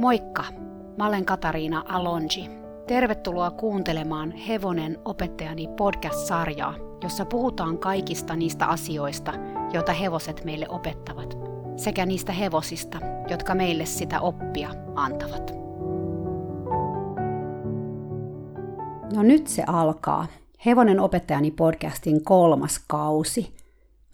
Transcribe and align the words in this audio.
Moikka! 0.00 0.44
Mä 0.98 1.06
olen 1.06 1.24
Katariina 1.24 1.84
Alonji. 1.88 2.50
Tervetuloa 2.86 3.50
kuuntelemaan 3.50 4.32
Hevonen 4.32 4.98
opettajani 5.04 5.68
podcast-sarjaa, 5.76 6.74
jossa 7.02 7.24
puhutaan 7.24 7.78
kaikista 7.78 8.36
niistä 8.36 8.66
asioista, 8.66 9.32
joita 9.72 9.92
hevoset 9.92 10.44
meille 10.44 10.66
opettavat, 10.68 11.38
sekä 11.76 12.06
niistä 12.06 12.32
hevosista, 12.32 12.98
jotka 13.30 13.54
meille 13.54 13.86
sitä 13.86 14.20
oppia 14.20 14.70
antavat. 14.94 15.54
No 19.14 19.22
nyt 19.22 19.46
se 19.46 19.64
alkaa. 19.66 20.26
Hevonen 20.66 21.00
opettajani 21.00 21.50
podcastin 21.50 22.24
kolmas 22.24 22.84
kausi. 22.88 23.54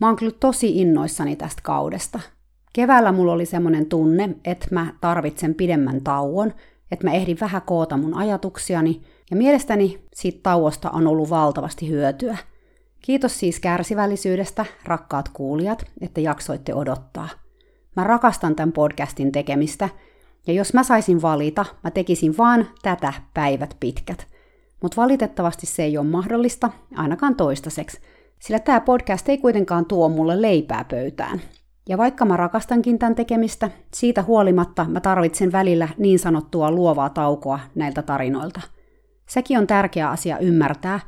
Mä 0.01 0.07
oon 0.07 0.17
kyllä 0.17 0.37
tosi 0.41 0.81
innoissani 0.81 1.37
tästä 1.37 1.63
kaudesta– 1.63 2.21
Keväällä 2.77 3.13
mulla 3.13 3.33
oli 3.33 3.47
semmoinen 3.47 3.87
tunne, 3.87 4.31
että 4.45 4.67
mä 4.71 4.87
tarvitsen 5.01 5.55
pidemmän 5.55 6.01
tauon, 6.01 6.53
että 6.91 7.07
mä 7.07 7.13
ehdin 7.13 7.37
vähän 7.41 7.63
koota 7.63 7.97
mun 7.97 8.15
ajatuksiani, 8.15 9.03
ja 9.31 9.37
mielestäni 9.37 10.01
siitä 10.15 10.41
tauosta 10.43 10.91
on 10.91 11.07
ollut 11.07 11.31
valtavasti 11.31 11.89
hyötyä. 11.89 12.37
Kiitos 13.03 13.41
siis 13.41 13.61
kärsivällisyydestä, 13.61 14.67
rakkaat 14.85 15.29
kuulijat, 15.29 15.85
että 16.01 16.21
jaksoitte 16.21 16.75
odottaa. 16.75 17.29
Mä 17.97 18.05
rakastan 18.05 18.57
tämän 18.57 18.73
podcastin 18.73 19.33
tekemistä, 19.33 19.89
ja 20.47 20.53
jos 20.53 20.75
mä 20.75 20.83
saisin 20.83 21.23
valita, 21.23 21.65
mä 21.85 21.91
tekisin 21.91 22.39
vaan 22.39 22.69
tätä 22.83 23.13
päivät 23.35 23.77
pitkät. 23.81 24.27
Mutta 24.83 25.03
valitettavasti 25.03 25.67
se 25.67 25.83
ei 25.83 25.99
ole 25.99 26.07
mahdollista, 26.07 26.71
ainakaan 26.97 27.37
toistaiseksi, 27.37 28.01
sillä 28.39 28.59
tämä 28.59 28.81
podcast 28.81 29.29
ei 29.29 29.39
kuitenkaan 29.39 29.87
tuo 29.87 30.09
mulle 30.09 30.43
leipää 30.43 30.85
pöytään. 30.91 31.41
Ja 31.89 31.99
vaikka 31.99 32.25
mä 32.25 32.37
rakastankin 32.37 32.99
tämän 32.99 33.15
tekemistä, 33.15 33.71
siitä 33.95 34.23
huolimatta 34.23 34.85
mä 34.89 35.01
tarvitsen 35.01 35.53
välillä 35.53 35.89
niin 35.99 36.19
sanottua 36.19 36.71
luovaa 36.71 37.11
taukoa 37.11 37.61
näiltä 37.75 38.03
tarinoilta. 38.03 38.61
Sekin 39.29 39.59
on 39.59 39.67
tärkeä 39.67 40.11
asia 40.11 40.39
ymmärtää, 40.39 41.01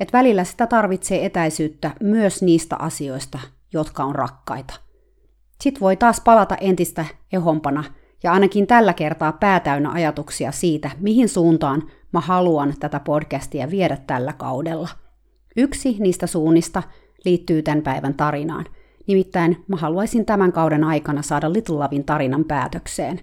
että 0.00 0.18
välillä 0.18 0.44
sitä 0.44 0.66
tarvitsee 0.66 1.24
etäisyyttä 1.26 1.90
myös 2.00 2.42
niistä 2.42 2.76
asioista, 2.76 3.38
jotka 3.72 4.04
on 4.04 4.14
rakkaita. 4.14 4.74
Sitten 5.60 5.80
voi 5.80 5.96
taas 5.96 6.20
palata 6.20 6.56
entistä 6.60 7.04
ehompana 7.32 7.84
ja 8.22 8.32
ainakin 8.32 8.66
tällä 8.66 8.92
kertaa 8.92 9.32
päätäynnä 9.32 9.90
ajatuksia 9.90 10.52
siitä, 10.52 10.90
mihin 10.98 11.28
suuntaan 11.28 11.90
mä 12.12 12.20
haluan 12.20 12.74
tätä 12.80 13.00
podcastia 13.00 13.70
viedä 13.70 13.98
tällä 14.06 14.32
kaudella. 14.32 14.88
Yksi 15.56 15.96
niistä 15.98 16.26
suunnista 16.26 16.82
liittyy 17.24 17.62
tämän 17.62 17.82
päivän 17.82 18.14
tarinaan– 18.14 18.66
Nimittäin 19.10 19.64
mä 19.68 19.76
haluaisin 19.76 20.26
tämän 20.26 20.52
kauden 20.52 20.84
aikana 20.84 21.22
saada 21.22 21.52
Little 21.52 21.76
Lavin 21.76 22.04
tarinan 22.04 22.44
päätökseen. 22.44 23.20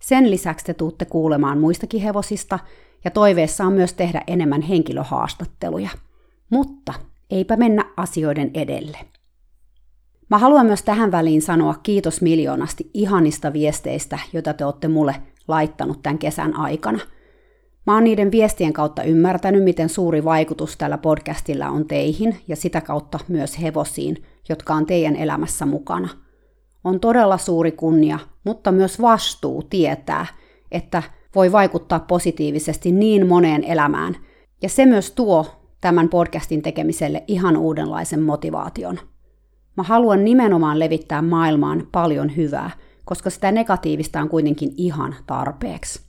Sen 0.00 0.30
lisäksi 0.30 0.64
te 0.64 0.74
tuutte 0.74 1.04
kuulemaan 1.04 1.58
muistakin 1.58 2.02
hevosista, 2.02 2.58
ja 3.04 3.10
toiveessa 3.10 3.64
on 3.64 3.72
myös 3.72 3.94
tehdä 3.94 4.22
enemmän 4.26 4.62
henkilöhaastatteluja. 4.62 5.90
Mutta 6.50 6.92
eipä 7.30 7.56
mennä 7.56 7.84
asioiden 7.96 8.50
edelle. 8.54 8.98
Mä 10.30 10.38
haluan 10.38 10.66
myös 10.66 10.82
tähän 10.82 11.12
väliin 11.12 11.42
sanoa 11.42 11.74
kiitos 11.82 12.22
miljoonasti 12.22 12.90
ihanista 12.94 13.52
viesteistä, 13.52 14.18
joita 14.32 14.54
te 14.54 14.64
olette 14.64 14.88
mulle 14.88 15.14
laittanut 15.48 16.02
tämän 16.02 16.18
kesän 16.18 16.56
aikana. 16.56 16.98
Mä 17.86 17.94
oon 17.94 18.04
niiden 18.04 18.30
viestien 18.32 18.72
kautta 18.72 19.02
ymmärtänyt, 19.02 19.64
miten 19.64 19.88
suuri 19.88 20.24
vaikutus 20.24 20.76
tällä 20.76 20.98
podcastilla 20.98 21.68
on 21.68 21.86
teihin 21.86 22.36
ja 22.48 22.56
sitä 22.56 22.80
kautta 22.80 23.18
myös 23.28 23.60
hevosiin– 23.60 24.16
jotka 24.48 24.74
on 24.74 24.86
teidän 24.86 25.16
elämässä 25.16 25.66
mukana. 25.66 26.08
On 26.84 27.00
todella 27.00 27.38
suuri 27.38 27.72
kunnia, 27.72 28.18
mutta 28.44 28.72
myös 28.72 29.00
vastuu 29.00 29.62
tietää, 29.62 30.26
että 30.70 31.02
voi 31.34 31.52
vaikuttaa 31.52 32.00
positiivisesti 32.00 32.92
niin 32.92 33.26
moneen 33.26 33.64
elämään. 33.64 34.16
Ja 34.62 34.68
se 34.68 34.86
myös 34.86 35.10
tuo 35.10 35.46
tämän 35.80 36.08
podcastin 36.08 36.62
tekemiselle 36.62 37.24
ihan 37.26 37.56
uudenlaisen 37.56 38.22
motivaation. 38.22 38.98
Mä 39.76 39.82
haluan 39.82 40.24
nimenomaan 40.24 40.78
levittää 40.78 41.22
maailmaan 41.22 41.88
paljon 41.92 42.36
hyvää, 42.36 42.70
koska 43.04 43.30
sitä 43.30 43.52
negatiivista 43.52 44.20
on 44.20 44.28
kuitenkin 44.28 44.72
ihan 44.76 45.14
tarpeeksi. 45.26 46.00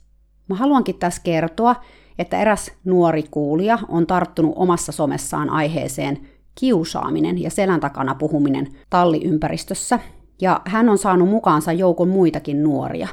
Mä 0.48 0.54
haluankin 0.56 0.98
tässä 0.98 1.22
kertoa, 1.24 1.76
että 2.18 2.38
eräs 2.38 2.72
nuori 2.84 3.24
kuulija 3.30 3.78
on 3.88 4.06
tarttunut 4.06 4.52
omassa 4.56 4.92
somessaan 4.92 5.50
aiheeseen 5.50 6.28
kiusaaminen 6.54 7.42
ja 7.42 7.50
selän 7.50 7.80
takana 7.80 8.14
puhuminen 8.14 8.68
talliympäristössä, 8.90 9.98
ja 10.40 10.60
hän 10.64 10.88
on 10.88 10.98
saanut 10.98 11.28
mukaansa 11.28 11.72
joukon 11.72 12.08
muitakin 12.08 12.62
nuoria. 12.62 13.08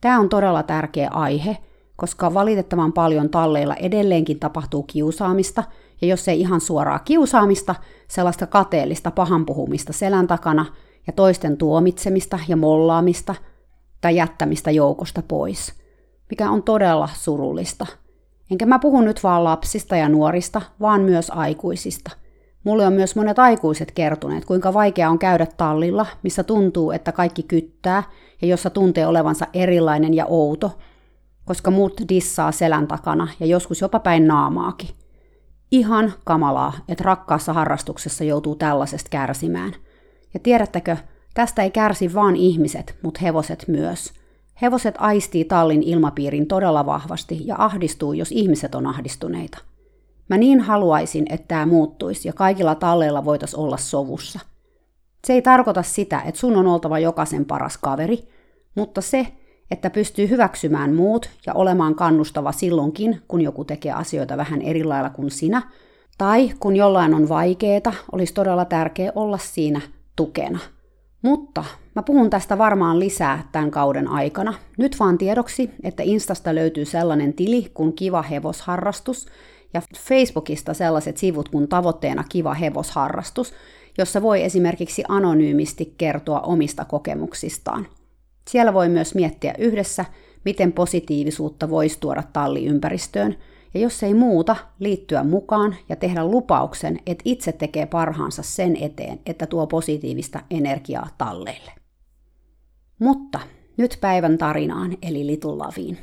Tämä 0.00 0.20
on 0.20 0.28
todella 0.28 0.62
tärkeä 0.62 1.08
aihe, 1.10 1.56
koska 1.96 2.34
valitettavan 2.34 2.92
paljon 2.92 3.30
talleilla 3.30 3.74
edelleenkin 3.74 4.38
tapahtuu 4.38 4.82
kiusaamista, 4.82 5.64
ja 6.00 6.08
jos 6.08 6.28
ei 6.28 6.40
ihan 6.40 6.60
suoraa 6.60 6.98
kiusaamista, 6.98 7.74
sellaista 8.08 8.46
kateellista 8.46 9.10
pahan 9.10 9.46
puhumista 9.46 9.92
selän 9.92 10.26
takana 10.26 10.66
ja 11.06 11.12
toisten 11.12 11.56
tuomitsemista 11.56 12.38
ja 12.48 12.56
mollaamista 12.56 13.34
tai 14.00 14.16
jättämistä 14.16 14.70
joukosta 14.70 15.22
pois, 15.28 15.72
mikä 16.30 16.50
on 16.50 16.62
todella 16.62 17.08
surullista. 17.14 17.86
Enkä 18.50 18.66
mä 18.66 18.78
puhu 18.78 19.00
nyt 19.00 19.22
vaan 19.22 19.44
lapsista 19.44 19.96
ja 19.96 20.08
nuorista, 20.08 20.62
vaan 20.80 21.00
myös 21.00 21.30
aikuisista– 21.30 22.10
Mulle 22.64 22.86
on 22.86 22.92
myös 22.92 23.16
monet 23.16 23.38
aikuiset 23.38 23.92
kertoneet, 23.92 24.44
kuinka 24.44 24.74
vaikea 24.74 25.10
on 25.10 25.18
käydä 25.18 25.46
tallilla, 25.56 26.06
missä 26.22 26.42
tuntuu, 26.44 26.90
että 26.90 27.12
kaikki 27.12 27.42
kyttää 27.42 28.02
ja 28.42 28.48
jossa 28.48 28.70
tuntee 28.70 29.06
olevansa 29.06 29.46
erilainen 29.52 30.14
ja 30.14 30.26
outo, 30.26 30.78
koska 31.44 31.70
muut 31.70 32.00
dissaa 32.08 32.52
selän 32.52 32.86
takana 32.86 33.28
ja 33.40 33.46
joskus 33.46 33.80
jopa 33.80 34.00
päin 34.00 34.26
naamaakin. 34.26 34.88
Ihan 35.70 36.12
kamalaa, 36.24 36.72
että 36.88 37.04
rakkaassa 37.04 37.52
harrastuksessa 37.52 38.24
joutuu 38.24 38.56
tällaisesta 38.56 39.10
kärsimään. 39.10 39.72
Ja 40.34 40.40
tiedättekö, 40.40 40.96
tästä 41.34 41.62
ei 41.62 41.70
kärsi 41.70 42.14
vaan 42.14 42.36
ihmiset, 42.36 42.98
mutta 43.02 43.20
hevoset 43.22 43.64
myös. 43.68 44.12
Hevoset 44.62 44.94
aistii 44.98 45.44
tallin 45.44 45.82
ilmapiirin 45.82 46.46
todella 46.46 46.86
vahvasti 46.86 47.46
ja 47.46 47.54
ahdistuu, 47.58 48.12
jos 48.12 48.32
ihmiset 48.32 48.74
on 48.74 48.86
ahdistuneita. 48.86 49.58
Mä 50.28 50.36
niin 50.36 50.60
haluaisin, 50.60 51.26
että 51.30 51.48
tämä 51.48 51.66
muuttuisi 51.66 52.28
ja 52.28 52.32
kaikilla 52.32 52.74
talleilla 52.74 53.24
voitaisiin 53.24 53.60
olla 53.60 53.76
sovussa. 53.76 54.40
Se 55.26 55.32
ei 55.32 55.42
tarkoita 55.42 55.82
sitä, 55.82 56.20
että 56.20 56.40
sun 56.40 56.56
on 56.56 56.66
oltava 56.66 56.98
jokaisen 56.98 57.44
paras 57.44 57.78
kaveri, 57.78 58.28
mutta 58.74 59.00
se, 59.00 59.26
että 59.70 59.90
pystyy 59.90 60.28
hyväksymään 60.28 60.94
muut 60.94 61.30
ja 61.46 61.54
olemaan 61.54 61.94
kannustava 61.94 62.52
silloinkin, 62.52 63.22
kun 63.28 63.40
joku 63.40 63.64
tekee 63.64 63.92
asioita 63.92 64.36
vähän 64.36 64.62
eri 64.62 64.84
lailla 64.84 65.10
kuin 65.10 65.30
sinä, 65.30 65.62
tai 66.18 66.50
kun 66.60 66.76
jollain 66.76 67.14
on 67.14 67.28
vaikeeta, 67.28 67.92
olisi 68.12 68.34
todella 68.34 68.64
tärkeää 68.64 69.12
olla 69.14 69.38
siinä 69.38 69.80
tukena. 70.16 70.58
Mutta 71.22 71.64
mä 71.94 72.02
puhun 72.02 72.30
tästä 72.30 72.58
varmaan 72.58 73.00
lisää 73.00 73.48
tämän 73.52 73.70
kauden 73.70 74.08
aikana. 74.08 74.54
Nyt 74.78 74.96
vaan 75.00 75.18
tiedoksi, 75.18 75.70
että 75.82 76.02
Instasta 76.02 76.54
löytyy 76.54 76.84
sellainen 76.84 77.34
tili 77.34 77.70
kuin 77.74 77.92
Kiva 77.92 78.22
Hevosharrastus, 78.22 79.26
ja 79.74 79.82
Facebookista 79.98 80.74
sellaiset 80.74 81.16
sivut 81.16 81.48
kuin 81.48 81.68
tavoitteena 81.68 82.24
kiva 82.28 82.54
hevosharrastus, 82.54 83.52
jossa 83.98 84.22
voi 84.22 84.42
esimerkiksi 84.42 85.04
anonyymisti 85.08 85.94
kertoa 85.98 86.40
omista 86.40 86.84
kokemuksistaan. 86.84 87.86
Siellä 88.50 88.74
voi 88.74 88.88
myös 88.88 89.14
miettiä 89.14 89.54
yhdessä, 89.58 90.04
miten 90.44 90.72
positiivisuutta 90.72 91.70
voisi 91.70 92.00
tuoda 92.00 92.22
talliympäristöön, 92.32 93.36
ja 93.74 93.80
jos 93.80 94.02
ei 94.02 94.14
muuta, 94.14 94.56
liittyä 94.78 95.24
mukaan 95.24 95.76
ja 95.88 95.96
tehdä 95.96 96.24
lupauksen, 96.24 96.98
että 97.06 97.22
itse 97.24 97.52
tekee 97.52 97.86
parhaansa 97.86 98.42
sen 98.42 98.76
eteen, 98.76 99.20
että 99.26 99.46
tuo 99.46 99.66
positiivista 99.66 100.40
energiaa 100.50 101.08
talleille. 101.18 101.72
Mutta 102.98 103.40
nyt 103.76 103.98
päivän 104.00 104.38
tarinaan, 104.38 104.96
eli 105.02 105.26
Little 105.26 105.56
Laviin. 105.56 105.98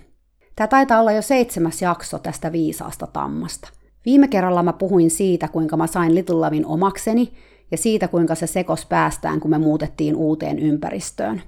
Tämä 0.55 0.67
taitaa 0.67 0.99
olla 0.99 1.11
jo 1.11 1.21
seitsemäs 1.21 1.81
jakso 1.81 2.19
tästä 2.19 2.51
viisaasta 2.51 3.07
tammasta. 3.07 3.69
Viime 4.05 4.27
kerralla 4.27 4.63
mä 4.63 4.73
puhuin 4.73 5.11
siitä, 5.11 5.47
kuinka 5.47 5.77
mä 5.77 5.87
sain 5.87 6.15
Little 6.15 6.35
Lavin 6.35 6.65
omakseni 6.65 7.33
ja 7.71 7.77
siitä, 7.77 8.07
kuinka 8.07 8.35
se 8.35 8.47
sekos 8.47 8.85
päästään, 8.85 9.39
kun 9.39 9.51
me 9.51 9.57
muutettiin 9.57 10.15
uuteen 10.15 10.59
ympäristöön. 10.59 11.41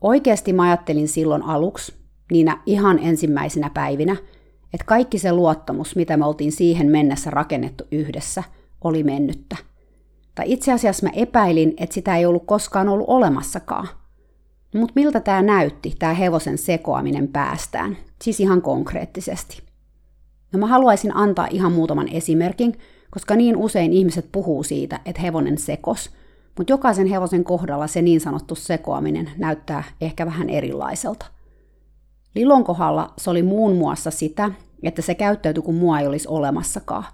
Oikeasti 0.00 0.52
mä 0.52 0.62
ajattelin 0.62 1.08
silloin 1.08 1.42
aluksi, 1.42 1.94
niinä 2.32 2.62
ihan 2.66 2.98
ensimmäisinä 2.98 3.70
päivinä, 3.74 4.16
että 4.74 4.84
kaikki 4.86 5.18
se 5.18 5.32
luottamus, 5.32 5.96
mitä 5.96 6.16
me 6.16 6.26
oltiin 6.26 6.52
siihen 6.52 6.86
mennessä 6.90 7.30
rakennettu 7.30 7.84
yhdessä, 7.92 8.42
oli 8.84 9.02
mennyttä. 9.02 9.56
Tai 10.34 10.52
itse 10.52 10.72
asiassa 10.72 11.06
mä 11.06 11.12
epäilin, 11.14 11.74
että 11.76 11.94
sitä 11.94 12.16
ei 12.16 12.26
ollut 12.26 12.46
koskaan 12.46 12.88
ollut 12.88 13.08
olemassakaan. 13.08 13.88
Mutta 14.74 14.92
miltä 14.94 15.20
tämä 15.20 15.42
näytti, 15.42 15.94
tämä 15.98 16.14
hevosen 16.14 16.58
sekoaminen 16.58 17.28
päästään, 17.28 17.96
siis 18.22 18.40
ihan 18.40 18.62
konkreettisesti? 18.62 19.62
No 20.52 20.58
mä 20.58 20.66
haluaisin 20.66 21.16
antaa 21.16 21.48
ihan 21.50 21.72
muutaman 21.72 22.08
esimerkin, 22.08 22.78
koska 23.10 23.36
niin 23.36 23.56
usein 23.56 23.92
ihmiset 23.92 24.28
puhuu 24.32 24.62
siitä, 24.62 25.00
että 25.04 25.22
hevonen 25.22 25.58
sekos, 25.58 26.10
mutta 26.58 26.72
jokaisen 26.72 27.06
hevosen 27.06 27.44
kohdalla 27.44 27.86
se 27.86 28.02
niin 28.02 28.20
sanottu 28.20 28.54
sekoaminen 28.54 29.30
näyttää 29.36 29.84
ehkä 30.00 30.26
vähän 30.26 30.50
erilaiselta. 30.50 31.26
Lilon 32.34 32.64
kohdalla 32.64 33.12
se 33.18 33.30
oli 33.30 33.42
muun 33.42 33.76
muassa 33.76 34.10
sitä, 34.10 34.50
että 34.82 35.02
se 35.02 35.14
käyttäytyi 35.14 35.62
kuin 35.62 35.76
mua 35.76 36.00
ei 36.00 36.06
olisi 36.06 36.28
olemassakaan. 36.28 37.04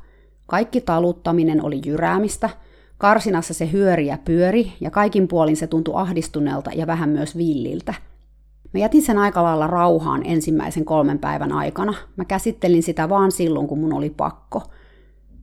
Kaikki 0.47 0.81
taluttaminen 0.81 1.65
oli 1.65 1.81
jyräämistä, 1.87 2.51
karsinassa 2.99 3.55
se 3.55 3.73
hyöri 3.73 4.07
ja 4.07 4.19
pyöri, 4.25 4.73
ja 4.81 4.91
kaikin 4.91 5.29
puolin 5.29 5.57
se 5.57 5.67
tuntui 5.67 5.95
ahdistuneelta 5.97 6.71
ja 6.75 6.87
vähän 6.87 7.09
myös 7.09 7.37
villiltä. 7.37 7.95
Mä 8.75 8.81
jätin 8.81 9.03
sen 9.03 9.19
aika 9.19 9.43
lailla 9.43 9.67
rauhaan 9.67 10.23
ensimmäisen 10.25 10.85
kolmen 10.85 11.19
päivän 11.19 11.53
aikana. 11.53 11.95
Mä 12.17 12.25
käsittelin 12.25 12.83
sitä 12.83 13.09
vaan 13.09 13.33
silloin, 13.33 13.67
kun 13.67 13.79
mun 13.79 13.93
oli 13.93 14.11
pakko. 14.11 14.63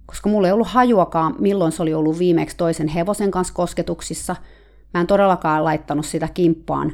Koska 0.06 0.30
mulla 0.30 0.48
ei 0.48 0.54
ollut 0.54 0.68
hajuakaan, 0.68 1.36
milloin 1.40 1.72
se 1.72 1.82
oli 1.82 1.94
ollut 1.94 2.20
viimeksi 2.20 2.58
toisen 2.58 2.88
hevosen 2.88 3.32
kanssa 3.32 3.54
kosketuksissa, 3.54 4.36
mä 4.94 5.02
en 5.02 5.08
todellakaan 5.08 5.64
laittanut 5.64 6.06
sitä 6.06 6.28
kimppaan 6.34 6.92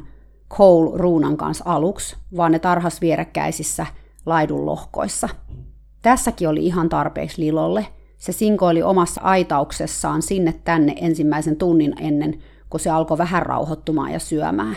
Cole-ruunan 0.50 1.36
kanssa 1.36 1.64
aluksi, 1.66 2.16
vaan 2.36 2.52
ne 2.52 2.58
tarhas 2.58 3.00
vierekkäisissä 3.00 3.86
laidunlohkoissa. 4.26 5.28
Tässäkin 6.02 6.48
oli 6.48 6.66
ihan 6.66 6.88
tarpeeksi 6.88 7.40
Lilolle. 7.40 7.86
Se 8.18 8.32
sinkoili 8.32 8.82
omassa 8.82 9.20
aitauksessaan 9.20 10.22
sinne 10.22 10.54
tänne 10.64 10.94
ensimmäisen 11.00 11.56
tunnin 11.56 11.94
ennen, 12.00 12.38
kun 12.70 12.80
se 12.80 12.90
alkoi 12.90 13.18
vähän 13.18 13.42
rauhoittumaan 13.42 14.12
ja 14.12 14.18
syömään. 14.18 14.76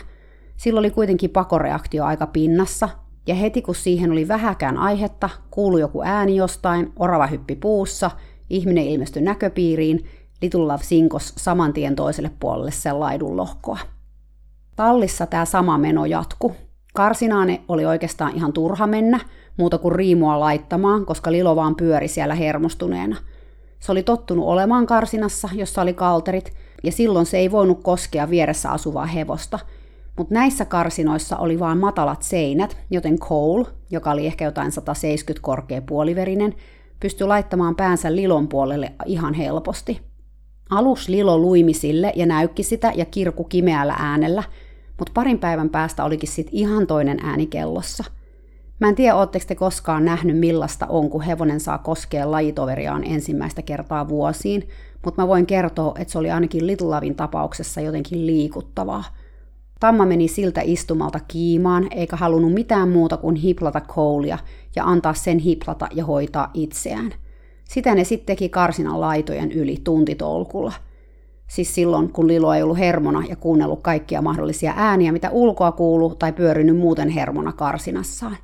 Sillä 0.57 0.79
oli 0.79 0.91
kuitenkin 0.91 1.29
pakoreaktio 1.29 2.05
aika 2.05 2.27
pinnassa, 2.27 2.89
ja 3.27 3.35
heti 3.35 3.61
kun 3.61 3.75
siihen 3.75 4.11
oli 4.11 4.27
vähäkään 4.27 4.77
aihetta, 4.77 5.29
kuului 5.51 5.81
joku 5.81 6.01
ääni 6.01 6.35
jostain, 6.35 6.93
orava 6.95 7.27
hyppi 7.27 7.55
puussa, 7.55 8.11
ihminen 8.49 8.83
ilmestyi 8.83 9.21
näköpiiriin, 9.21 10.05
Little 10.41 10.61
Love 10.61 10.83
sinkos 10.83 11.33
saman 11.37 11.73
tien 11.73 11.95
toiselle 11.95 12.31
puolelle 12.39 12.71
sen 12.71 12.99
laidun 12.99 13.37
lohkoa. 13.37 13.77
Tallissa 14.75 15.25
tämä 15.25 15.45
sama 15.45 15.77
meno 15.77 16.05
jatku. 16.05 16.55
Karsinaane 16.93 17.61
oli 17.67 17.85
oikeastaan 17.85 18.35
ihan 18.35 18.53
turha 18.53 18.87
mennä, 18.87 19.19
muuta 19.57 19.77
kuin 19.77 19.95
riimua 19.95 20.39
laittamaan, 20.39 21.05
koska 21.05 21.31
Lilo 21.31 21.55
vaan 21.55 21.75
pyöri 21.75 22.07
siellä 22.07 22.35
hermostuneena. 22.35 23.15
Se 23.81 23.91
oli 23.91 24.03
tottunut 24.03 24.45
olemaan 24.45 24.85
karsinassa, 24.85 25.49
jossa 25.53 25.81
oli 25.81 25.93
kalterit, 25.93 26.53
ja 26.83 26.91
silloin 26.91 27.25
se 27.25 27.37
ei 27.37 27.51
voinut 27.51 27.83
koskea 27.83 28.29
vieressä 28.29 28.71
asuvaa 28.71 29.05
hevosta. 29.05 29.59
Mutta 30.17 30.33
näissä 30.33 30.65
karsinoissa 30.65 31.37
oli 31.37 31.59
vain 31.59 31.77
matalat 31.77 32.23
seinät, 32.23 32.77
joten 32.89 33.19
Cole, 33.19 33.67
joka 33.91 34.11
oli 34.11 34.25
ehkä 34.27 34.45
jotain 34.45 34.71
170 34.71 35.43
korkea 35.45 35.81
puoliverinen, 35.81 36.55
pystyi 36.99 37.27
laittamaan 37.27 37.75
päänsä 37.75 38.15
Lilon 38.15 38.47
puolelle 38.47 38.91
ihan 39.05 39.33
helposti. 39.33 40.01
Alus 40.69 41.09
Lilo 41.09 41.37
luimi 41.37 41.73
sille 41.73 42.13
ja 42.15 42.25
näykki 42.25 42.63
sitä 42.63 42.91
ja 42.95 43.05
kirku 43.05 43.43
kimeällä 43.43 43.95
äänellä, 43.99 44.43
mutta 44.97 45.11
parin 45.13 45.39
päivän 45.39 45.69
päästä 45.69 46.03
olikin 46.03 46.29
sitten 46.29 46.55
ihan 46.55 46.87
toinen 46.87 47.19
ääni 47.23 47.47
kellossa. 47.47 48.03
Mä 48.81 48.89
en 48.89 48.95
tiedä, 48.95 49.15
ootteko 49.15 49.45
te 49.47 49.55
koskaan 49.55 50.05
nähnyt 50.05 50.39
millaista 50.39 50.87
on, 50.87 51.09
kun 51.09 51.21
hevonen 51.21 51.59
saa 51.59 51.77
koskea 51.77 52.31
lajitoveriaan 52.31 53.03
ensimmäistä 53.03 53.61
kertaa 53.61 54.07
vuosiin, 54.07 54.69
mutta 55.05 55.21
mä 55.21 55.27
voin 55.27 55.45
kertoa, 55.45 55.93
että 55.99 56.11
se 56.11 56.17
oli 56.17 56.31
ainakin 56.31 56.67
Little 56.67 56.87
Lavin 56.87 57.15
tapauksessa 57.15 57.81
jotenkin 57.81 58.25
liikuttavaa. 58.27 59.03
Tamma 59.79 60.05
meni 60.05 60.27
siltä 60.27 60.61
istumalta 60.63 61.19
kiimaan, 61.27 61.87
eikä 61.91 62.15
halunnut 62.15 62.53
mitään 62.53 62.89
muuta 62.89 63.17
kuin 63.17 63.35
hiplata 63.35 63.81
koulia 63.81 64.37
ja 64.75 64.85
antaa 64.85 65.13
sen 65.13 65.39
hiplata 65.39 65.87
ja 65.93 66.05
hoitaa 66.05 66.51
itseään. 66.53 67.13
Sitä 67.63 67.95
ne 67.95 68.03
sitten 68.03 68.35
teki 68.35 68.49
karsinan 68.49 69.01
laitojen 69.01 69.51
yli 69.51 69.77
tuntitolkulla– 69.83 70.73
Siis 71.47 71.75
silloin, 71.75 72.13
kun 72.13 72.27
Lilo 72.27 72.53
ei 72.53 72.63
ollut 72.63 72.77
hermona 72.77 73.23
ja 73.29 73.35
kuunnellut 73.35 73.81
kaikkia 73.81 74.21
mahdollisia 74.21 74.73
ääniä, 74.75 75.11
mitä 75.11 75.29
ulkoa 75.29 75.71
kuuluu, 75.71 76.15
tai 76.15 76.33
pyörinyt 76.33 76.77
muuten 76.77 77.09
hermona 77.09 77.53
karsinassaan. 77.53 78.37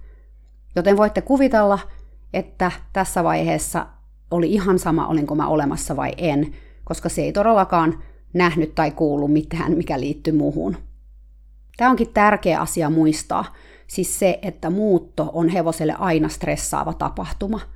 Joten 0.78 0.98
voitte 0.98 1.22
kuvitella, 1.22 1.80
että 2.34 2.72
tässä 2.94 3.24
vaiheessa 3.24 3.86
oli 4.32 4.54
ihan 4.54 4.80
sama, 4.80 5.08
olinko 5.08 5.36
mä 5.36 5.48
olemassa 5.48 5.96
vai 5.96 6.12
en, 6.18 6.54
koska 6.84 7.10
se 7.10 7.22
ei 7.22 7.34
todellakaan 7.34 8.04
nähnyt 8.34 8.76
tai 8.76 8.92
kuullut 8.92 9.34
mitään, 9.34 9.78
mikä 9.78 10.00
liittyy 10.00 10.34
muuhun. 10.34 10.78
Tämä 11.78 11.90
onkin 11.90 12.14
tärkeä 12.14 12.62
asia 12.62 12.90
muistaa, 12.90 13.56
siis 13.88 14.20
se, 14.20 14.40
että 14.42 14.70
muutto 14.70 15.30
on 15.34 15.50
hevoselle 15.50 15.96
aina 16.00 16.30
stressaava 16.30 16.94
tapahtuma– 16.94 17.60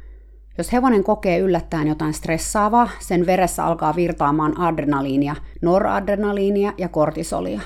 jos 0.57 0.73
hevonen 0.73 1.03
kokee 1.03 1.39
yllättäen 1.39 1.87
jotain 1.87 2.13
stressaavaa, 2.13 2.89
sen 2.99 3.25
veressä 3.25 3.65
alkaa 3.65 3.95
virtaamaan 3.95 4.59
adrenaliinia, 4.59 5.35
noradrenaliinia 5.61 6.73
ja 6.77 6.89
kortisolia. 6.89 7.61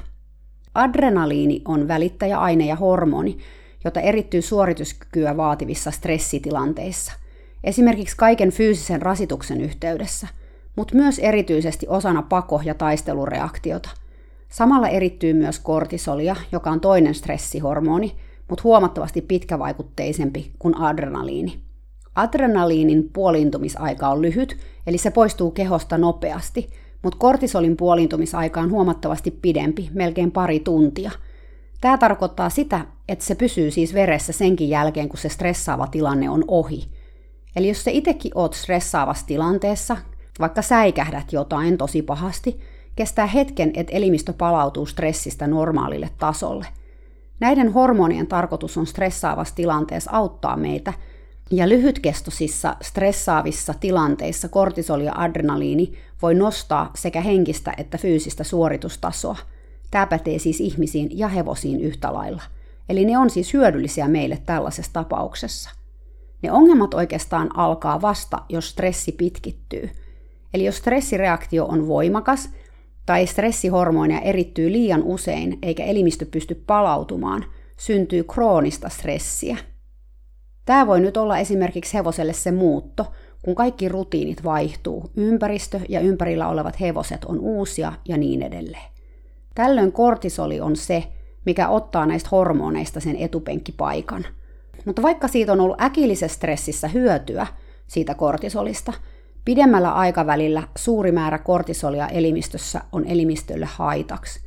Adrenaliini 0.73 1.61
on 1.65 1.87
välittäjäaine 1.87 2.65
ja 2.65 2.75
hormoni, 2.75 3.37
jota 3.85 3.99
erittyy 3.99 4.41
suorituskykyä 4.41 5.37
vaativissa 5.37 5.91
stressitilanteissa, 5.91 7.13
esimerkiksi 7.63 8.17
kaiken 8.17 8.51
fyysisen 8.51 9.01
rasituksen 9.01 9.61
yhteydessä, 9.61 10.27
mutta 10.75 10.95
myös 10.95 11.19
erityisesti 11.19 11.87
osana 11.89 12.21
pako- 12.21 12.61
ja 12.65 12.73
taistelureaktiota. 12.73 13.89
Samalla 14.49 14.87
erittyy 14.87 15.33
myös 15.33 15.59
kortisolia, 15.59 16.35
joka 16.51 16.69
on 16.69 16.79
toinen 16.79 17.15
stressihormoni, 17.15 18.15
mutta 18.49 18.63
huomattavasti 18.63 19.21
pitkävaikutteisempi 19.21 20.51
kuin 20.59 20.77
adrenaliini. 20.77 21.59
Adrenaliinin 22.15 23.09
puoliintumisaika 23.13 24.07
on 24.07 24.21
lyhyt, 24.21 24.57
eli 24.87 24.97
se 24.97 25.11
poistuu 25.11 25.51
kehosta 25.51 25.97
nopeasti, 25.97 26.69
mutta 27.01 27.17
kortisolin 27.19 27.77
puoliintumisaika 27.77 28.61
on 28.61 28.71
huomattavasti 28.71 29.31
pidempi, 29.31 29.89
melkein 29.93 30.31
pari 30.31 30.59
tuntia. 30.59 31.11
Tämä 31.81 31.97
tarkoittaa 31.97 32.49
sitä, 32.49 32.85
että 33.09 33.25
se 33.25 33.35
pysyy 33.35 33.71
siis 33.71 33.93
veressä 33.93 34.33
senkin 34.33 34.69
jälkeen, 34.69 35.09
kun 35.09 35.19
se 35.19 35.29
stressaava 35.29 35.87
tilanne 35.87 36.29
on 36.29 36.43
ohi. 36.47 36.87
Eli 37.55 37.67
jos 37.67 37.83
se 37.83 37.91
itsekin 37.91 38.31
oot 38.35 38.53
stressaavassa 38.53 39.25
tilanteessa, 39.25 39.97
vaikka 40.39 40.61
säikähdät 40.61 41.33
jotain 41.33 41.77
tosi 41.77 42.01
pahasti, 42.01 42.59
kestää 42.95 43.27
hetken, 43.27 43.71
että 43.73 43.93
elimistö 43.93 44.33
palautuu 44.33 44.85
stressistä 44.85 45.47
normaalille 45.47 46.09
tasolle. 46.17 46.67
Näiden 47.39 47.73
hormonien 47.73 48.27
tarkoitus 48.27 48.77
on 48.77 48.87
stressaavassa 48.87 49.55
tilanteessa 49.55 50.11
auttaa 50.13 50.57
meitä– 50.57 50.93
ja 51.51 51.69
lyhytkestoisissa 51.69 52.75
stressaavissa 52.81 53.73
tilanteissa 53.79 54.49
kortisoli 54.49 55.05
ja 55.05 55.13
adrenaliini 55.15 55.93
voi 56.21 56.35
nostaa 56.35 56.91
sekä 56.95 57.21
henkistä 57.21 57.73
että 57.77 57.97
fyysistä 57.97 58.43
suoritustasoa. 58.43 59.37
Tämä 59.91 60.07
pätee 60.07 60.39
siis 60.39 60.61
ihmisiin 60.61 61.17
ja 61.17 61.27
hevosiin 61.27 61.81
yhtä 61.81 62.13
lailla. 62.13 62.41
Eli 62.89 63.05
ne 63.05 63.17
on 63.17 63.29
siis 63.29 63.53
hyödyllisiä 63.53 64.07
meille 64.07 64.41
tällaisessa 64.45 64.93
tapauksessa. 64.93 65.69
Ne 66.41 66.51
ongelmat 66.51 66.93
oikeastaan 66.93 67.57
alkaa 67.57 68.01
vasta, 68.01 68.41
jos 68.49 68.69
stressi 68.69 69.11
pitkittyy. 69.11 69.89
Eli 70.53 70.65
jos 70.65 70.77
stressireaktio 70.77 71.65
on 71.65 71.87
voimakas 71.87 72.49
tai 73.05 73.27
stressihormonia 73.27 74.19
erittyy 74.19 74.71
liian 74.71 75.03
usein 75.03 75.59
eikä 75.61 75.83
elimistö 75.83 76.25
pysty 76.25 76.63
palautumaan, 76.67 77.45
syntyy 77.77 78.23
kroonista 78.23 78.89
stressiä– 78.89 79.57
Tämä 80.65 80.87
voi 80.87 80.99
nyt 80.99 81.17
olla 81.17 81.37
esimerkiksi 81.37 81.93
hevoselle 81.93 82.33
se 82.33 82.51
muutto, 82.51 83.11
kun 83.43 83.55
kaikki 83.55 83.89
rutiinit 83.89 84.43
vaihtuu, 84.43 85.11
ympäristö 85.15 85.79
ja 85.89 85.99
ympärillä 85.99 86.47
olevat 86.47 86.79
hevoset 86.79 87.25
on 87.25 87.39
uusia 87.39 87.93
ja 88.07 88.17
niin 88.17 88.41
edelleen. 88.41 88.89
Tällöin 89.55 89.91
kortisoli 89.91 90.61
on 90.61 90.75
se, 90.75 91.03
mikä 91.45 91.69
ottaa 91.69 92.05
näistä 92.05 92.29
hormoneista 92.31 92.99
sen 92.99 93.15
etupenkkipaikan. 93.15 94.25
Mutta 94.85 95.01
vaikka 95.01 95.27
siitä 95.27 95.53
on 95.53 95.61
ollut 95.61 95.81
äkillisessä 95.81 96.35
stressissä 96.35 96.87
hyötyä, 96.87 97.47
siitä 97.87 98.15
kortisolista, 98.15 98.93
pidemmällä 99.45 99.91
aikavälillä 99.91 100.63
suuri 100.77 101.11
määrä 101.11 101.37
kortisolia 101.37 102.07
elimistössä 102.07 102.81
on 102.91 103.05
elimistölle 103.05 103.67
haitaksi. 103.71 104.45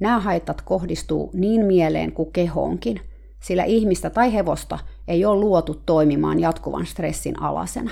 Nämä 0.00 0.20
haitat 0.20 0.62
kohdistuu 0.62 1.30
niin 1.34 1.64
mieleen 1.64 2.12
kuin 2.12 2.32
kehoonkin, 2.32 3.00
sillä 3.40 3.64
ihmistä 3.64 4.10
tai 4.10 4.34
hevosta 4.34 4.78
ei 5.08 5.24
ole 5.24 5.40
luotu 5.40 5.82
toimimaan 5.86 6.40
jatkuvan 6.40 6.86
stressin 6.86 7.42
alasena. 7.42 7.90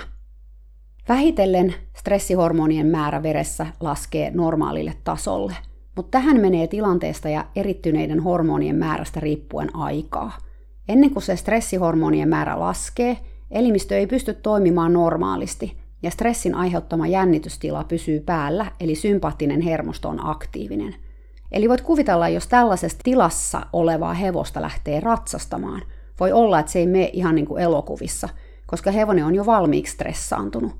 Vähitellen 1.09 1.75
stressihormonien 1.97 2.87
määrä 2.87 3.23
veressä 3.23 3.67
laskee 3.81 4.31
normaalille 4.31 4.95
tasolle, 5.05 5.55
mutta 5.97 6.11
tähän 6.11 6.41
menee 6.41 6.67
tilanteesta 6.67 7.29
ja 7.29 7.45
erittyneiden 7.57 8.21
hormonien 8.21 8.77
määrästä 8.77 9.21
riippuen 9.21 9.77
aikaa. 9.77 10.39
Ennen 10.89 11.11
kuin 11.11 11.23
se 11.23 11.37
stressihormonien 11.37 12.29
määrä 12.29 12.61
laskee, 12.61 13.19
elimistö 13.51 13.97
ei 13.97 14.07
pysty 14.07 14.35
toimimaan 14.35 14.93
normaalisti 14.93 15.77
ja 16.03 16.11
stressin 16.11 16.55
aiheuttama 16.55 17.07
jännitystila 17.07 17.85
pysyy 17.85 18.21
päällä, 18.21 18.67
eli 18.81 18.95
sympaattinen 18.95 19.61
hermosto 19.61 20.09
on 20.09 20.27
aktiivinen. 20.27 20.95
Eli 21.53 21.69
voit 21.69 21.81
kuvitella, 21.81 22.29
jos 22.29 22.47
tällaisessa 22.47 22.99
tilassa 23.05 23.67
olevaa 23.73 24.15
hevosta 24.15 24.63
lähtee 24.63 25.01
ratsastamaan– 25.01 25.83
voi 26.21 26.33
olla, 26.33 26.59
että 26.59 26.73
se 26.73 26.79
ei 26.79 26.87
mene 26.87 27.11
ihan 27.13 27.35
niin 27.35 27.47
kuin 27.47 27.63
elokuvissa, 27.63 28.29
koska 28.67 28.91
hevonen 28.91 29.25
on 29.25 29.35
jo 29.35 29.47
valmiiksi 29.47 29.93
stressaantunut. 29.93 30.73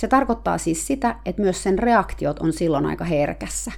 Se 0.00 0.08
tarkoittaa 0.08 0.58
siis 0.58 0.86
sitä, 0.86 1.16
että 1.24 1.42
myös 1.42 1.62
sen 1.62 1.78
reaktiot 1.78 2.38
on 2.38 2.52
silloin 2.52 2.86
aika 2.86 3.04
herkässä. 3.04 3.72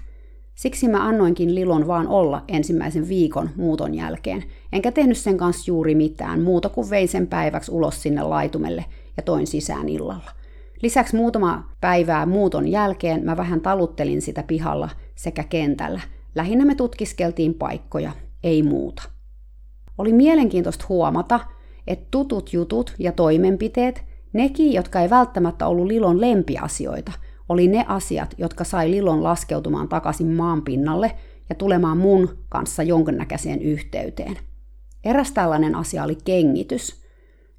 Siksi 0.54 0.88
mä 0.88 1.08
annoinkin 1.08 1.54
Lilon 1.54 1.86
vaan 1.86 2.08
olla 2.08 2.44
ensimmäisen 2.48 3.08
viikon 3.08 3.50
muuton 3.56 3.94
jälkeen, 3.94 4.44
enkä 4.72 4.92
tehnyt 4.92 5.18
sen 5.18 5.36
kanssa 5.36 5.70
juuri 5.70 5.94
mitään 5.94 6.42
muuta 6.42 6.68
kuin 6.68 6.90
vein 6.90 7.08
sen 7.08 7.26
päiväksi 7.26 7.72
ulos 7.72 8.02
sinne 8.02 8.22
laitumelle 8.22 8.84
ja 9.16 9.22
toin 9.22 9.46
sisään 9.46 9.88
illalla. 9.88 10.30
Lisäksi 10.82 11.16
muutama 11.16 11.68
päivää 11.80 12.26
muuton 12.26 12.68
jälkeen 12.68 13.24
mä 13.24 13.36
vähän 13.36 13.60
taluttelin 13.60 14.22
sitä 14.22 14.42
pihalla 14.42 14.90
sekä 15.14 15.44
kentällä. 15.44 16.00
Lähinnä 16.34 16.64
me 16.64 16.74
tutkiskeltiin 16.74 17.54
paikkoja, 17.54 18.12
ei 18.42 18.62
muuta. 18.62 19.02
Oli 19.98 20.12
mielenkiintoista 20.12 20.84
huomata, 20.88 21.40
että 21.86 22.06
tutut 22.10 22.52
jutut 22.52 22.94
ja 22.98 23.12
toimenpiteet, 23.12 24.04
nekin, 24.32 24.72
jotka 24.72 25.00
ei 25.00 25.10
välttämättä 25.10 25.66
ollut 25.66 25.86
Lilon 25.86 26.20
lempiasioita, 26.20 27.12
oli 27.52 27.68
ne 27.68 27.84
asiat, 27.88 28.34
jotka 28.38 28.64
sai 28.64 28.90
Lilon 28.90 29.22
laskeutumaan 29.22 29.88
takaisin 29.88 30.32
maan 30.32 30.62
pinnalle 30.62 31.12
ja 31.48 31.54
tulemaan 31.54 31.98
mun 31.98 32.38
kanssa 32.48 32.82
jonkinnäköiseen 32.82 33.62
yhteyteen. 33.62 34.38
Eräs 35.04 35.32
tällainen 35.32 35.74
asia 35.74 36.04
oli 36.04 36.16
kengitys. 36.24 37.02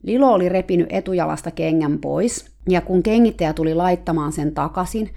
Lilo 0.04 0.34
oli 0.34 0.50
repinyt 0.50 0.88
etujalasta 0.90 1.52
kengän 1.52 2.00
pois, 2.00 2.46
ja 2.70 2.82
kun 2.82 3.04
kengittäjä 3.04 3.54
tuli 3.54 3.76
laittamaan 3.76 4.32
sen 4.32 4.54
takaisin, 4.54 5.10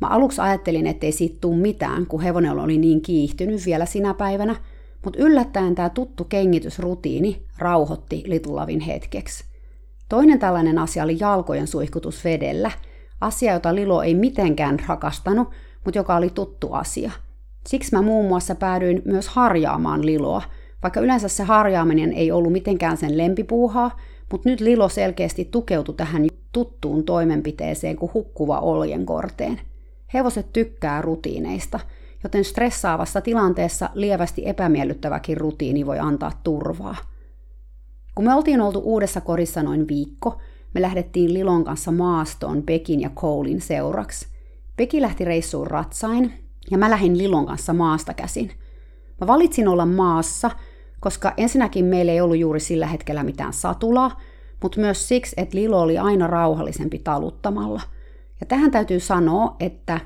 mä 0.00 0.06
aluksi 0.06 0.40
ajattelin, 0.40 0.86
ettei 0.86 1.12
siitä 1.12 1.38
tule 1.40 1.56
mitään, 1.56 2.06
kun 2.06 2.20
hevonen 2.20 2.58
oli 2.58 2.78
niin 2.78 3.02
kiihtynyt 3.02 3.66
vielä 3.66 3.86
sinä 3.86 4.14
päivänä, 4.14 4.56
mutta 5.04 5.18
yllättäen 5.18 5.74
tämä 5.74 5.88
tuttu 5.88 6.24
kengitysrutiini 6.24 7.42
rauhoitti 7.58 8.22
Litulavin 8.26 8.80
hetkeksi. 8.80 9.44
Toinen 10.08 10.38
tällainen 10.38 10.78
asia 10.78 11.04
oli 11.04 11.16
jalkojen 11.20 11.66
suihkutus 11.66 12.24
vedellä, 12.24 12.70
asia, 13.20 13.52
jota 13.52 13.74
Lilo 13.74 14.02
ei 14.02 14.14
mitenkään 14.14 14.76
rakastanut, 14.86 15.50
mutta 15.84 15.98
joka 15.98 16.16
oli 16.16 16.30
tuttu 16.30 16.72
asia. 16.72 17.10
Siksi 17.66 17.96
mä 17.96 18.02
muun 18.02 18.28
muassa 18.28 18.54
päädyin 18.54 19.02
myös 19.04 19.28
harjaamaan 19.28 20.06
Liloa, 20.06 20.42
vaikka 20.82 21.00
yleensä 21.00 21.28
se 21.28 21.42
harjaaminen 21.42 22.12
ei 22.12 22.32
ollut 22.32 22.52
mitenkään 22.52 22.96
sen 22.96 23.18
lempipuuhaa, 23.18 23.96
mutta 24.32 24.48
nyt 24.48 24.60
Lilo 24.60 24.88
selkeästi 24.88 25.44
tukeutui 25.44 25.94
tähän 25.94 26.26
tuttuun 26.52 27.04
toimenpiteeseen 27.04 27.96
kuin 27.96 28.10
hukkuva 28.14 28.58
oljenkorteen. 28.58 29.60
Hevoset 30.14 30.52
tykkää 30.52 31.02
rutiineista, 31.02 31.80
joten 32.22 32.44
stressaavassa 32.44 33.20
tilanteessa 33.20 33.90
lievästi 33.94 34.42
epämiellyttäväkin 34.48 35.36
rutiini 35.36 35.86
voi 35.86 35.98
antaa 35.98 36.32
turvaa. 36.44 36.96
Kun 38.14 38.24
me 38.24 38.34
oltiin 38.34 38.60
oltu 38.60 38.80
uudessa 38.84 39.20
korissa 39.20 39.62
noin 39.62 39.88
viikko, 39.88 40.38
me 40.74 40.82
lähdettiin 40.82 41.34
Lilon 41.34 41.64
kanssa 41.64 41.92
maastoon 41.92 42.62
Pekin 42.62 43.00
ja 43.00 43.10
Koulin 43.14 43.60
seuraksi. 43.60 44.26
Peki 44.76 45.00
lähti 45.00 45.24
reissuun 45.24 45.66
ratsain, 45.66 46.32
ja 46.70 46.78
mä 46.78 46.90
lähdin 46.90 47.18
Lilon 47.18 47.46
kanssa 47.46 47.72
maasta 47.72 48.14
käsin. 48.14 48.50
Mä 49.20 49.26
valitsin 49.26 49.68
olla 49.68 49.86
maassa, 49.86 50.50
koska 51.00 51.34
ensinnäkin 51.36 51.84
meillä 51.84 52.12
ei 52.12 52.20
ollut 52.20 52.38
juuri 52.38 52.60
sillä 52.60 52.86
hetkellä 52.86 53.22
mitään 53.22 53.52
satulaa, 53.52 54.20
mutta 54.62 54.80
myös 54.80 55.08
siksi, 55.08 55.34
että 55.36 55.56
Lilo 55.56 55.80
oli 55.80 55.98
aina 55.98 56.26
rauhallisempi 56.26 56.98
taluttamalla. 56.98 57.80
Ja 58.40 58.46
tähän 58.46 58.70
täytyy 58.70 59.00
sanoa, 59.00 59.56
että 59.60 60.00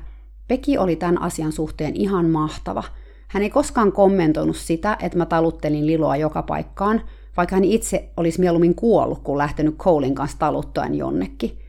Peki 0.47 0.77
oli 0.77 0.95
tämän 0.95 1.21
asian 1.21 1.51
suhteen 1.51 1.95
ihan 1.95 2.25
mahtava. 2.25 2.83
Hän 3.27 3.43
ei 3.43 3.49
koskaan 3.49 3.91
kommentoinut 3.91 4.55
sitä, 4.55 4.97
että 5.01 5.17
mä 5.17 5.25
taluttelin 5.25 5.87
Liloa 5.87 6.15
joka 6.17 6.41
paikkaan, 6.41 7.01
vaikka 7.37 7.55
hän 7.55 7.63
itse 7.63 8.09
olisi 8.17 8.39
mieluummin 8.39 8.75
kuollut, 8.75 9.19
kun 9.19 9.37
lähtenyt 9.37 9.77
Colein 9.77 10.15
kanssa 10.15 10.37
taluttaen 10.39 10.95
jonnekin. 10.95 11.59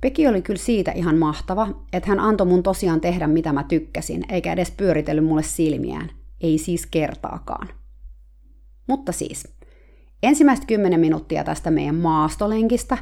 Peki 0.00 0.28
oli 0.28 0.42
kyllä 0.42 0.60
siitä 0.60 0.92
ihan 0.92 1.18
mahtava, 1.18 1.68
että 1.92 2.08
hän 2.08 2.20
antoi 2.20 2.46
mun 2.46 2.62
tosiaan 2.62 3.00
tehdä 3.00 3.26
mitä 3.26 3.52
mä 3.52 3.64
tykkäsin, 3.64 4.24
eikä 4.28 4.52
edes 4.52 4.70
pyöritellyt 4.70 5.24
mulle 5.24 5.42
silmiään. 5.42 6.10
Ei 6.40 6.58
siis 6.58 6.86
kertaakaan. 6.86 7.68
Mutta 8.86 9.12
siis, 9.12 9.54
ensimmäistä 10.22 10.66
kymmenen 10.66 11.00
minuuttia 11.00 11.44
tästä 11.44 11.70
meidän 11.70 11.94
maastolenkistä, 11.94 12.98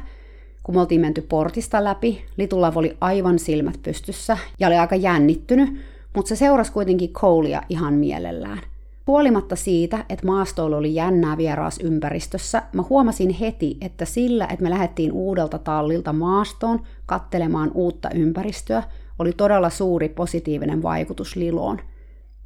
kun 0.63 0.75
me 0.75 0.81
oltiin 0.81 1.01
menty 1.01 1.21
portista 1.21 1.83
läpi, 1.83 2.25
Litulla 2.37 2.73
oli 2.75 2.97
aivan 3.01 3.39
silmät 3.39 3.79
pystyssä 3.83 4.37
ja 4.59 4.67
oli 4.67 4.75
aika 4.75 4.95
jännittynyt, 4.95 5.69
mutta 6.15 6.29
se 6.29 6.35
seurasi 6.35 6.71
kuitenkin 6.71 7.13
Colea 7.13 7.61
ihan 7.69 7.93
mielellään. 7.93 8.72
Huolimatta 9.07 9.55
siitä, 9.55 10.05
että 10.09 10.25
maastoilu 10.25 10.75
oli 10.75 10.95
jännää 10.95 11.37
vieraas 11.37 11.79
ympäristössä, 11.79 12.63
mä 12.73 12.83
huomasin 12.89 13.29
heti, 13.29 13.77
että 13.81 14.05
sillä, 14.05 14.45
että 14.45 14.63
me 14.63 14.69
lähdettiin 14.69 15.11
uudelta 15.11 15.57
tallilta 15.57 16.13
maastoon 16.13 16.83
kattelemaan 17.05 17.71
uutta 17.73 18.09
ympäristöä, 18.15 18.83
oli 19.19 19.31
todella 19.31 19.69
suuri 19.69 20.09
positiivinen 20.09 20.83
vaikutus 20.83 21.35
Liloon. 21.35 21.79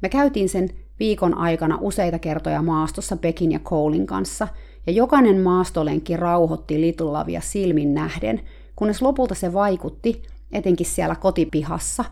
Me 0.02 0.08
käytiin 0.08 0.48
sen 0.48 0.70
viikon 1.00 1.34
aikana 1.34 1.78
useita 1.80 2.18
kertoja 2.18 2.62
maastossa 2.62 3.16
Pekin 3.16 3.52
ja 3.52 3.58
Koulin 3.58 4.06
kanssa, 4.06 4.48
ja 4.86 4.92
jokainen 4.92 5.40
maastolenkki 5.40 6.16
rauhoitti 6.16 6.80
Little 6.80 7.10
Lavia 7.10 7.40
silmin 7.40 7.94
nähden, 7.94 8.40
kunnes 8.76 9.02
lopulta 9.02 9.34
se 9.34 9.52
vaikutti, 9.52 10.22
etenkin 10.52 10.86
siellä 10.86 11.14
kotipihassa, 11.16 12.04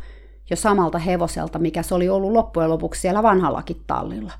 jo 0.51 0.57
samalta 0.57 0.99
hevoselta, 0.99 1.59
mikä 1.59 1.83
se 1.83 1.95
oli 1.95 2.09
ollut 2.09 2.33
loppujen 2.33 2.71
lopuksi 2.71 3.01
siellä 3.01 3.23
vanhallakin 3.23 3.83
tallilla. 3.87 4.33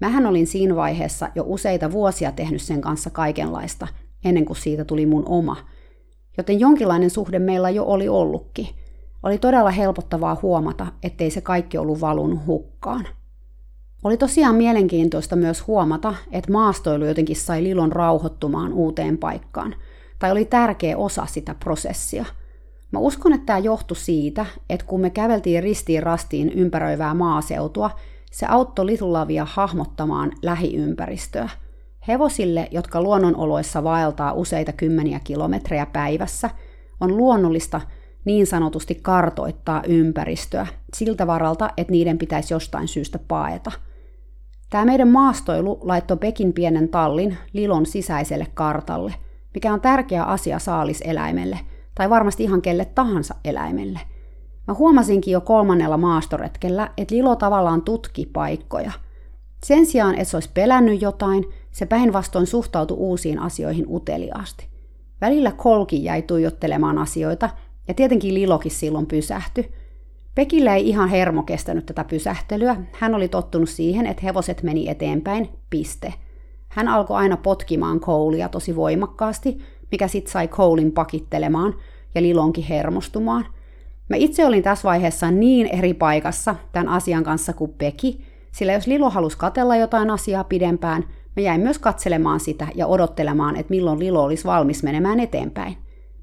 Mähän 0.00 0.26
olin 0.26 0.46
siinä 0.46 0.76
vaiheessa 0.76 1.28
jo 1.34 1.44
useita 1.46 1.92
vuosia 1.92 2.32
tehnyt 2.32 2.62
sen 2.62 2.80
kanssa 2.80 3.10
kaikenlaista, 3.10 3.88
ennen 4.24 4.44
kuin 4.44 4.56
siitä 4.56 4.84
tuli 4.84 5.06
mun 5.06 5.24
oma. 5.26 5.56
Joten 6.36 6.60
jonkinlainen 6.60 7.10
suhde 7.10 7.38
meillä 7.38 7.70
jo 7.70 7.84
oli 7.84 8.08
ollutkin. 8.08 8.68
Oli 9.22 9.38
todella 9.38 9.70
helpottavaa 9.70 10.36
huomata, 10.42 10.86
ettei 11.02 11.30
se 11.30 11.40
kaikki 11.40 11.78
ollut 11.78 12.00
valunut 12.00 12.46
hukkaan. 12.46 13.06
Oli 14.04 14.16
tosiaan 14.16 14.54
mielenkiintoista 14.54 15.36
myös 15.36 15.66
huomata, 15.66 16.14
että 16.32 16.52
maastoilu 16.52 17.04
jotenkin 17.04 17.36
sai 17.36 17.64
Lilon 17.64 17.92
rauhoittumaan 17.92 18.72
uuteen 18.72 19.18
paikkaan, 19.18 19.74
tai 20.18 20.30
oli 20.30 20.44
tärkeä 20.44 20.96
osa 20.96 21.26
sitä 21.26 21.54
prosessia– 21.54 22.24
Mä 22.92 22.98
uskon, 22.98 23.32
että 23.32 23.46
tämä 23.46 23.58
johtui 23.58 23.96
siitä, 23.96 24.46
että 24.70 24.86
kun 24.86 25.00
me 25.00 25.10
käveltiin 25.10 25.62
ristiin 25.62 26.02
rastiin 26.02 26.50
ympäröivää 26.50 27.14
maaseutua, 27.14 27.90
se 28.30 28.46
auttoi 28.46 28.86
Litulavia 28.86 29.46
hahmottamaan 29.50 30.32
lähiympäristöä. 30.42 31.48
Hevosille, 32.08 32.68
jotka 32.70 33.02
luonnonoloissa 33.02 33.84
vaeltaa 33.84 34.32
useita 34.32 34.72
kymmeniä 34.72 35.20
kilometrejä 35.24 35.86
päivässä, 35.86 36.50
on 37.00 37.16
luonnollista 37.16 37.80
niin 38.24 38.46
sanotusti 38.46 38.94
kartoittaa 38.94 39.82
ympäristöä 39.86 40.66
siltä 40.94 41.26
varalta, 41.26 41.70
että 41.76 41.90
niiden 41.90 42.18
pitäisi 42.18 42.54
jostain 42.54 42.88
syystä 42.88 43.18
paeta. 43.28 43.72
Tämä 44.70 44.84
meidän 44.84 45.08
maastoilu 45.08 45.78
laittoi 45.82 46.16
Pekin 46.16 46.52
pienen 46.52 46.88
tallin 46.88 47.36
Lilon 47.52 47.86
sisäiselle 47.86 48.46
kartalle, 48.54 49.14
mikä 49.54 49.72
on 49.72 49.80
tärkeä 49.80 50.24
asia 50.24 50.58
saaliseläimelle– 50.58 51.58
tai 51.98 52.10
varmasti 52.10 52.42
ihan 52.42 52.62
kelle 52.62 52.84
tahansa 52.84 53.34
eläimelle. 53.44 54.00
Mä 54.68 54.74
huomasinkin 54.74 55.32
jo 55.32 55.40
kolmannella 55.40 55.96
maastoretkellä, 55.96 56.90
että 56.96 57.14
Lilo 57.14 57.36
tavallaan 57.36 57.82
tutki 57.82 58.26
paikkoja. 58.26 58.92
Sen 59.64 59.86
sijaan, 59.86 60.14
että 60.14 60.24
se 60.24 60.36
olisi 60.36 60.50
pelännyt 60.54 61.02
jotain, 61.02 61.44
se 61.70 61.86
päinvastoin 61.86 62.46
suhtautui 62.46 62.96
uusiin 62.96 63.38
asioihin 63.38 63.86
uteliaasti. 63.88 64.68
Välillä 65.20 65.52
Kolki 65.52 66.04
jäi 66.04 66.22
tuijottelemaan 66.22 66.98
asioita, 66.98 67.50
ja 67.88 67.94
tietenkin 67.94 68.34
Lilokin 68.34 68.70
silloin 68.70 69.06
pysähtyi. 69.06 69.72
Pekillä 70.34 70.74
ei 70.74 70.88
ihan 70.88 71.08
hermo 71.08 71.42
kestänyt 71.42 71.86
tätä 71.86 72.04
pysähtelyä. 72.04 72.76
Hän 72.92 73.14
oli 73.14 73.28
tottunut 73.28 73.68
siihen, 73.68 74.06
että 74.06 74.22
hevoset 74.22 74.62
meni 74.62 74.88
eteenpäin, 74.88 75.48
piste. 75.70 76.14
Hän 76.68 76.88
alkoi 76.88 77.16
aina 77.16 77.36
potkimaan 77.36 78.00
koulia 78.00 78.48
tosi 78.48 78.76
voimakkaasti, 78.76 79.58
mikä 79.90 80.08
sitten 80.08 80.32
sai 80.32 80.48
Colein 80.48 80.92
pakittelemaan 80.92 81.74
ja 82.14 82.22
Lilonkin 82.22 82.64
hermostumaan. 82.64 83.46
Mä 84.08 84.16
itse 84.16 84.46
olin 84.46 84.62
tässä 84.62 84.88
vaiheessa 84.88 85.30
niin 85.30 85.66
eri 85.66 85.94
paikassa 85.94 86.54
tämän 86.72 86.88
asian 86.88 87.24
kanssa 87.24 87.52
kuin 87.52 87.74
Peki, 87.78 88.24
sillä 88.52 88.72
jos 88.72 88.86
Lilo 88.86 89.10
halusi 89.10 89.38
katella 89.38 89.76
jotain 89.76 90.10
asiaa 90.10 90.44
pidempään, 90.44 91.04
mä 91.36 91.42
jäin 91.42 91.60
myös 91.60 91.78
katselemaan 91.78 92.40
sitä 92.40 92.68
ja 92.74 92.86
odottelemaan, 92.86 93.56
että 93.56 93.70
milloin 93.70 93.98
Lilo 93.98 94.22
olisi 94.22 94.44
valmis 94.44 94.82
menemään 94.82 95.20
eteenpäin. 95.20 95.76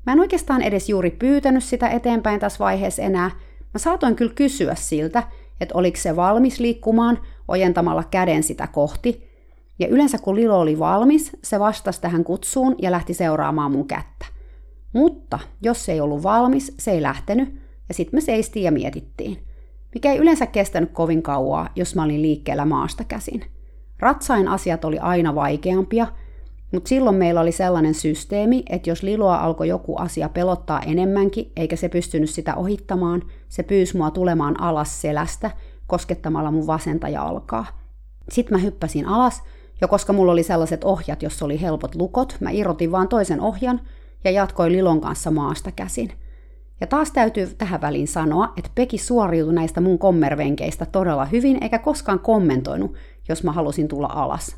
Mä 0.05 0.13
en 0.13 0.19
oikeastaan 0.19 0.62
edes 0.62 0.89
juuri 0.89 1.12
pyytänyt 1.12 1.63
sitä 1.63 1.88
eteenpäin 1.88 2.39
tässä 2.39 2.60
vaiheessa 2.60 3.01
enää. 3.01 3.31
Mä 3.74 3.77
saatoin 3.77 4.15
kyllä 4.15 4.34
kysyä 4.36 4.75
siltä, 4.75 5.24
että 5.62 5.77
oliko 5.77 5.98
se 5.98 6.15
valmis 6.15 6.60
liikkumaan 6.60 7.19
ojentamalla 7.48 8.03
käden 8.03 8.43
sitä 8.43 8.67
kohti, 8.67 9.35
ja 9.79 9.88
yleensä 9.88 10.17
kun 10.17 10.36
Lilo 10.36 10.60
oli 10.60 10.79
valmis, 10.79 11.32
se 11.44 11.60
vastasi 11.60 12.01
tähän 12.01 12.24
kutsuun 12.24 12.75
ja 12.82 12.91
lähti 12.91 13.13
seuraamaan 13.13 13.72
mun 13.72 13.88
kättä. 13.88 14.25
Mutta 14.94 15.39
jos 15.62 15.86
se 15.86 15.91
ei 15.91 16.01
ollut 16.01 16.24
valmis, 16.24 16.75
se 16.79 16.91
ei 16.91 17.01
lähtenyt, 17.01 17.62
ja 17.88 17.94
sitten 17.94 18.17
me 18.17 18.22
seistiin 18.22 18.63
ja 18.63 18.72
mietittiin. 18.72 19.38
Mikä 19.94 20.12
ei 20.12 20.17
yleensä 20.17 20.46
kestänyt 20.46 20.91
kovin 20.91 21.22
kauaa, 21.22 21.70
jos 21.75 21.96
mä 21.96 22.03
olin 22.03 22.22
liikkeellä 22.22 22.65
maasta 22.65 23.03
käsin. 23.03 23.46
Ratsain 24.00 24.48
asiat 24.48 24.86
oli 24.86 25.00
aina 25.00 25.36
vaikeampia, 25.36 26.08
mutta 26.72 26.88
silloin 26.88 27.15
meillä 27.15 27.41
oli 27.41 27.51
sellainen 27.51 27.94
systeemi, 27.94 28.63
että 28.70 28.89
jos 28.89 29.03
Liloa 29.03 29.38
alkoi 29.38 29.67
joku 29.67 29.96
asia 29.96 30.29
pelottaa 30.29 30.82
enemmänkin, 30.82 31.51
eikä 31.55 31.75
se 31.75 31.89
pystynyt 31.89 32.29
sitä 32.29 32.55
ohittamaan, 32.55 33.22
se 33.50 33.63
pyysi 33.63 33.98
mua 33.98 34.12
tulemaan 34.12 34.62
alas 34.62 35.01
selästä, 35.01 35.51
koskettamalla 35.88 36.51
mun 36.51 36.67
vasenta 36.67 37.10
jalkaa. 37.10 37.65
Sitten 38.29 38.58
mä 38.58 38.63
hyppäsin 38.63 39.05
alas, 39.05 39.44
ja 39.82 39.88
koska 39.88 40.13
mulla 40.13 40.32
oli 40.32 40.44
sellaiset 40.44 40.84
ohjat, 40.84 41.24
jossa 41.24 41.46
oli 41.46 41.62
helpot 41.62 41.96
lukot, 41.96 42.38
mä 42.39 42.51
irrotin 42.51 42.91
vaan 42.91 43.08
toisen 43.08 43.41
ohjan 43.41 43.82
ja 44.24 44.32
jatkoin 44.32 44.72
Lilon 44.72 45.01
kanssa 45.01 45.32
maasta 45.32 45.72
käsin. 45.72 46.12
Ja 46.82 46.88
taas 46.88 47.12
täytyy 47.12 47.48
tähän 47.58 47.82
väliin 47.82 48.08
sanoa, 48.08 48.53
että 48.58 48.70
Peki 48.75 48.98
suoriutui 48.98 49.53
näistä 49.53 49.82
mun 49.82 50.00
kommervenkeistä 50.00 50.86
todella 50.86 51.25
hyvin, 51.25 51.58
eikä 51.62 51.79
koskaan 51.79 52.20
kommentoinut, 52.20 52.94
jos 53.29 53.44
mä 53.44 53.51
halusin 53.51 53.88
tulla 53.88 54.10
alas. 54.12 54.55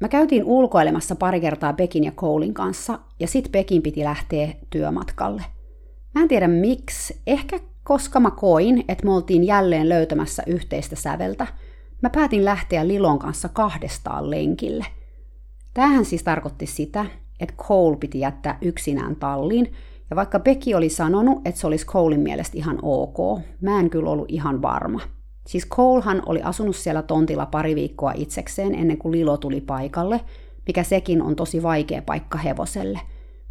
Mä 0.00 0.08
käytiin 0.08 0.44
ulkoilemassa 0.44 1.16
pari 1.16 1.40
kertaa 1.40 1.72
Pekin 1.72 2.04
ja 2.04 2.12
Colein 2.12 2.54
kanssa, 2.54 2.98
ja 3.20 3.26
sit 3.26 3.52
Pekin 3.52 3.82
piti 3.82 4.04
lähteä 4.04 4.52
työmatkalle. 4.70 5.42
Mä 6.14 6.22
en 6.22 6.28
tiedä 6.28 6.48
miksi, 6.48 7.20
ehkä 7.26 7.60
koska 7.82 8.20
mä 8.20 8.30
koin, 8.30 8.84
että 8.88 9.04
me 9.04 9.12
oltiin 9.12 9.44
jälleen 9.44 9.88
löytämässä 9.88 10.42
yhteistä 10.46 10.96
säveltä, 10.96 11.46
mä 12.02 12.10
päätin 12.10 12.44
lähteä 12.44 12.88
Lilon 12.88 13.18
kanssa 13.18 13.48
kahdestaan 13.48 14.30
lenkille. 14.30 14.86
Tämähän 15.74 16.04
siis 16.04 16.22
tarkoitti 16.22 16.66
sitä, 16.66 17.06
että 17.40 17.54
Cole 17.56 17.96
piti 17.96 18.20
jättää 18.20 18.58
yksinään 18.60 19.16
talliin, 19.16 19.72
ja 20.10 20.16
vaikka 20.16 20.40
Becky 20.40 20.74
oli 20.74 20.88
sanonut, 20.88 21.38
että 21.44 21.60
se 21.60 21.66
olisi 21.66 21.86
Colein 21.86 22.20
mielestä 22.20 22.58
ihan 22.58 22.78
ok, 22.82 23.40
mä 23.60 23.80
en 23.80 23.90
kyllä 23.90 24.10
ollut 24.10 24.30
ihan 24.30 24.62
varma. 24.62 25.00
Siis 25.46 25.68
Colehan 25.68 26.22
oli 26.26 26.42
asunut 26.42 26.76
siellä 26.76 27.02
tontilla 27.02 27.46
pari 27.46 27.74
viikkoa 27.74 28.12
itsekseen 28.16 28.74
ennen 28.74 28.98
kuin 28.98 29.12
Lilo 29.12 29.36
tuli 29.36 29.60
paikalle, 29.60 30.20
mikä 30.66 30.82
sekin 30.82 31.22
on 31.22 31.36
tosi 31.36 31.62
vaikea 31.62 32.02
paikka 32.02 32.38
hevoselle. 32.38 33.00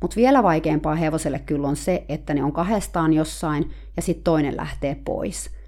Mutta 0.02 0.16
vielä 0.16 0.44
vaikeampaa 0.44 0.96
hevoselle 0.96 1.40
kyllä 1.40 1.68
on 1.68 1.76
se, 1.76 2.06
että 2.10 2.34
ne 2.34 2.44
on 2.44 2.52
kahdestaan 2.52 3.14
jossain 3.14 3.72
ja 3.96 4.02
sitten 4.02 4.24
toinen 4.24 4.58
lähtee 4.58 4.96
pois. 5.06 5.59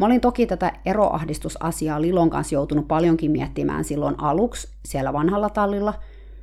Mä 0.00 0.06
olin 0.06 0.20
toki 0.20 0.46
tätä 0.46 0.72
eroahdistusasiaa 0.86 2.02
Lilon 2.02 2.30
kanssa 2.30 2.54
joutunut 2.54 2.88
paljonkin 2.88 3.30
miettimään 3.30 3.84
silloin 3.84 4.14
aluksi 4.18 4.68
siellä 4.84 5.12
vanhalla 5.12 5.50
tallilla, 5.50 5.94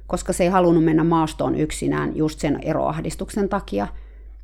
koska 0.08 0.34
se 0.34 0.44
ei 0.44 0.50
halunnut 0.50 0.84
mennä 0.84 1.04
maastoon 1.04 1.56
yksinään 1.56 2.16
just 2.16 2.40
sen 2.40 2.60
eroahdistuksen 2.62 3.50
takia. 3.50 3.88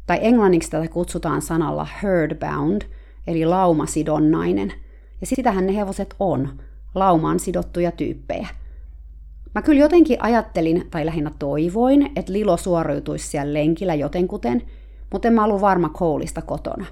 Tai 0.06 0.20
englanniksi 0.22 0.72
tätä 0.72 0.88
kutsutaan 0.88 1.42
sanalla 1.42 1.88
herdbound, 2.04 2.82
eli 3.28 3.46
laumasidonnainen. 3.46 4.74
Ja 5.22 5.28
sitähän 5.28 5.66
ne 5.66 5.76
hevoset 5.76 6.16
on, 6.20 6.50
laumaan 6.96 7.40
sidottuja 7.40 7.92
tyyppejä. 7.92 8.48
Mä 9.56 9.62
kyllä 9.62 9.80
jotenkin 9.80 10.24
ajattelin, 10.24 10.88
tai 10.92 11.06
lähinnä 11.06 11.32
toivoin, 11.40 12.12
että 12.16 12.34
Lilo 12.34 12.58
suoriutuisi 12.58 13.28
siellä 13.28 13.54
lenkillä 13.54 13.94
jotenkuten, 13.96 14.62
mutta 15.12 15.28
en 15.28 15.34
mä 15.34 15.44
ollut 15.44 15.62
varma 15.62 15.90
koulista 15.90 16.42
kotona. 16.42 16.86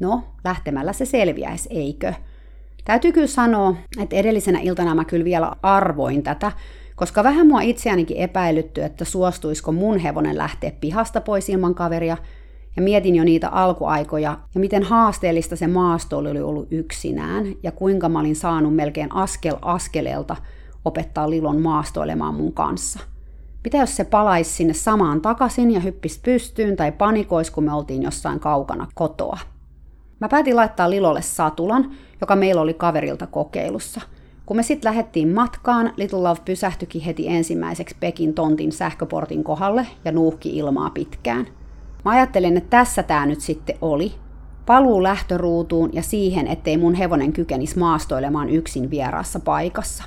No, 0.00 0.22
lähtemällä 0.44 0.92
se 0.92 1.04
selviäisi, 1.04 1.68
eikö? 1.72 2.14
Täytyy 2.84 3.12
kyllä 3.12 3.26
sanoa, 3.26 3.74
että 4.00 4.16
edellisenä 4.16 4.58
iltana 4.60 4.94
mä 4.94 5.04
kyllä 5.04 5.24
vielä 5.24 5.52
arvoin 5.62 6.22
tätä, 6.22 6.52
koska 6.96 7.24
vähän 7.24 7.46
mua 7.46 7.60
itseänikin 7.60 8.16
epäilytty, 8.16 8.82
että 8.82 9.04
suostuisiko 9.04 9.72
mun 9.72 9.98
hevonen 9.98 10.38
lähteä 10.38 10.72
pihasta 10.80 11.20
pois 11.20 11.48
ilman 11.48 11.74
kaveria, 11.74 12.16
ja 12.76 12.82
mietin 12.82 13.16
jo 13.16 13.24
niitä 13.24 13.48
alkuaikoja 13.48 14.38
ja 14.54 14.60
miten 14.60 14.82
haasteellista 14.82 15.56
se 15.56 15.66
maasto 15.66 16.18
oli 16.18 16.40
ollut 16.40 16.68
yksinään 16.70 17.46
ja 17.62 17.72
kuinka 17.72 18.08
mä 18.08 18.20
olin 18.20 18.36
saanut 18.36 18.74
melkein 18.74 19.14
askel 19.14 19.56
askeleelta 19.62 20.36
opettaa 20.84 21.30
Lilon 21.30 21.60
maastoilemaan 21.60 22.34
mun 22.34 22.52
kanssa. 22.52 23.00
Mitä 23.64 23.76
jos 23.76 23.96
se 23.96 24.04
palaisi 24.04 24.50
sinne 24.50 24.74
samaan 24.74 25.20
takaisin 25.20 25.70
ja 25.70 25.80
hyppisi 25.80 26.20
pystyyn 26.24 26.76
tai 26.76 26.92
panikoisi, 26.92 27.52
kun 27.52 27.64
me 27.64 27.72
oltiin 27.72 28.02
jossain 28.02 28.40
kaukana 28.40 28.86
kotoa? 28.94 29.38
Mä 30.20 30.28
päätin 30.28 30.56
laittaa 30.56 30.90
Lilolle 30.90 31.22
satulan, 31.22 31.90
joka 32.20 32.36
meillä 32.36 32.60
oli 32.60 32.74
kaverilta 32.74 33.26
kokeilussa. 33.26 34.00
Kun 34.46 34.56
me 34.56 34.62
sitten 34.62 34.88
lähdettiin 34.88 35.34
matkaan, 35.34 35.92
Little 35.96 36.18
Love 36.18 36.40
pysähtyikin 36.44 37.02
heti 37.02 37.28
ensimmäiseksi 37.28 37.96
Pekin 38.00 38.34
tontin 38.34 38.72
sähköportin 38.72 39.44
kohdalle 39.44 39.86
ja 40.04 40.12
nuuhki 40.12 40.56
ilmaa 40.56 40.90
pitkään– 40.90 41.46
Mä 42.04 42.10
ajattelin, 42.10 42.56
että 42.56 42.70
tässä 42.70 43.02
tämä 43.02 43.26
nyt 43.26 43.40
sitten 43.40 43.76
oli. 43.80 44.14
Paluu 44.66 45.02
lähtöruutuun 45.02 45.90
ja 45.92 46.02
siihen, 46.02 46.46
ettei 46.46 46.76
mun 46.76 46.94
hevonen 46.94 47.32
kykenisi 47.32 47.78
maastoilemaan 47.78 48.48
yksin 48.48 48.90
vieraassa 48.90 49.40
paikassa. 49.40 50.04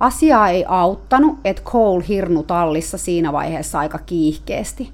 Asiaa 0.00 0.48
ei 0.48 0.64
auttanut, 0.68 1.38
että 1.44 1.62
Cole 1.62 2.04
hirnu 2.08 2.42
tallissa 2.42 2.98
siinä 2.98 3.32
vaiheessa 3.32 3.78
aika 3.78 3.98
kiihkeesti. 3.98 4.90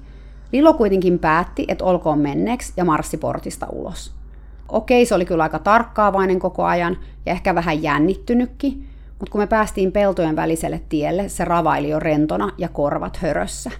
Lilo 0.51 0.73
kuitenkin 0.73 1.19
päätti, 1.19 1.65
että 1.67 1.85
olkoon 1.85 2.19
menneeksi 2.19 2.73
ja 2.77 2.85
marssi 2.85 3.17
portista 3.17 3.67
ulos. 3.71 4.22
Okei, 4.69 5.05
se 5.05 5.15
oli 5.15 5.25
kyllä 5.25 5.43
aika 5.43 5.59
tarkkaavainen 5.59 6.39
koko 6.39 6.63
ajan 6.63 6.97
ja 7.25 7.31
ehkä 7.31 7.55
vähän 7.55 7.83
jännittynytkin, 7.83 8.87
mutta 9.19 9.31
kun 9.31 9.41
me 9.41 9.47
päästiin 9.47 9.91
peltojen 9.91 10.35
väliselle 10.35 10.81
tielle, 10.89 11.29
se 11.29 11.45
ravaili 11.45 11.89
jo 11.89 11.99
rentona 11.99 12.49
ja 12.57 12.69
korvat 12.69 13.17
hörössä. 13.17 13.71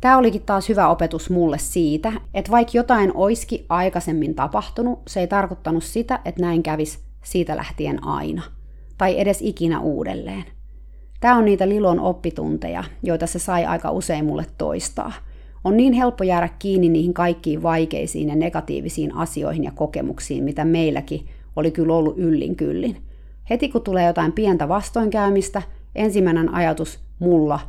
Tämä 0.00 0.18
olikin 0.18 0.42
taas 0.42 0.68
hyvä 0.68 0.88
opetus 0.88 1.30
mulle 1.30 1.58
siitä, 1.58 2.12
että 2.34 2.50
vaikka 2.50 2.72
jotain 2.74 3.12
oiski 3.14 3.66
aikaisemmin 3.68 4.34
tapahtunut, 4.34 5.02
se 5.06 5.20
ei 5.20 5.26
tarkoittanut 5.26 5.84
sitä, 5.84 6.20
että 6.24 6.40
näin 6.40 6.62
kävisi 6.62 6.98
siitä 7.24 7.56
lähtien 7.56 8.04
aina. 8.06 8.42
Tai 8.98 9.20
edes 9.20 9.38
ikinä 9.42 9.80
uudelleen. 9.80 10.44
Tämä 11.20 11.36
on 11.36 11.44
niitä 11.44 11.68
Lilon 11.68 12.00
oppitunteja, 12.00 12.84
joita 13.02 13.26
se 13.26 13.38
sai 13.38 13.64
aika 13.64 13.90
usein 13.90 14.24
mulle 14.24 14.46
toistaa. 14.58 15.12
On 15.64 15.76
niin 15.76 15.92
helppo 15.92 16.24
jäädä 16.24 16.48
kiinni 16.58 16.88
niihin 16.88 17.14
kaikkiin 17.14 17.62
vaikeisiin 17.62 18.28
ja 18.28 18.36
negatiivisiin 18.36 19.14
asioihin 19.16 19.64
ja 19.64 19.72
kokemuksiin, 19.74 20.44
mitä 20.44 20.64
meilläkin 20.64 21.26
oli 21.56 21.70
kyllä 21.70 21.94
ollut 21.94 22.18
yllin 22.18 22.56
kyllin. 22.56 22.96
Heti 23.50 23.68
kun 23.68 23.82
tulee 23.82 24.06
jotain 24.06 24.32
pientä 24.32 24.68
vastoinkäymistä, 24.68 25.62
ensimmäinen 25.94 26.54
ajatus 26.54 27.00
mulla 27.18 27.60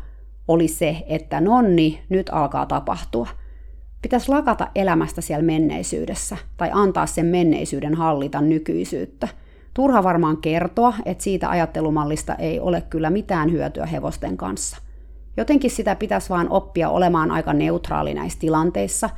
oli 0.48 0.68
se, 0.68 1.04
että 1.08 1.42
nonni, 1.42 2.00
nyt 2.10 2.30
alkaa 2.32 2.66
tapahtua. 2.66 3.28
Pitäisi 4.02 4.30
lakata 4.30 4.68
elämästä 4.76 5.22
siellä 5.22 5.46
menneisyydessä 5.46 6.38
tai 6.58 6.70
antaa 6.74 7.06
sen 7.06 7.26
menneisyyden 7.26 7.96
hallita 7.96 8.42
nykyisyyttä. 8.42 9.28
Turha 9.74 10.04
varmaan 10.04 10.38
kertoa, 10.38 10.94
että 11.06 11.24
siitä 11.24 11.50
ajattelumallista 11.50 12.36
ei 12.36 12.60
ole 12.60 12.82
kyllä 12.82 13.10
mitään 13.10 13.52
hyötyä 13.52 13.86
hevosten 13.86 14.38
kanssa. 14.38 14.78
Jotenkin 15.38 15.72
sitä 15.72 15.96
pitäisi 15.96 16.30
vaan 16.30 16.50
oppia 16.50 16.90
olemaan 16.90 17.32
aika 17.32 17.54
neutraali 17.54 18.14
näissä 18.14 18.40
tilanteissa 18.40 19.10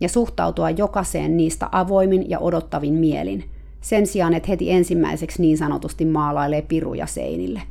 ja 0.00 0.08
suhtautua 0.08 0.70
jokaiseen 0.70 1.36
niistä 1.36 1.68
avoimin 1.72 2.30
ja 2.30 2.38
odottavin 2.38 2.94
mielin, 2.94 3.44
sen 3.80 4.06
sijaan, 4.06 4.34
että 4.34 4.48
heti 4.48 4.70
ensimmäiseksi 4.70 5.42
niin 5.42 5.58
sanotusti 5.58 6.04
maalailee 6.04 6.62
piruja 6.62 7.06
seinille. 7.06 7.62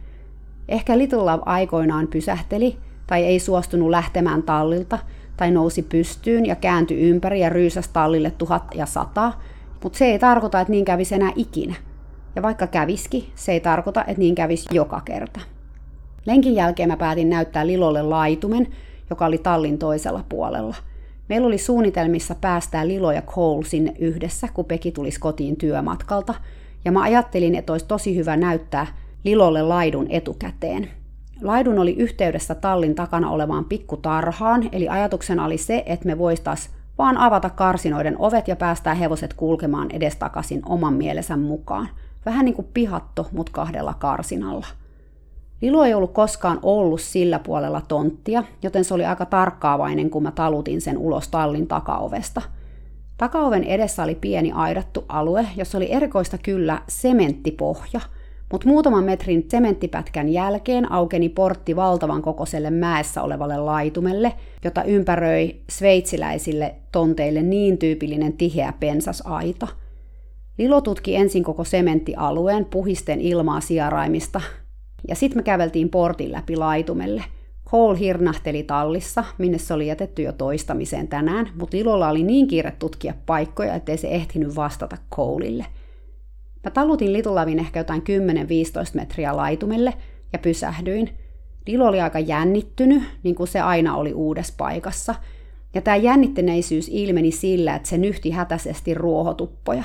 Ehkä 0.67 0.97
Little 0.97 1.19
Love 1.19 1.43
aikoinaan 1.45 2.07
pysähteli 2.07 2.77
tai 3.07 3.25
ei 3.25 3.39
suostunut 3.39 3.89
lähtemään 3.89 4.43
tallilta, 4.43 4.99
tai 5.37 5.51
nousi 5.51 5.81
pystyyn 5.83 6.45
ja 6.45 6.55
kääntyi 6.55 7.09
ympäri 7.09 7.39
ja 7.39 7.49
ryysäsi 7.49 7.89
tallille 7.93 8.31
tuhat 8.31 8.63
ja 8.75 8.85
sata, 8.85 9.33
mutta 9.83 9.97
se 9.97 10.05
ei 10.05 10.19
tarkoita, 10.19 10.61
että 10.61 10.71
niin 10.71 10.85
kävisi 10.85 11.15
enää 11.15 11.31
ikinä. 11.35 11.75
Ja 12.35 12.41
vaikka 12.41 12.67
käviski, 12.67 13.31
se 13.35 13.51
ei 13.51 13.59
tarkoita, 13.59 14.01
että 14.01 14.19
niin 14.19 14.35
kävisi 14.35 14.69
joka 14.71 15.01
kerta. 15.05 15.39
Lenkin 16.29 16.55
jälkeen 16.55 16.89
mä 16.89 16.97
päätin 16.97 17.29
näyttää 17.29 17.67
Lilolle 17.67 18.01
laitumen, 18.01 18.67
joka 19.09 19.25
oli 19.25 19.37
tallin 19.37 19.77
toisella 19.77 20.23
puolella. 20.29 20.75
Meillä 21.29 21.47
oli 21.47 21.57
suunnitelmissa 21.57 22.35
päästää 22.41 22.87
Lilo 22.87 23.11
ja 23.11 23.21
Cole 23.21 23.65
sinne 23.65 23.93
yhdessä, 23.99 24.47
kun 24.53 24.65
Peki 24.65 24.91
tulisi 24.91 25.19
kotiin 25.19 25.57
työmatkalta, 25.57 26.33
ja 26.85 26.91
mä 26.91 27.01
ajattelin, 27.01 27.55
että 27.55 27.73
olisi 27.73 27.85
tosi 27.85 28.15
hyvä 28.15 28.37
näyttää 28.37 28.87
Lilolle 29.23 29.61
laidun 29.61 30.07
etukäteen. 30.09 30.89
Laidun 31.41 31.79
oli 31.79 31.93
yhteydessä 31.93 32.55
tallin 32.55 32.95
takana 32.95 33.29
olevaan 33.29 33.65
pikkutarhaan, 33.65 34.69
eli 34.71 34.89
ajatuksena 34.89 35.45
oli 35.45 35.57
se, 35.57 35.83
että 35.85 36.05
me 36.05 36.17
voistaisiin 36.17 36.75
vaan 36.97 37.17
avata 37.17 37.49
karsinoiden 37.49 38.15
ovet 38.19 38.47
ja 38.47 38.55
päästää 38.55 38.93
hevoset 38.93 39.33
kulkemaan 39.33 39.91
edestakaisin 39.91 40.61
oman 40.65 40.93
mielensä 40.93 41.37
mukaan. 41.37 41.89
Vähän 42.25 42.45
niin 42.45 42.55
kuin 42.55 42.67
pihatto, 42.73 43.27
mutta 43.31 43.51
kahdella 43.51 43.93
karsinalla. 43.93 44.67
Lilo 45.61 45.83
ei 45.83 45.93
ollut 45.93 46.11
koskaan 46.11 46.59
ollut 46.63 47.01
sillä 47.01 47.39
puolella 47.39 47.81
tonttia, 47.87 48.43
joten 48.63 48.83
se 48.83 48.93
oli 48.93 49.05
aika 49.05 49.25
tarkkaavainen, 49.25 50.09
kun 50.09 50.23
mä 50.23 50.31
talutin 50.31 50.81
sen 50.81 50.97
ulos 50.97 51.27
tallin 51.27 51.67
takaovesta. 51.67 52.41
Takaoven 53.17 53.63
edessä 53.63 54.03
oli 54.03 54.15
pieni 54.15 54.51
aidattu 54.51 55.05
alue, 55.07 55.47
jossa 55.55 55.77
oli 55.77 55.91
erikoista 55.91 56.37
kyllä 56.37 56.81
sementtipohja– 56.87 58.01
mutta 58.51 58.67
muutaman 58.67 59.03
metrin 59.03 59.45
sementtipätkän 59.51 60.29
jälkeen 60.29 60.91
aukeni 60.91 61.29
portti 61.29 61.75
valtavan 61.75 62.21
kokoiselle 62.21 62.71
mäessä 62.71 63.21
olevalle 63.21 63.57
laitumelle, 63.57 64.33
jota 64.63 64.83
ympäröi 64.83 65.61
sveitsiläisille 65.69 66.75
tonteille 66.91 67.41
niin 67.41 67.77
tyypillinen 67.77 68.33
tiheä 68.33 68.73
pensasaita. 68.79 69.67
Lilo 70.57 70.81
tutki 70.81 71.15
ensin 71.15 71.43
koko 71.43 71.63
sementtialueen 71.63 72.65
puhisten 72.65 73.21
ilmaa 73.21 73.61
sijaraimista, 73.61 74.41
ja 75.07 75.15
sitten 75.15 75.37
me 75.37 75.43
käveltiin 75.43 75.89
portin 75.89 76.31
läpi 76.31 76.55
laitumelle. 76.55 77.23
Cole 77.65 77.99
hirnahteli 77.99 78.63
tallissa, 78.63 79.23
minne 79.37 79.57
se 79.57 79.73
oli 79.73 79.87
jätetty 79.87 80.21
jo 80.21 80.31
toistamiseen 80.31 81.07
tänään, 81.07 81.49
mutta 81.59 81.77
Lilolla 81.77 82.09
oli 82.09 82.23
niin 82.23 82.47
kiire 82.47 82.71
tutkia 82.71 83.13
paikkoja, 83.25 83.73
ettei 83.73 83.97
se 83.97 84.07
ehtinyt 84.07 84.55
vastata 84.55 84.97
Coleille– 85.15 85.65
Mä 86.63 86.71
talutin 86.71 87.13
Litulavin 87.13 87.59
ehkä 87.59 87.79
jotain 87.79 88.01
10-15 88.01 88.03
metriä 88.93 89.37
laitumelle 89.37 89.93
ja 90.33 90.39
pysähdyin. 90.39 91.09
Lilo 91.67 91.87
oli 91.87 92.01
aika 92.01 92.19
jännittynyt, 92.19 93.03
niin 93.23 93.35
kuin 93.35 93.47
se 93.47 93.59
aina 93.59 93.95
oli 93.95 94.13
uudessa 94.13 94.53
paikassa. 94.57 95.15
Ja 95.73 95.81
tämä 95.81 95.97
jännittyneisyys 95.97 96.89
ilmeni 96.93 97.31
sillä, 97.31 97.75
että 97.75 97.89
se 97.89 97.97
nyhti 97.97 98.31
hätäisesti 98.31 98.93
ruohotuppoja. 98.93 99.83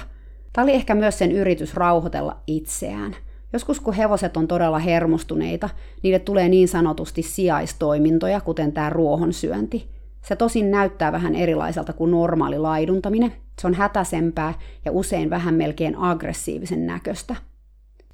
Tämä 0.53 0.63
oli 0.63 0.73
ehkä 0.73 0.95
myös 0.95 1.19
sen 1.19 1.33
yritys 1.33 1.75
rauhoitella 1.75 2.37
itseään. 2.47 3.17
Joskus 3.55 3.81
kun 3.81 3.95
hevoset 3.95 4.37
on 4.37 4.49
todella 4.49 4.79
hermostuneita, 4.79 5.69
niille 6.03 6.19
tulee 6.19 6.49
niin 6.49 6.69
sanotusti 6.69 7.23
sijaistoimintoja, 7.23 8.41
kuten 8.41 8.73
tämä 8.73 8.91
ruohonsyönti. 8.91 9.89
Se 10.23 10.37
tosin 10.37 10.71
näyttää 10.71 11.13
vähän 11.13 11.35
erilaiselta 11.35 11.93
kuin 11.93 12.11
normaali 12.11 12.59
laiduntaminen. 12.59 13.33
Se 13.61 13.67
on 13.67 13.75
hätäsempää 13.75 14.55
ja 14.85 14.93
usein 14.93 15.31
vähän 15.31 15.55
melkein 15.55 15.97
aggressiivisen 15.99 16.87
näköistä. 16.87 17.37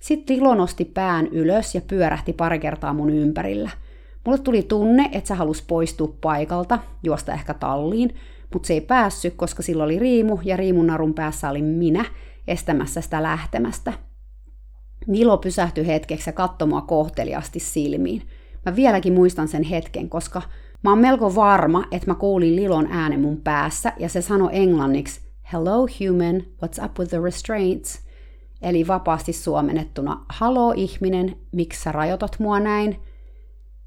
Sitten 0.00 0.36
Lilo 0.36 0.54
nosti 0.54 0.84
pään 0.84 1.26
ylös 1.26 1.74
ja 1.74 1.80
pyörähti 1.80 2.32
pari 2.32 2.58
kertaa 2.58 2.92
mun 2.92 3.10
ympärillä. 3.10 3.70
Mulle 4.26 4.38
tuli 4.38 4.62
tunne, 4.62 5.08
että 5.12 5.28
se 5.28 5.34
halusi 5.34 5.64
poistua 5.66 6.14
paikalta, 6.20 6.78
juosta 7.02 7.32
ehkä 7.32 7.54
talliin, 7.54 8.14
mutta 8.52 8.66
se 8.66 8.72
ei 8.72 8.80
päässyt, 8.80 9.34
koska 9.34 9.62
sillä 9.62 9.84
oli 9.84 9.98
riimu 9.98 10.38
ja 10.44 10.56
riimunarun 10.56 11.14
päässä 11.14 11.50
oli 11.50 11.62
minä 11.62 12.04
estämässä 12.48 13.00
sitä 13.00 13.22
lähtemästä. 13.22 14.09
Nilo 15.06 15.38
pysähtyi 15.38 15.86
hetkeksi 15.86 16.30
ja 16.30 16.32
katsoi 16.32 16.68
mua 16.68 16.80
kohteliasti 16.80 17.60
silmiin. 17.60 18.22
Mä 18.66 18.76
vieläkin 18.76 19.12
muistan 19.12 19.48
sen 19.48 19.62
hetken, 19.62 20.08
koska 20.08 20.42
Mä 20.82 20.90
oon 20.90 20.98
melko 20.98 21.34
varma, 21.34 21.84
että 21.90 22.10
mä 22.10 22.14
kuulin 22.14 22.56
Lilon 22.56 22.88
äänen 22.90 23.20
mun 23.20 23.36
päässä 23.36 23.92
ja 23.98 24.08
se 24.08 24.22
sanoi 24.22 24.50
englanniksi 24.52 25.20
Hello 25.52 25.76
human, 25.76 26.42
what's 26.42 26.84
up 26.84 26.98
with 26.98 27.10
the 27.10 27.18
restraints? 27.22 28.00
Eli 28.62 28.86
vapaasti 28.86 29.32
suomennettuna, 29.32 30.24
Halo 30.28 30.72
ihminen, 30.76 31.36
miksi 31.52 31.82
sä 31.82 31.92
rajoitat 31.92 32.36
mua 32.38 32.60
näin? 32.60 33.00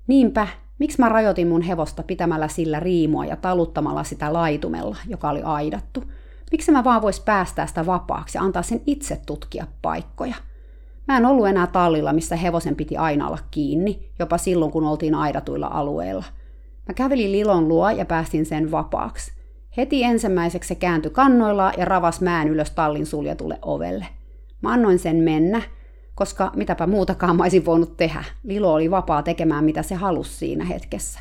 Niinpä, 0.08 0.48
miksi 0.80 1.00
mä 1.00 1.10
rajoitin 1.10 1.48
mun 1.48 1.62
hevosta 1.62 2.04
pitämällä 2.04 2.48
sillä 2.48 2.80
riimua 2.80 3.26
ja 3.26 3.36
taluttamalla 3.36 4.04
sitä 4.04 4.34
laitumella, 4.34 4.98
joka 5.08 5.30
oli 5.30 5.42
aidattu? 5.42 6.04
Miksi 6.52 6.72
mä 6.72 6.84
vaan 6.84 7.02
vois 7.02 7.20
päästää 7.20 7.68
sitä 7.68 7.86
vapaaksi 7.86 8.38
ja 8.38 8.42
antaa 8.42 8.64
sen 8.64 8.82
itse 8.86 9.22
tutkia 9.26 9.68
paikkoja? 9.82 10.36
Mä 11.08 11.18
en 11.18 11.26
ollut 11.26 11.48
enää 11.48 11.68
tallilla, 11.68 12.14
missä 12.14 12.36
hevosen 12.36 12.76
piti 12.76 12.98
aina 12.98 13.28
olla 13.28 13.40
kiinni, 13.52 14.10
jopa 14.20 14.38
silloin 14.38 14.72
kun 14.72 14.84
oltiin 14.84 15.16
aidatuilla 15.16 15.68
alueilla– 15.68 16.24
Mä 16.88 16.94
kävelin 16.94 17.32
Lilon 17.32 17.68
luo 17.68 17.90
ja 17.90 18.06
päästin 18.06 18.46
sen 18.46 18.72
vapaaksi. 18.72 19.34
Heti 19.78 20.04
ensimmäiseksi 20.04 20.68
se 20.68 20.76
kääntyi 20.76 21.12
kannoilla 21.12 21.72
ja 21.78 21.86
ravas 21.86 22.22
mään 22.22 22.48
ylös 22.48 22.72
tallin 22.72 23.06
suljetulle 23.06 23.60
ovelle. 23.62 24.08
Mä 24.62 24.74
annoin 24.74 25.00
sen 25.00 25.16
mennä, 25.16 25.62
koska 26.16 26.52
mitäpä 26.56 26.88
muutakaan 26.88 27.36
mä 27.36 27.44
olisin 27.44 27.66
voinut 27.66 27.98
tehdä. 27.98 28.24
Lilo 28.44 28.74
oli 28.74 28.92
vapaa 28.92 29.24
tekemään 29.24 29.64
mitä 29.64 29.84
se 29.84 29.96
halusi 29.96 30.34
siinä 30.34 30.66
hetkessä. 30.66 31.20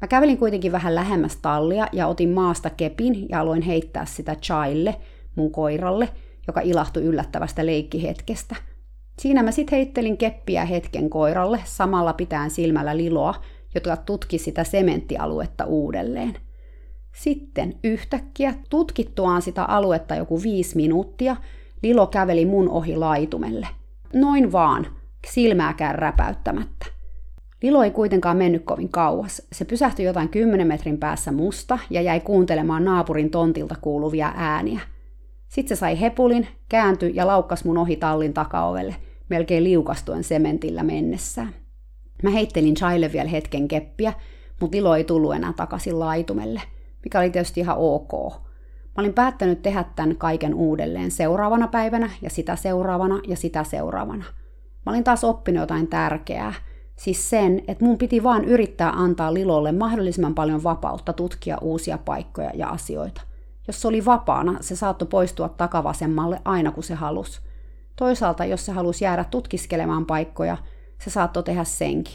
Mä 0.00 0.08
kävelin 0.08 0.38
kuitenkin 0.38 0.72
vähän 0.72 0.94
lähemmäs 0.94 1.36
tallia 1.36 1.86
ja 1.92 2.06
otin 2.06 2.30
maasta 2.30 2.70
kepin 2.70 3.28
ja 3.28 3.40
aloin 3.40 3.62
heittää 3.62 4.06
sitä 4.06 4.34
Chaille, 4.34 4.96
mun 5.36 5.52
koiralle, 5.52 6.08
joka 6.46 6.60
ilahtui 6.60 7.02
yllättävästä 7.02 7.66
leikkihetkestä. 7.66 8.56
Siinä 9.20 9.42
mä 9.42 9.50
sit 9.50 9.70
heittelin 9.70 10.16
keppiä 10.16 10.64
hetken 10.64 11.10
koiralle, 11.10 11.60
samalla 11.64 12.12
pitäen 12.12 12.50
silmällä 12.50 12.96
Liloa, 12.96 13.34
jotka 13.74 13.96
tutki 13.96 14.38
sitä 14.38 14.64
sementtialuetta 14.64 15.64
uudelleen. 15.64 16.36
Sitten 17.14 17.74
yhtäkkiä 17.84 18.54
tutkittuaan 18.70 19.42
sitä 19.42 19.64
aluetta 19.64 20.14
joku 20.14 20.42
viisi 20.42 20.76
minuuttia, 20.76 21.36
Lilo 21.82 22.06
käveli 22.06 22.44
mun 22.46 22.68
ohi 22.68 22.96
laitumelle. 22.96 23.68
Noin 24.12 24.52
vaan, 24.52 24.86
silmääkään 25.26 25.94
räpäyttämättä. 25.94 26.86
Lilo 27.62 27.82
ei 27.82 27.90
kuitenkaan 27.90 28.36
mennyt 28.36 28.64
kovin 28.64 28.88
kauas. 28.88 29.42
Se 29.52 29.64
pysähtyi 29.64 30.06
jotain 30.06 30.28
kymmenen 30.28 30.66
metrin 30.66 30.98
päässä 30.98 31.32
musta 31.32 31.78
ja 31.90 32.02
jäi 32.02 32.20
kuuntelemaan 32.20 32.84
naapurin 32.84 33.30
tontilta 33.30 33.74
kuuluvia 33.80 34.32
ääniä. 34.36 34.80
Sitten 35.48 35.76
se 35.76 35.80
sai 35.80 36.00
hepulin, 36.00 36.48
kääntyi 36.68 37.12
ja 37.14 37.26
laukkas 37.26 37.64
mun 37.64 37.78
ohi 37.78 37.96
tallin 37.96 38.32
takaovelle, 38.32 38.96
melkein 39.30 39.64
liukastuen 39.64 40.24
sementillä 40.24 40.82
mennessään. 40.82 41.54
Mä 42.22 42.30
heittelin 42.30 42.74
Chaille 42.74 43.12
vielä 43.12 43.28
hetken 43.28 43.68
keppiä, 43.68 44.12
mutta 44.60 44.76
Lilo 44.76 44.96
ei 44.96 45.04
tullut 45.04 45.34
enää 45.34 45.52
takaisin 45.52 45.98
laitumelle, 45.98 46.62
mikä 47.04 47.18
oli 47.18 47.30
tietysti 47.30 47.60
ihan 47.60 47.76
ok. 47.78 48.12
Mä 48.96 49.00
olin 49.02 49.14
päättänyt 49.14 49.62
tehdä 49.62 49.84
tämän 49.96 50.16
kaiken 50.16 50.54
uudelleen 50.54 51.10
seuraavana 51.10 51.68
päivänä 51.68 52.10
ja 52.22 52.30
sitä 52.30 52.56
seuraavana 52.56 53.20
ja 53.28 53.36
sitä 53.36 53.64
seuraavana. 53.64 54.24
Mä 54.86 54.92
olin 54.92 55.04
taas 55.04 55.24
oppinut 55.24 55.60
jotain 55.60 55.86
tärkeää, 55.86 56.54
siis 56.96 57.30
sen, 57.30 57.62
että 57.68 57.84
mun 57.84 57.98
piti 57.98 58.22
vaan 58.22 58.44
yrittää 58.44 58.90
antaa 58.90 59.34
Lilolle 59.34 59.72
mahdollisimman 59.72 60.34
paljon 60.34 60.62
vapautta 60.62 61.12
tutkia 61.12 61.58
uusia 61.60 61.98
paikkoja 61.98 62.50
ja 62.54 62.68
asioita. 62.68 63.20
Jos 63.66 63.82
se 63.82 63.88
oli 63.88 64.04
vapaana, 64.04 64.56
se 64.60 64.76
saattoi 64.76 65.08
poistua 65.08 65.48
takavasemmalle 65.48 66.40
aina 66.44 66.72
kun 66.72 66.82
se 66.82 66.94
halusi. 66.94 67.40
Toisaalta, 68.00 68.44
jos 68.44 68.66
se 68.66 68.72
halusi 68.72 69.04
jäädä 69.04 69.24
tutkiskelemaan 69.24 70.06
paikkoja, 70.06 70.56
se 70.98 71.10
saattoi 71.10 71.42
tehdä 71.42 71.64
senkin. 71.64 72.14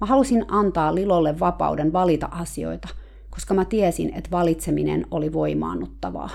Mä 0.00 0.06
halusin 0.06 0.44
antaa 0.48 0.94
Lilolle 0.94 1.40
vapauden 1.40 1.92
valita 1.92 2.28
asioita, 2.30 2.88
koska 3.30 3.54
mä 3.54 3.64
tiesin, 3.64 4.14
että 4.14 4.30
valitseminen 4.30 5.06
oli 5.10 5.32
voimaannuttavaa. 5.32 6.30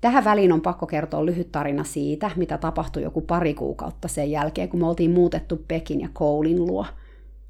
Tähän 0.00 0.24
väliin 0.24 0.52
on 0.52 0.60
pakko 0.60 0.86
kertoa 0.86 1.26
lyhyt 1.26 1.52
tarina 1.52 1.84
siitä, 1.84 2.30
mitä 2.36 2.58
tapahtui 2.58 3.02
joku 3.02 3.20
pari 3.20 3.54
kuukautta 3.54 4.08
sen 4.08 4.30
jälkeen, 4.30 4.68
kun 4.68 4.80
me 4.80 4.86
oltiin 4.86 5.10
muutettu 5.10 5.64
Pekin 5.68 6.00
ja 6.00 6.08
Koulin 6.12 6.66
luo. 6.66 6.86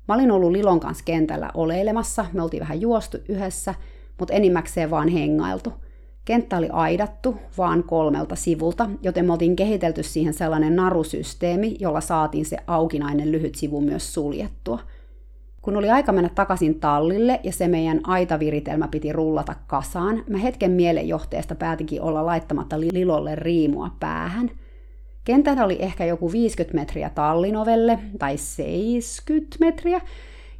Mä 0.09 0.15
olin 0.15 0.31
ollut 0.31 0.53
Lilon 0.53 0.81
kanssa 0.81 1.05
kentällä 1.05 1.51
oleilemassa, 1.55 2.27
me 2.33 2.43
oltiin 2.43 2.61
vähän 2.61 2.81
juostu 2.81 3.19
yhdessä, 3.29 3.75
mutta 4.19 4.35
enimmäkseen 4.35 4.91
vaan 4.91 5.09
hengailtu– 5.09 5.73
Kenttä 6.25 6.57
oli 6.57 6.69
aidattu 6.73 7.37
vaan 7.59 7.83
kolmelta 7.83 8.37
sivulta, 8.37 8.91
joten 9.03 9.25
me 9.25 9.33
oltiin 9.33 9.57
kehitelty 9.57 10.03
siihen 10.03 10.35
sellainen 10.35 10.77
narusysteemi, 10.77 11.77
jolla 11.81 12.01
saatiin 12.01 12.45
se 12.45 12.57
aukinainen 12.67 13.33
lyhyt 13.33 13.55
sivu 13.55 13.81
myös 13.81 14.15
suljettua. 14.15 14.79
Kun 15.63 15.77
oli 15.77 15.91
aika 15.91 16.13
mennä 16.13 16.31
takaisin 16.35 16.81
tallille 16.81 17.41
ja 17.43 17.53
se 17.53 17.69
meidän 17.69 18.01
aitaviritelmä 18.05 18.89
piti 18.89 19.13
rullata 19.13 19.55
kasaan, 19.67 20.25
mä 20.29 20.39
hetken 20.39 20.71
mielenjohteesta 20.71 21.55
päätinkin 21.55 22.03
olla 22.03 22.27
laittamatta 22.27 22.81
Lilolle 22.81 23.35
riimua 23.35 23.91
päähän. 24.01 24.51
Kentällä 25.25 25.65
oli 25.65 25.77
ehkä 25.81 26.05
joku 26.05 26.33
50 26.33 26.81
metriä 26.81 27.11
tallinovelle, 27.11 27.99
tai 28.19 28.37
70 28.37 29.57
metriä, 29.61 30.01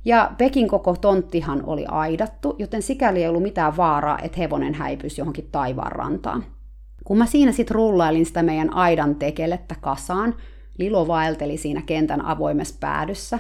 ja 0.05 0.31
Pekin 0.39 0.69
koko 0.69 0.97
tonttihan 0.97 1.63
oli 1.67 1.87
aidattu, 1.87 2.57
joten 2.59 2.83
sikäli 2.83 3.23
ei 3.23 3.29
ollut 3.29 3.43
mitään 3.43 3.77
vaaraa, 3.77 4.19
että 4.23 4.39
hevonen 4.39 4.75
häipyisi 4.75 5.21
johonkin 5.21 5.49
taivaan 5.53 5.93
rantaan. 5.93 6.45
Kun 7.05 7.19
mä 7.19 7.27
siinä 7.27 7.53
sitten 7.53 7.75
rullailin 7.75 8.27
sitä 8.27 8.43
meidän 8.43 8.75
aidan 8.75 9.15
tekelettä 9.15 9.75
kasaan, 9.81 10.35
Lilo 10.79 11.09
vaelteli 11.09 11.57
siinä 11.57 11.83
kentän 11.87 12.25
avoimessa 12.25 12.77
päädyssä, 12.81 13.39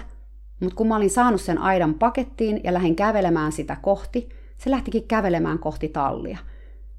mutta 0.61 0.77
kun 0.77 0.88
mä 0.88 0.96
olin 0.96 1.11
saanut 1.11 1.40
sen 1.40 1.59
aidan 1.59 1.94
pakettiin 1.94 2.61
ja 2.64 2.74
lähdin 2.74 2.96
kävelemään 2.96 3.53
sitä 3.53 3.77
kohti, 3.83 4.29
se 4.57 4.70
lähtikin 4.70 5.09
kävelemään 5.09 5.59
kohti 5.59 5.88
tallia. 5.88 6.38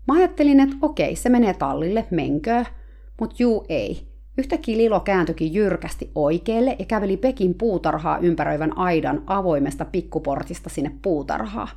Mä 0.07 0.13
ajattelin, 0.13 0.59
että 0.59 0.75
okei, 0.81 1.15
se 1.15 1.29
menee 1.29 1.53
tallille, 1.53 2.07
menköö, 2.11 2.63
mutta 3.19 3.35
juu 3.39 3.65
ei. 3.69 4.14
Yhtäkkiä 4.37 4.77
Lilo 4.77 4.99
kääntyikin 4.99 5.53
jyrkästi 5.53 6.11
oikealle 6.15 6.75
ja 6.79 6.85
käveli 6.85 7.17
Pekin 7.17 7.53
puutarhaa 7.53 8.17
ympäröivän 8.17 8.77
aidan 8.77 9.23
avoimesta 9.27 9.85
pikkuportista 9.85 10.69
sinne 10.69 10.91
puutarhaa. 11.01 11.67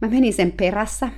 Mä 0.00 0.08
menin 0.08 0.32
sen 0.32 0.52
perässä, 0.52 1.08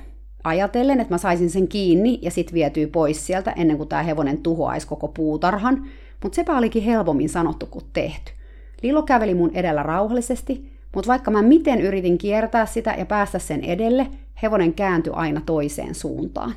ajatellen, 0.43 0.99
että 0.99 1.13
mä 1.13 1.17
saisin 1.17 1.49
sen 1.49 1.67
kiinni 1.67 2.19
ja 2.21 2.31
sit 2.31 2.53
vietyy 2.53 2.87
pois 2.87 3.27
sieltä 3.27 3.51
ennen 3.51 3.77
kuin 3.77 3.89
tämä 3.89 4.03
hevonen 4.03 4.37
tuhoaisi 4.37 4.87
koko 4.87 5.07
puutarhan, 5.07 5.87
mutta 6.23 6.35
sepä 6.35 6.57
olikin 6.57 6.83
helpommin 6.83 7.29
sanottu 7.29 7.65
kuin 7.65 7.85
tehty. 7.93 8.31
Lilo 8.81 9.03
käveli 9.03 9.33
mun 9.33 9.51
edellä 9.53 9.83
rauhallisesti, 9.83 10.71
mutta 10.95 11.07
vaikka 11.07 11.31
mä 11.31 11.41
miten 11.41 11.81
yritin 11.81 12.17
kiertää 12.17 12.65
sitä 12.65 12.95
ja 12.97 13.05
päästä 13.05 13.39
sen 13.39 13.63
edelle, 13.63 14.07
hevonen 14.43 14.73
kääntyi 14.73 15.13
aina 15.15 15.41
toiseen 15.45 15.95
suuntaan. 15.95 16.55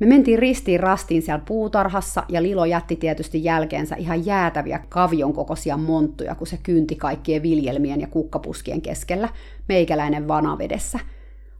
Me 0.00 0.06
mentiin 0.06 0.38
ristiin 0.38 0.80
rastiin 0.80 1.22
siellä 1.22 1.44
puutarhassa 1.48 2.22
ja 2.28 2.42
Lilo 2.42 2.64
jätti 2.64 2.96
tietysti 2.96 3.44
jälkeensä 3.44 3.96
ihan 3.96 4.26
jäätäviä 4.26 4.80
kavion 4.88 5.32
kokoisia 5.32 5.76
monttuja, 5.76 6.34
kun 6.34 6.46
se 6.46 6.58
kynti 6.62 6.96
kaikkien 6.96 7.42
viljelmien 7.42 8.00
ja 8.00 8.06
kukkapuskien 8.06 8.82
keskellä, 8.82 9.28
meikäläinen 9.68 10.28
vanavedessä. 10.28 10.98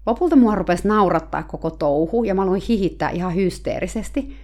Lopulta 0.06 0.36
mua 0.36 0.54
rupesi 0.54 0.88
naurattaa 0.88 1.42
koko 1.42 1.70
touhu 1.70 2.24
ja 2.24 2.34
mä 2.34 2.42
aloin 2.42 2.62
hihittää 2.68 3.10
ihan 3.10 3.34
hysteerisesti. 3.34 4.36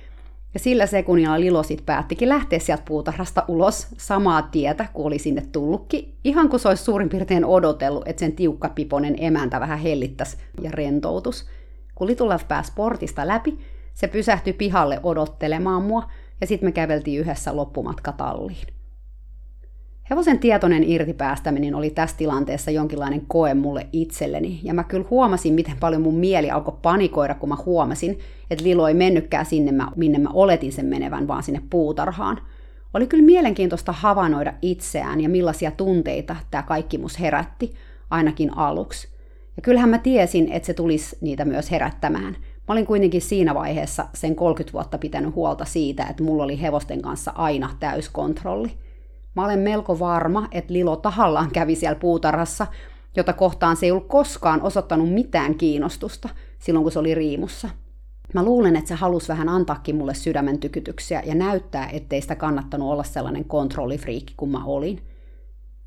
Ja 0.54 0.60
sillä 0.60 0.86
sekunnilla 0.86 1.40
Lilo 1.40 1.62
sit 1.62 1.86
päättikin 1.86 2.28
lähteä 2.28 2.58
sieltä 2.58 2.82
puutarhasta 2.86 3.44
ulos 3.48 3.86
samaa 3.96 4.42
tietä, 4.42 4.86
kun 4.92 5.06
oli 5.06 5.18
sinne 5.18 5.42
tullutkin, 5.52 6.14
ihan 6.24 6.48
kuin 6.48 6.60
se 6.60 6.68
olisi 6.68 6.84
suurin 6.84 7.08
piirtein 7.08 7.44
odotellut, 7.44 8.08
että 8.08 8.20
sen 8.20 8.32
tiukkapiponen 8.32 9.16
emäntä 9.18 9.60
vähän 9.60 9.78
hellittäisi 9.78 10.36
ja 10.62 10.70
rentoutus. 10.70 11.46
Kun 11.94 12.06
Litulav 12.06 12.40
pääsi 12.48 12.72
portista 12.76 13.26
läpi, 13.26 13.58
se 13.94 14.08
pysähtyi 14.08 14.52
pihalle 14.52 15.00
odottelemaan 15.02 15.82
mua, 15.82 16.10
ja 16.40 16.46
sitten 16.46 16.68
me 16.68 16.72
käveltiin 16.72 17.20
yhdessä 17.20 17.56
loppumatka 17.56 18.12
talliin. 18.12 18.66
Hevosen 20.10 20.38
tietoinen 20.38 20.84
irtipäästäminen 20.84 21.74
oli 21.74 21.90
tässä 21.90 22.16
tilanteessa 22.16 22.70
jonkinlainen 22.70 23.26
koe 23.26 23.54
mulle 23.54 23.86
itselleni, 23.92 24.60
ja 24.62 24.74
mä 24.74 24.84
kyllä 24.84 25.06
huomasin, 25.10 25.54
miten 25.54 25.76
paljon 25.80 26.02
mun 26.02 26.14
mieli 26.14 26.50
alkoi 26.50 26.78
panikoida, 26.82 27.34
kun 27.34 27.48
mä 27.48 27.56
huomasin, 27.66 28.18
että 28.50 28.64
Lilo 28.64 28.88
ei 28.88 28.94
mennytkään 28.94 29.46
sinne, 29.46 29.84
minne 29.96 30.18
mä 30.18 30.28
oletin 30.32 30.72
sen 30.72 30.86
menevän, 30.86 31.28
vaan 31.28 31.42
sinne 31.42 31.62
puutarhaan. 31.70 32.40
Oli 32.94 33.06
kyllä 33.06 33.24
mielenkiintoista 33.24 33.92
havainnoida 33.92 34.54
itseään 34.62 35.20
ja 35.20 35.28
millaisia 35.28 35.70
tunteita 35.70 36.36
tämä 36.50 36.62
kaikki 36.62 36.98
mus 36.98 37.20
herätti, 37.20 37.74
ainakin 38.10 38.58
aluksi. 38.58 39.08
Ja 39.56 39.62
kyllähän 39.62 39.90
mä 39.90 39.98
tiesin, 39.98 40.52
että 40.52 40.66
se 40.66 40.74
tulisi 40.74 41.16
niitä 41.20 41.44
myös 41.44 41.70
herättämään. 41.70 42.36
Mä 42.70 42.74
olin 42.74 42.86
kuitenkin 42.86 43.22
siinä 43.22 43.54
vaiheessa 43.54 44.06
sen 44.14 44.36
30 44.36 44.72
vuotta 44.72 44.98
pitänyt 44.98 45.34
huolta 45.34 45.64
siitä, 45.64 46.04
että 46.04 46.22
mulla 46.22 46.44
oli 46.44 46.60
hevosten 46.60 47.02
kanssa 47.02 47.32
aina 47.34 47.70
täyskontrolli. 47.80 48.72
Mä 49.36 49.44
olen 49.44 49.58
melko 49.58 49.98
varma, 49.98 50.48
että 50.52 50.72
Lilo 50.72 50.96
tahallaan 50.96 51.50
kävi 51.50 51.74
siellä 51.74 51.98
puutarhassa, 51.98 52.66
jota 53.16 53.32
kohtaan 53.32 53.76
se 53.76 53.86
ei 53.86 53.92
ollut 53.92 54.08
koskaan 54.08 54.62
osoittanut 54.62 55.12
mitään 55.12 55.54
kiinnostusta 55.54 56.28
silloin, 56.58 56.82
kun 56.82 56.92
se 56.92 56.98
oli 56.98 57.14
riimussa. 57.14 57.68
Mä 58.34 58.42
luulen, 58.42 58.76
että 58.76 58.88
se 58.88 58.94
halusi 58.94 59.28
vähän 59.28 59.48
antaakin 59.48 59.96
mulle 59.96 60.14
sydämen 60.14 60.58
tykytyksiä 60.58 61.22
ja 61.26 61.34
näyttää, 61.34 61.88
ettei 61.92 62.20
sitä 62.20 62.36
kannattanut 62.36 62.92
olla 62.92 63.02
sellainen 63.02 63.44
kontrollifriikki 63.44 64.34
kuin 64.36 64.50
mä 64.50 64.64
olin. 64.64 65.02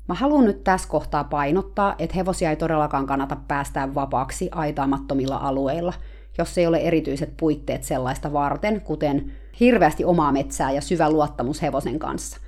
Mä 0.08 0.14
haluan 0.14 0.44
nyt 0.44 0.64
tässä 0.64 0.88
kohtaa 0.88 1.24
painottaa, 1.24 1.94
että 1.98 2.16
hevosia 2.16 2.50
ei 2.50 2.56
todellakaan 2.56 3.06
kannata 3.06 3.36
päästää 3.48 3.94
vapaaksi 3.94 4.48
aitaamattomilla 4.52 5.36
alueilla, 5.36 5.92
jos 6.38 6.58
ei 6.58 6.66
ole 6.66 6.78
erityiset 6.78 7.36
puitteet 7.36 7.84
sellaista 7.84 8.32
varten, 8.32 8.80
kuten 8.80 9.32
hirveästi 9.60 10.04
omaa 10.04 10.32
metsää 10.32 10.72
ja 10.72 10.80
syvä 10.80 11.10
luottamus 11.10 11.62
hevosen 11.62 11.98
kanssa. 11.98 12.40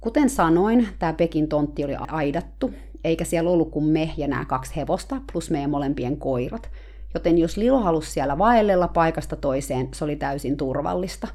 Kuten 0.00 0.30
sanoin, 0.30 0.88
tämä 0.98 1.12
Pekin 1.12 1.48
tontti 1.48 1.84
oli 1.84 1.94
aidattu, 2.08 2.74
eikä 3.04 3.24
siellä 3.24 3.50
ollut 3.50 3.70
kuin 3.70 3.84
me 3.84 4.10
ja 4.16 4.28
nämä 4.28 4.44
kaksi 4.44 4.76
hevosta, 4.76 5.20
plus 5.32 5.50
meidän 5.50 5.70
molempien 5.70 6.16
koirat, 6.16 6.70
joten 7.14 7.38
jos 7.38 7.56
Lilo 7.56 7.80
halusi 7.80 8.10
siellä 8.10 8.38
vaellella 8.38 8.88
paikasta 8.88 9.36
toiseen, 9.36 9.88
se 9.94 10.04
oli 10.04 10.16
täysin 10.16 10.56
turvallista. 10.56 11.28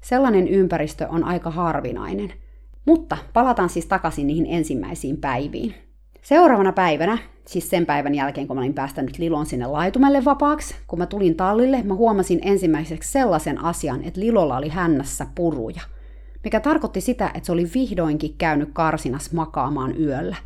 Sellainen 0.00 0.48
ympäristö 0.48 1.08
on 1.08 1.24
aika 1.24 1.50
harvinainen. 1.50 2.32
Mutta 2.84 3.16
palataan 3.32 3.68
siis 3.68 3.86
takaisin 3.86 4.26
niihin 4.26 4.46
ensimmäisiin 4.46 5.16
päiviin. 5.16 5.74
Seuraavana 6.22 6.72
päivänä, 6.72 7.18
siis 7.46 7.70
sen 7.70 7.86
päivän 7.86 8.14
jälkeen, 8.14 8.46
kun 8.46 8.56
mä 8.56 8.60
olin 8.60 8.74
päästänyt 8.74 9.18
Lilon 9.18 9.46
sinne 9.46 9.66
laitumelle 9.66 10.24
vapaaksi, 10.24 10.74
kun 10.86 10.98
mä 10.98 11.06
tulin 11.06 11.36
tallille, 11.36 11.82
mä 11.82 11.94
huomasin 11.94 12.38
ensimmäiseksi 12.42 13.12
sellaisen 13.12 13.64
asian, 13.64 14.04
että 14.04 14.20
Lilolla 14.20 14.56
oli 14.56 14.68
hännässä 14.68 15.26
puruja– 15.34 15.80
mikä 16.44 16.60
tarkoitti 16.60 17.00
sitä, 17.00 17.30
että 17.34 17.46
se 17.46 17.52
oli 17.52 17.70
vihdoinkin 17.74 18.34
käynyt 18.38 18.70
karsinas 18.72 19.32
makaamaan 19.32 20.00
yöllä. 20.00 20.36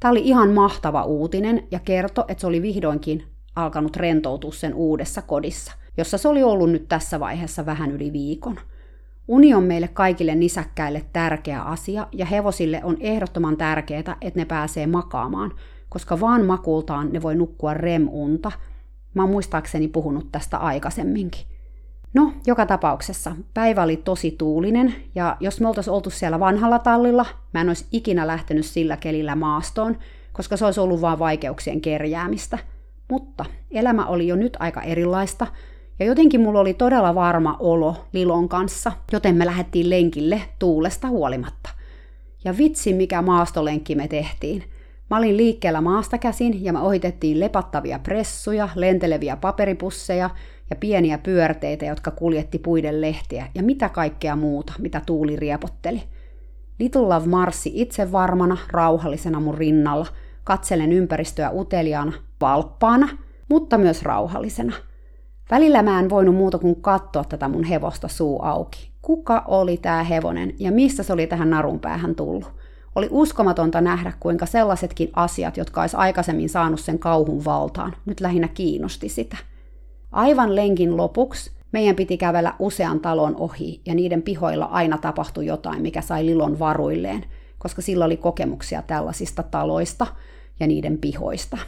Tämä 0.00 0.12
oli 0.12 0.20
ihan 0.24 0.50
mahtava 0.50 1.04
uutinen 1.04 1.66
ja 1.70 1.78
kertoi, 1.78 2.24
että 2.28 2.40
se 2.40 2.46
oli 2.46 2.62
vihdoinkin 2.62 3.24
alkanut 3.56 3.96
rentoutua 3.96 4.52
sen 4.52 4.74
uudessa 4.74 5.22
kodissa, 5.22 5.72
jossa 5.96 6.18
se 6.18 6.28
oli 6.28 6.42
ollut 6.42 6.70
nyt 6.70 6.88
tässä 6.88 7.20
vaiheessa 7.20 7.66
vähän 7.66 7.90
yli 7.90 8.12
viikon. 8.12 8.60
Uni 9.28 9.54
on 9.54 9.62
meille 9.62 9.88
kaikille 9.88 10.34
nisäkkäille 10.34 11.04
tärkeä 11.12 11.62
asia 11.62 12.06
ja 12.12 12.26
hevosille 12.26 12.80
on 12.84 12.96
ehdottoman 13.00 13.56
tärkeää, 13.56 14.16
että 14.20 14.40
ne 14.40 14.44
pääsee 14.44 14.86
makaamaan, 14.86 15.52
koska 15.88 16.20
vaan 16.20 16.44
makultaan 16.44 17.12
ne 17.12 17.22
voi 17.22 17.34
nukkua 17.34 17.74
remunta. 17.74 18.52
Mä 19.14 19.22
oon 19.22 19.30
muistaakseni 19.30 19.88
puhunut 19.88 20.32
tästä 20.32 20.56
aikaisemminkin. 20.58 21.46
No, 22.14 22.32
joka 22.46 22.66
tapauksessa 22.66 23.36
päivä 23.54 23.82
oli 23.82 23.96
tosi 23.96 24.30
tuulinen, 24.30 24.94
ja 25.14 25.36
jos 25.40 25.60
me 25.60 25.68
oltaisiin 25.68 25.94
oltu 25.94 26.10
siellä 26.10 26.40
vanhalla 26.40 26.78
tallilla, 26.78 27.26
mä 27.54 27.60
en 27.60 27.68
olisi 27.68 27.86
ikinä 27.92 28.26
lähtenyt 28.26 28.66
sillä 28.66 28.96
kelillä 28.96 29.34
maastoon, 29.34 29.98
koska 30.32 30.56
se 30.56 30.64
olisi 30.64 30.80
ollut 30.80 31.00
vain 31.00 31.18
vaikeuksien 31.18 31.80
kerjäämistä. 31.80 32.58
Mutta 33.10 33.44
elämä 33.70 34.06
oli 34.06 34.28
jo 34.28 34.36
nyt 34.36 34.56
aika 34.60 34.82
erilaista, 34.82 35.46
ja 35.98 36.06
jotenkin 36.06 36.40
mulla 36.40 36.60
oli 36.60 36.74
todella 36.74 37.14
varma 37.14 37.56
olo 37.60 37.96
Lilon 38.12 38.48
kanssa, 38.48 38.92
joten 39.12 39.36
me 39.36 39.46
lähdettiin 39.46 39.90
lenkille 39.90 40.42
tuulesta 40.58 41.08
huolimatta. 41.08 41.70
Ja 42.44 42.56
vitsi, 42.58 42.92
mikä 42.92 43.22
maastolenkki 43.22 43.94
me 43.94 44.08
tehtiin. 44.08 44.64
Mä 45.10 45.16
olin 45.16 45.36
liikkeellä 45.36 45.80
maasta 45.80 46.18
käsin 46.18 46.64
ja 46.64 46.72
me 46.72 46.80
ohitettiin 46.80 47.40
lepattavia 47.40 47.98
pressuja, 47.98 48.68
lenteleviä 48.74 49.36
paperipusseja 49.36 50.30
ja 50.70 50.76
pieniä 50.76 51.18
pyörteitä, 51.18 51.84
jotka 51.84 52.10
kuljetti 52.10 52.58
puiden 52.58 53.00
lehtiä 53.00 53.46
ja 53.54 53.62
mitä 53.62 53.88
kaikkea 53.88 54.36
muuta, 54.36 54.72
mitä 54.78 55.02
tuuli 55.06 55.36
riepotteli. 55.36 56.02
Little 56.78 57.02
Love 57.02 57.26
marssi 57.26 57.70
itse 57.74 58.12
varmana, 58.12 58.56
rauhallisena 58.70 59.40
mun 59.40 59.58
rinnalla, 59.58 60.06
katselen 60.44 60.92
ympäristöä 60.92 61.50
uteliaana, 61.50 62.12
valppaana, 62.40 63.08
mutta 63.48 63.78
myös 63.78 64.02
rauhallisena. 64.02 64.72
Välillä 65.50 65.82
mä 65.82 66.00
en 66.00 66.10
voinut 66.10 66.34
muuta 66.34 66.58
kuin 66.58 66.80
katsoa 66.80 67.24
tätä 67.24 67.48
mun 67.48 67.64
hevosta 67.64 68.08
suu 68.08 68.42
auki. 68.42 68.90
Kuka 69.02 69.44
oli 69.46 69.76
tää 69.76 70.02
hevonen 70.02 70.54
ja 70.58 70.72
missä 70.72 71.02
se 71.02 71.12
oli 71.12 71.26
tähän 71.26 71.50
narun 71.50 71.80
päähän 71.80 72.14
tullut? 72.14 72.52
Oli 72.94 73.08
uskomatonta 73.10 73.80
nähdä, 73.80 74.12
kuinka 74.20 74.46
sellaisetkin 74.46 75.10
asiat, 75.12 75.56
jotka 75.56 75.80
olisi 75.80 75.96
aikaisemmin 75.96 76.48
saanut 76.48 76.80
sen 76.80 76.98
kauhun 76.98 77.44
valtaan, 77.44 77.94
nyt 78.06 78.20
lähinnä 78.20 78.48
kiinnosti 78.48 79.08
sitä. 79.08 79.36
Aivan 80.12 80.56
lenkin 80.56 80.96
lopuksi 80.96 81.50
meidän 81.72 81.96
piti 81.96 82.16
kävellä 82.16 82.54
usean 82.58 83.00
talon 83.00 83.36
ohi, 83.36 83.80
ja 83.86 83.94
niiden 83.94 84.22
pihoilla 84.22 84.64
aina 84.64 84.98
tapahtui 84.98 85.46
jotain, 85.46 85.82
mikä 85.82 86.00
sai 86.00 86.26
Lilon 86.26 86.58
varuilleen, 86.58 87.24
koska 87.58 87.82
sillä 87.82 88.04
oli 88.04 88.16
kokemuksia 88.16 88.82
tällaisista 88.82 89.42
taloista 89.42 90.06
ja 90.60 90.66
niiden 90.66 90.98
pihoista. 90.98 91.58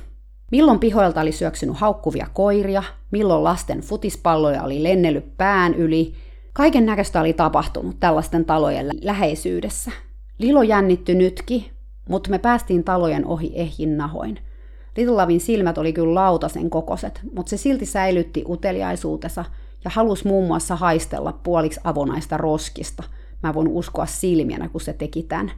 Milloin 0.50 0.78
pihoilta 0.78 1.20
oli 1.20 1.32
syöksynyt 1.32 1.76
haukkuvia 1.76 2.26
koiria, 2.34 2.82
milloin 3.10 3.44
lasten 3.44 3.80
futispalloja 3.80 4.62
oli 4.62 4.82
lennellyt 4.82 5.36
pään 5.36 5.74
yli. 5.74 6.14
Kaiken 6.52 6.86
näköistä 6.86 7.20
oli 7.20 7.32
tapahtunut 7.32 7.96
tällaisten 8.00 8.44
talojen 8.44 8.90
läheisyydessä. 9.02 9.90
Lilo 10.38 10.62
jännitty 10.62 11.14
nytkin, 11.14 11.64
mutta 12.08 12.30
me 12.30 12.38
päästiin 12.38 12.84
talojen 12.84 13.26
ohi 13.26 13.52
ehjin 13.54 13.96
nahoin– 13.96 14.38
Little 14.96 15.38
silmät 15.38 15.78
oli 15.78 15.92
kyllä 15.92 16.14
lautasen 16.14 16.70
kokoset, 16.70 17.20
mutta 17.34 17.50
se 17.50 17.56
silti 17.56 17.86
säilytti 17.86 18.44
uteliaisuutensa 18.48 19.44
ja 19.84 19.90
halusi 19.94 20.28
muun 20.28 20.46
muassa 20.46 20.76
haistella 20.76 21.32
puoliksi 21.42 21.80
avonaista 21.84 22.36
roskista. 22.36 23.02
Mä 23.42 23.54
voin 23.54 23.68
uskoa 23.68 24.06
silmiänä, 24.06 24.68
kun 24.68 24.80
se 24.80 24.92
teki 24.92 25.22
tämän. 25.22 25.50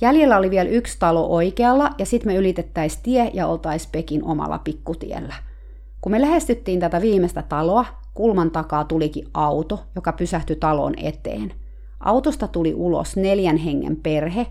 Jäljellä 0.00 0.36
oli 0.36 0.50
vielä 0.50 0.68
yksi 0.68 0.98
talo 0.98 1.26
oikealla 1.26 1.90
ja 1.98 2.06
sitten 2.06 2.32
me 2.32 2.36
ylitettäisiin 2.36 3.02
tie 3.02 3.30
ja 3.34 3.46
oltaisiin 3.46 3.92
Pekin 3.92 4.24
omalla 4.24 4.58
pikkutiellä. 4.58 5.34
Kun 6.00 6.12
me 6.12 6.20
lähestyttiin 6.20 6.80
tätä 6.80 7.00
viimeistä 7.00 7.42
taloa, 7.42 7.86
kulman 8.14 8.50
takaa 8.50 8.84
tulikin 8.84 9.28
auto, 9.34 9.84
joka 9.94 10.12
pysähtyi 10.12 10.56
talon 10.56 10.94
eteen. 10.96 11.52
Autosta 12.00 12.48
tuli 12.48 12.74
ulos 12.74 13.16
neljän 13.16 13.56
hengen 13.56 13.96
perhe, 13.96 14.46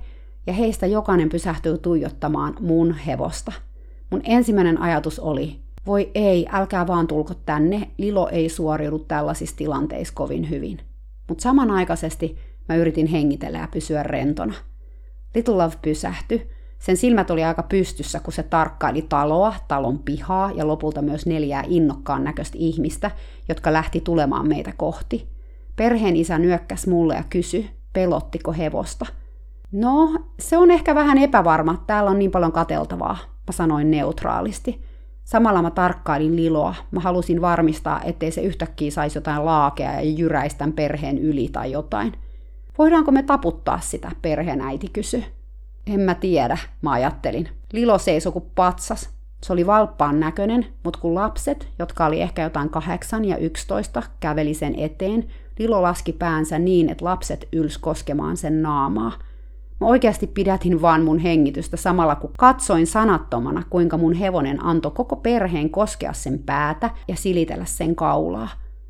ja 0.47 0.53
heistä 0.53 0.85
jokainen 0.85 1.29
pysähtyi 1.29 1.77
tuijottamaan 1.77 2.55
mun 2.59 2.93
hevosta– 2.93 3.51
Mun 4.09 4.21
ensimmäinen 4.23 4.81
ajatus 4.81 5.19
oli, 5.19 5.59
voi 5.85 6.11
ei, 6.15 6.47
älkää 6.51 6.87
vaan 6.87 7.07
tulko 7.07 7.33
tänne, 7.33 7.91
Lilo 7.97 8.29
ei 8.29 8.49
suoriudu 8.49 8.99
tällaisissa 8.99 9.55
tilanteissa 9.55 10.13
kovin 10.13 10.49
hyvin. 10.49 10.79
Mutta 11.27 11.41
samanaikaisesti 11.41 12.37
mä 12.69 12.75
yritin 12.75 13.07
hengitellä 13.07 13.57
ja 13.57 13.67
pysyä 13.73 14.03
rentona. 14.03 14.53
Little 15.35 15.55
Love 15.55 15.75
pysähtyi. 15.81 16.49
Sen 16.79 16.97
silmät 16.97 17.31
oli 17.31 17.43
aika 17.43 17.63
pystyssä, 17.63 18.19
kun 18.19 18.33
se 18.33 18.43
tarkkaili 18.43 19.01
taloa, 19.01 19.55
talon 19.67 19.99
pihaa 19.99 20.51
ja 20.51 20.67
lopulta 20.67 21.01
myös 21.01 21.25
neljää 21.25 21.63
innokkaan 21.67 22.23
näköistä 22.23 22.57
ihmistä, 22.59 23.11
jotka 23.49 23.73
lähti 23.73 24.01
tulemaan 24.01 24.47
meitä 24.47 24.73
kohti. 24.77 25.29
Perheen 25.75 26.15
isä 26.15 26.37
nyökkäs 26.37 26.87
mulle 26.87 27.15
ja 27.15 27.23
kysyi, 27.29 27.69
pelottiko 27.93 28.53
hevosta. 28.53 29.05
No, 29.71 30.15
se 30.39 30.57
on 30.57 30.71
ehkä 30.71 30.95
vähän 30.95 31.17
epävarma, 31.17 31.83
täällä 31.87 32.11
on 32.11 32.19
niin 32.19 32.31
paljon 32.31 32.51
kateltavaa, 32.51 33.17
mä 33.47 33.51
sanoin 33.51 33.91
neutraalisti. 33.91 34.87
Samalla 35.23 35.61
mä 35.61 35.71
tarkkailin 35.71 36.35
Liloa. 36.35 36.75
Mä 36.91 36.99
halusin 36.99 37.41
varmistaa, 37.41 38.01
ettei 38.01 38.31
se 38.31 38.41
yhtäkkiä 38.41 38.91
saisi 38.91 39.17
jotain 39.17 39.45
laakea 39.45 39.91
ja 39.91 40.01
jyräistän 40.01 40.73
perheen 40.73 41.17
yli 41.17 41.49
tai 41.51 41.71
jotain. 41.71 42.13
Voidaanko 42.77 43.11
me 43.11 43.23
taputtaa 43.23 43.79
sitä, 43.79 44.11
perheen 44.21 44.61
äiti 44.61 44.87
kysyi. 44.87 45.25
En 45.87 45.99
mä 45.99 46.15
tiedä, 46.15 46.57
mä 46.81 46.91
ajattelin. 46.91 47.49
Lilo 47.73 47.97
seisoi 47.97 48.31
kuin 48.31 48.45
patsas. 48.55 49.09
Se 49.43 49.53
oli 49.53 49.65
valppaan 49.65 50.19
näköinen, 50.19 50.65
mutta 50.83 50.99
kun 50.99 51.15
lapset, 51.15 51.67
jotka 51.79 52.05
oli 52.05 52.21
ehkä 52.21 52.43
jotain 52.43 52.69
kahdeksan 52.69 53.25
ja 53.25 53.37
yksitoista, 53.37 54.03
käveli 54.19 54.53
sen 54.53 54.75
eteen, 54.75 55.27
Lilo 55.59 55.81
laski 55.81 56.13
päänsä 56.13 56.59
niin, 56.59 56.89
että 56.89 57.05
lapset 57.05 57.47
yls 57.51 57.77
koskemaan 57.77 58.37
sen 58.37 58.61
naamaa– 58.61 59.11
Mä 59.81 59.87
oikeasti 59.87 60.27
pidätin 60.27 60.81
vaan 60.81 61.03
mun 61.03 61.19
hengitystä 61.19 61.77
samalla 61.77 62.15
kun 62.15 62.31
katsoin 62.37 62.87
sanattomana, 62.87 63.63
kuinka 63.69 63.97
mun 63.97 64.13
hevonen 64.13 64.65
antoi 64.65 64.91
koko 64.91 65.15
perheen 65.15 65.69
koskea 65.69 66.13
sen 66.13 66.39
päätä 66.39 66.89
ja 67.07 67.15
silitellä 67.15 67.65
sen 67.65 67.95
kaulaa. 67.95 68.49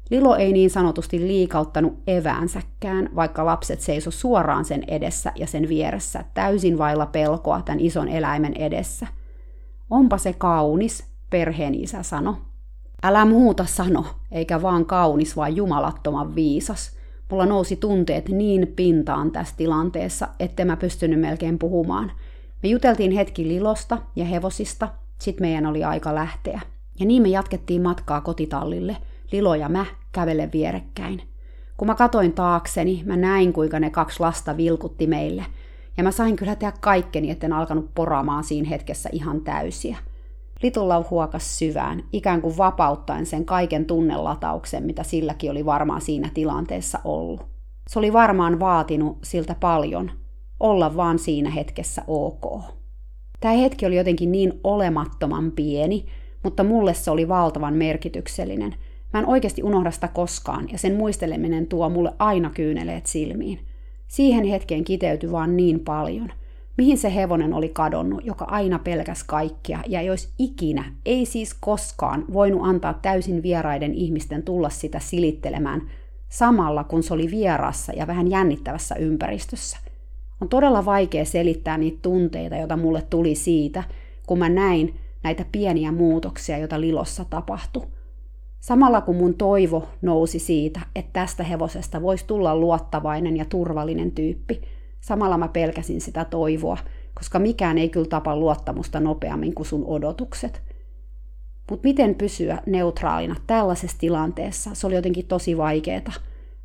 Lilo 0.10 0.36
ei 0.36 0.54
niin 0.54 0.70
sanotusti 0.70 1.20
liikauttanut 1.20 1.94
eväänsäkään, 2.08 3.10
vaikka 3.16 3.46
lapset 3.46 3.82
seiso 3.82 4.12
suoraan 4.12 4.66
sen 4.66 4.84
edessä 4.88 5.32
ja 5.36 5.48
sen 5.48 5.70
vieressä, 5.70 6.24
täysin 6.34 6.78
vailla 6.78 7.06
pelkoa 7.06 7.62
tämän 7.62 7.80
ison 7.80 8.08
eläimen 8.10 8.54
edessä. 8.54 9.08
Onpa 9.90 10.18
se 10.18 10.34
kaunis, 10.34 11.04
perheen 11.30 11.76
isä 11.76 12.04
sano. 12.04 12.38
Älä 13.04 13.26
muuta 13.26 13.66
sano, 13.66 14.06
eikä 14.32 14.62
vaan 14.62 14.86
kaunis, 14.86 15.36
vaan 15.36 15.56
jumalattoman 15.56 16.36
viisas. 16.36 16.98
Mulla 17.32 17.46
nousi 17.46 17.76
tunteet 17.76 18.30
niin 18.30 18.74
pintaan 18.76 19.32
tässä 19.32 19.54
tilanteessa, 19.58 20.28
että 20.40 20.66
mä 20.66 20.78
pystynyt 20.78 21.20
melkein 21.20 21.60
puhumaan. 21.60 22.12
Me 22.64 22.70
juteltiin 22.70 23.12
hetki 23.12 23.48
Lilosta 23.48 23.98
ja 24.16 24.26
hevosista, 24.26 24.90
sit 25.20 25.40
meidän 25.40 25.66
oli 25.66 25.84
aika 25.84 26.16
lähteä. 26.16 26.62
Ja 27.00 27.06
niin 27.06 27.22
me 27.22 27.30
jatkettiin 27.30 27.82
matkaa 27.82 28.22
kotitallille– 28.22 28.98
Lilo 29.32 29.56
ja 29.56 29.70
mä 29.70 29.86
kävele 30.18 30.50
vierekkäin. 30.54 31.22
Kun 31.78 31.88
mä 31.88 31.96
katoin 31.96 32.34
taakseni, 32.34 33.04
mä 33.06 33.16
näin 33.16 33.54
kuinka 33.54 33.80
ne 33.80 33.90
kaksi 33.90 34.20
lasta 34.20 34.58
vilkutti 34.58 35.08
meille. 35.08 35.46
Ja 35.98 36.04
mä 36.04 36.12
sain 36.12 36.36
kyllä 36.36 36.56
tehdä 36.56 36.74
kaikkeni, 36.82 37.32
etten 37.32 37.54
alkanut 37.54 37.94
poraamaan 37.96 38.44
siinä 38.44 38.70
hetkessä 38.70 39.10
ihan 39.12 39.42
täysiä. 39.42 39.98
Litulla 40.64 41.06
huokas 41.10 41.60
syvään, 41.60 42.04
ikään 42.14 42.42
kuin 42.42 42.58
vapauttaen 42.58 43.26
sen 43.26 43.46
kaiken 43.46 43.86
tunnelatauksen, 43.86 44.84
mitä 44.84 45.04
silläkin 45.04 45.52
oli 45.52 45.66
varmaan 45.66 46.02
siinä 46.02 46.30
tilanteessa 46.34 47.00
ollut. 47.04 47.46
Se 47.90 48.00
oli 48.00 48.14
varmaan 48.14 48.60
vaatinut 48.60 49.18
siltä 49.24 49.56
paljon, 49.60 50.12
olla 50.60 50.96
vaan 50.96 51.20
siinä 51.20 51.50
hetkessä 51.50 52.02
ok. 52.08 52.64
Tämä 53.40 53.54
hetki 53.54 53.86
oli 53.86 53.98
jotenkin 53.98 54.32
niin 54.32 54.60
olemattoman 54.64 55.52
pieni, 55.52 56.06
mutta 56.44 56.64
mulle 56.64 56.94
se 56.94 57.12
oli 57.12 57.28
valtavan 57.28 57.74
merkityksellinen– 57.74 58.76
Mä 59.14 59.20
en 59.20 59.26
oikeasti 59.26 59.64
unohda 59.64 59.92
sitä 59.92 60.08
koskaan, 60.08 60.68
ja 60.72 60.78
sen 60.78 60.96
muisteleminen 60.96 61.68
tuo 61.68 61.90
mulle 61.90 62.14
aina 62.20 62.50
kyyneleet 62.50 63.06
silmiin. 63.06 63.60
Siihen 64.08 64.44
hetkeen 64.44 64.84
kiteytyi 64.84 65.32
vaan 65.32 65.58
niin 65.58 65.80
paljon. 65.80 66.32
Mihin 66.78 66.98
se 66.98 67.16
hevonen 67.16 67.54
oli 67.54 67.70
kadonnut, 67.70 68.26
joka 68.26 68.46
aina 68.46 68.80
pelkäs 68.80 69.24
kaikkia, 69.24 69.80
ja 69.88 70.02
jos 70.02 70.34
ikinä, 70.40 70.94
ei 71.06 71.26
siis 71.26 71.54
koskaan, 71.60 72.26
voinut 72.34 72.62
antaa 72.64 72.94
täysin 72.94 73.44
vieraiden 73.44 73.94
ihmisten 73.94 74.44
tulla 74.44 74.70
sitä 74.70 75.00
silittelemään, 75.00 75.82
samalla 76.30 76.84
kun 76.84 77.04
se 77.04 77.14
oli 77.14 77.32
vierassa 77.32 77.94
ja 77.94 78.08
vähän 78.08 78.30
jännittävässä 78.30 78.96
ympäristössä. 78.96 79.78
On 80.42 80.50
todella 80.50 80.86
vaikea 80.86 81.26
selittää 81.26 81.78
niitä 81.78 82.00
tunteita, 82.02 82.56
joita 82.56 82.78
mulle 82.78 83.02
tuli 83.02 83.36
siitä, 83.36 83.84
kun 84.28 84.40
mä 84.40 84.50
näin 84.50 85.00
näitä 85.24 85.46
pieniä 85.52 85.92
muutoksia, 85.92 86.58
joita 86.58 86.82
Lilossa 86.82 87.26
tapahtui. 87.30 87.88
Samalla 88.60 89.02
kun 89.02 89.16
mun 89.16 89.34
toivo 89.34 89.88
nousi 90.02 90.40
siitä, 90.40 90.80
että 90.96 91.14
tästä 91.14 91.44
hevosesta 91.44 92.02
voisi 92.02 92.26
tulla 92.28 92.56
luottavainen 92.56 93.38
ja 93.38 93.46
turvallinen 93.46 94.12
tyyppi, 94.12 94.62
samalla 95.02 95.38
mä 95.38 95.48
pelkäsin 95.48 96.02
sitä 96.02 96.26
toivoa, 96.26 96.78
koska 97.14 97.40
mikään 97.40 97.78
ei 97.78 97.90
kyllä 97.90 98.08
tapa 98.08 98.36
luottamusta 98.36 99.00
nopeammin 99.00 99.54
kuin 99.54 99.66
sun 99.66 99.86
odotukset. 99.86 100.62
Mutta 101.72 101.88
miten 101.88 102.16
pysyä 102.16 102.62
neutraalina 102.66 103.36
tällaisessa 103.48 103.98
tilanteessa, 104.00 104.70
se 104.74 104.88
oli 104.88 104.96
jotenkin 104.96 105.28
tosi 105.28 105.58
vaikeeta. 105.58 106.12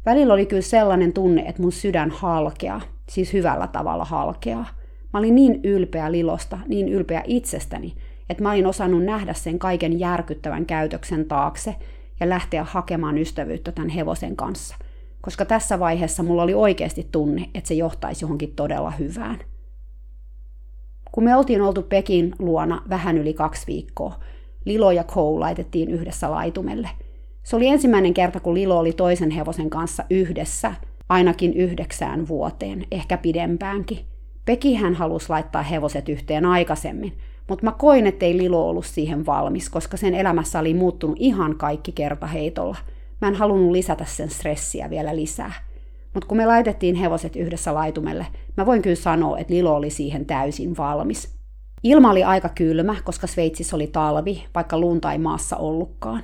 Välillä 0.07 0.35
oli 0.35 0.47
kyllä 0.47 0.63
sellainen 0.63 1.13
tunne, 1.13 1.43
että 1.43 1.63
mun 1.63 1.73
sydän 1.73 2.11
halkeaa, 2.11 2.81
siis 3.09 3.33
hyvällä 3.33 3.67
tavalla 3.67 4.05
halkeaa. 4.05 4.67
Mä 5.13 5.19
olin 5.19 5.35
niin 5.35 5.61
ylpeä 5.65 6.13
Lilosta, 6.13 6.59
niin 6.69 6.89
ylpeä 6.89 7.23
itsestäni, 7.27 7.95
että 8.31 8.43
mä 8.43 8.51
olin 8.51 8.67
osannut 8.67 9.05
nähdä 9.05 9.33
sen 9.33 9.59
kaiken 9.59 9.99
järkyttävän 9.99 10.67
käytöksen 10.67 11.25
taakse 11.25 11.75
ja 12.21 12.29
lähteä 12.29 12.65
hakemaan 12.65 13.19
ystävyyttä 13.19 13.73
tämän 13.73 13.89
hevosen 13.89 14.37
kanssa. 14.37 14.77
Koska 15.21 15.45
tässä 15.45 15.79
vaiheessa 15.79 16.23
mulla 16.23 16.43
oli 16.43 16.55
oikeasti 16.55 17.09
tunne, 17.13 17.51
että 17.55 17.69
se 17.69 17.75
johtaisi 17.75 18.25
johonkin 18.25 18.53
todella 18.57 18.91
hyvään. 18.91 19.39
Kun 21.13 21.25
me 21.25 21.37
oltiin 21.37 21.63
oltu 21.63 21.83
Pekin 21.83 22.35
luona 22.39 22.83
vähän 22.89 23.19
yli 23.19 23.35
kaksi 23.35 23.67
viikkoa, 23.67 24.15
Lilo 24.65 24.91
ja 24.91 25.05
Kou 25.05 25.41
laitettiin 25.41 25.91
yhdessä 25.91 26.31
laitumelle. 26.31 26.89
Se 27.43 27.57
oli 27.57 27.69
ensimmäinen 27.69 28.15
kerta, 28.15 28.41
kun 28.41 28.55
Lilo 28.55 28.79
oli 28.79 28.93
toisen 28.93 29.31
hevosen 29.31 29.71
kanssa 29.71 30.05
yhdessä, 30.11 30.75
ainakin 31.09 31.55
yhdeksään 31.55 32.29
vuoteen, 32.29 32.85
ehkä 32.91 33.19
pidempäänkin. 33.19 33.99
Peki 34.45 34.75
hän 34.75 34.95
halusi 34.95 35.29
laittaa 35.29 35.63
hevoset 35.63 36.09
yhteen 36.09 36.47
aikaisemmin, 36.47 37.13
mutta 37.49 37.65
mä 37.65 37.73
koin, 37.73 38.07
ettei 38.07 38.39
Lilo 38.39 38.69
ollut 38.69 38.87
siihen 38.87 39.27
valmis, 39.27 39.71
koska 39.71 39.97
sen 39.97 40.15
elämässä 40.15 40.59
oli 40.59 40.75
muuttunut 40.75 41.17
ihan 41.21 41.57
kaikki 41.57 41.93
kertaheitolla. 41.93 42.77
Mä 43.21 43.29
en 43.29 43.35
halunnut 43.35 43.73
lisätä 43.73 44.05
sen 44.05 44.31
stressiä 44.31 44.91
vielä 44.91 45.17
lisää. 45.17 45.53
Mutta 46.15 46.29
kun 46.29 46.37
me 46.37 46.47
laitettiin 46.47 46.95
hevoset 46.95 47.37
yhdessä 47.37 47.75
laitumelle, 47.75 48.27
mä 48.57 48.67
voin 48.67 48.83
kyllä 48.83 48.97
sanoa, 48.97 49.39
että 49.39 49.55
Lilo 49.55 49.75
oli 49.75 49.91
siihen 49.91 50.27
täysin 50.27 50.77
valmis. 50.77 51.35
Ilma 51.83 52.11
oli 52.11 52.25
aika 52.25 52.49
kylmä, 52.49 52.97
koska 53.05 53.27
Sveitsissä 53.27 53.77
oli 53.77 53.87
talvi, 53.87 54.45
vaikka 54.55 54.79
lunta 54.79 55.13
ei 55.13 55.19
maassa 55.19 55.57
ollutkaan. 55.57 56.23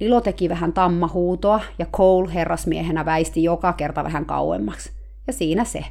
Lilo 0.00 0.20
teki 0.20 0.48
vähän 0.48 0.72
tammahuutoa 0.72 1.60
ja 1.78 1.86
Cole 1.86 2.34
herrasmiehenä 2.34 3.04
väisti 3.04 3.42
joka 3.42 3.72
kerta 3.72 4.04
vähän 4.04 4.26
kauemmaksi. 4.26 4.92
Ja 5.26 5.32
siinä 5.32 5.64
se. 5.64 5.84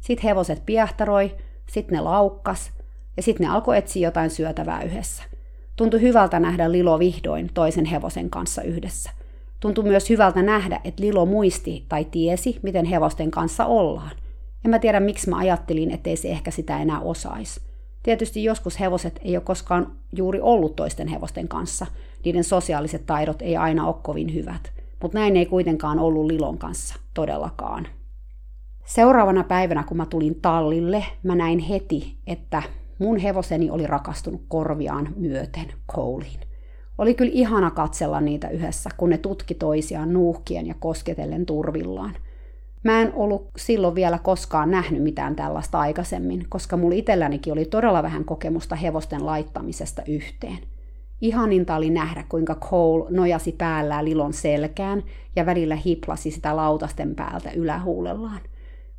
Sitten 0.00 0.28
hevoset 0.28 0.62
piehtaroi, 0.66 1.36
sitten 1.66 1.96
ne 1.96 2.00
laukkas– 2.00 2.70
ja 3.16 3.22
sitten 3.22 3.46
ne 3.46 3.52
alkoi 3.52 3.78
etsiä 3.78 4.08
jotain 4.08 4.30
syötävää 4.30 4.82
yhdessä. 4.82 5.22
Tuntui 5.76 6.00
hyvältä 6.00 6.40
nähdä 6.40 6.72
Lilo 6.72 6.98
vihdoin 6.98 7.50
toisen 7.54 7.84
hevosen 7.84 8.30
kanssa 8.30 8.62
yhdessä. 8.62 9.10
Tuntui 9.60 9.84
myös 9.84 10.10
hyvältä 10.10 10.42
nähdä, 10.42 10.80
että 10.84 11.02
Lilo 11.02 11.26
muisti 11.26 11.86
tai 11.88 12.04
tiesi, 12.04 12.60
miten 12.62 12.84
hevosten 12.84 13.30
kanssa 13.30 13.66
ollaan. 13.66 14.10
En 14.64 14.70
mä 14.70 14.78
tiedä, 14.78 15.00
miksi 15.00 15.30
mä 15.30 15.36
ajattelin, 15.36 15.90
ettei 15.90 16.16
se 16.16 16.28
ehkä 16.28 16.50
sitä 16.50 16.82
enää 16.82 17.00
osaisi. 17.00 17.60
Tietysti 18.02 18.44
joskus 18.44 18.80
hevoset 18.80 19.20
ei 19.24 19.36
ole 19.36 19.44
koskaan 19.44 19.92
juuri 20.16 20.40
ollut 20.40 20.76
toisten 20.76 21.08
hevosten 21.08 21.48
kanssa. 21.48 21.86
Niiden 22.24 22.44
sosiaaliset 22.44 23.06
taidot 23.06 23.42
ei 23.42 23.56
aina 23.56 23.86
ole 23.86 23.94
kovin 24.02 24.34
hyvät. 24.34 24.72
Mutta 25.02 25.18
näin 25.18 25.36
ei 25.36 25.46
kuitenkaan 25.46 25.98
ollut 25.98 26.26
Lilon 26.26 26.58
kanssa, 26.58 26.94
todellakaan. 27.14 27.86
Seuraavana 28.84 29.44
päivänä, 29.44 29.82
kun 29.82 29.96
mä 29.96 30.06
tulin 30.06 30.34
tallille, 30.34 31.04
mä 31.22 31.34
näin 31.34 31.58
heti, 31.58 32.16
että 32.26 32.62
Mun 33.02 33.16
hevoseni 33.16 33.70
oli 33.70 33.86
rakastunut 33.86 34.42
korviaan 34.48 35.08
myöten 35.16 35.72
kouliin. 35.86 36.40
Oli 36.98 37.14
kyllä 37.14 37.32
ihana 37.34 37.70
katsella 37.70 38.20
niitä 38.20 38.48
yhdessä, 38.48 38.90
kun 38.96 39.10
ne 39.10 39.18
tutki 39.18 39.54
toisiaan 39.54 40.12
nuuhkien 40.12 40.66
ja 40.66 40.74
kosketellen 40.78 41.46
turvillaan. 41.46 42.16
Mä 42.84 43.02
en 43.02 43.12
ollut 43.14 43.50
silloin 43.56 43.94
vielä 43.94 44.18
koskaan 44.18 44.70
nähnyt 44.70 45.02
mitään 45.02 45.36
tällaista 45.36 45.80
aikaisemmin, 45.80 46.46
koska 46.48 46.76
mulla 46.76 46.96
itsellänikin 46.96 47.52
oli 47.52 47.64
todella 47.64 48.02
vähän 48.02 48.24
kokemusta 48.24 48.76
hevosten 48.76 49.26
laittamisesta 49.26 50.02
yhteen. 50.08 50.58
Ihaninta 51.20 51.76
oli 51.76 51.90
nähdä, 51.90 52.24
kuinka 52.28 52.54
Cole 52.54 53.10
nojasi 53.10 53.52
päällään 53.52 54.04
Lilon 54.04 54.32
selkään 54.32 55.02
ja 55.36 55.46
välillä 55.46 55.76
hiplasi 55.76 56.30
sitä 56.30 56.56
lautasten 56.56 57.14
päältä 57.14 57.50
ylähuulellaan. 57.50 58.40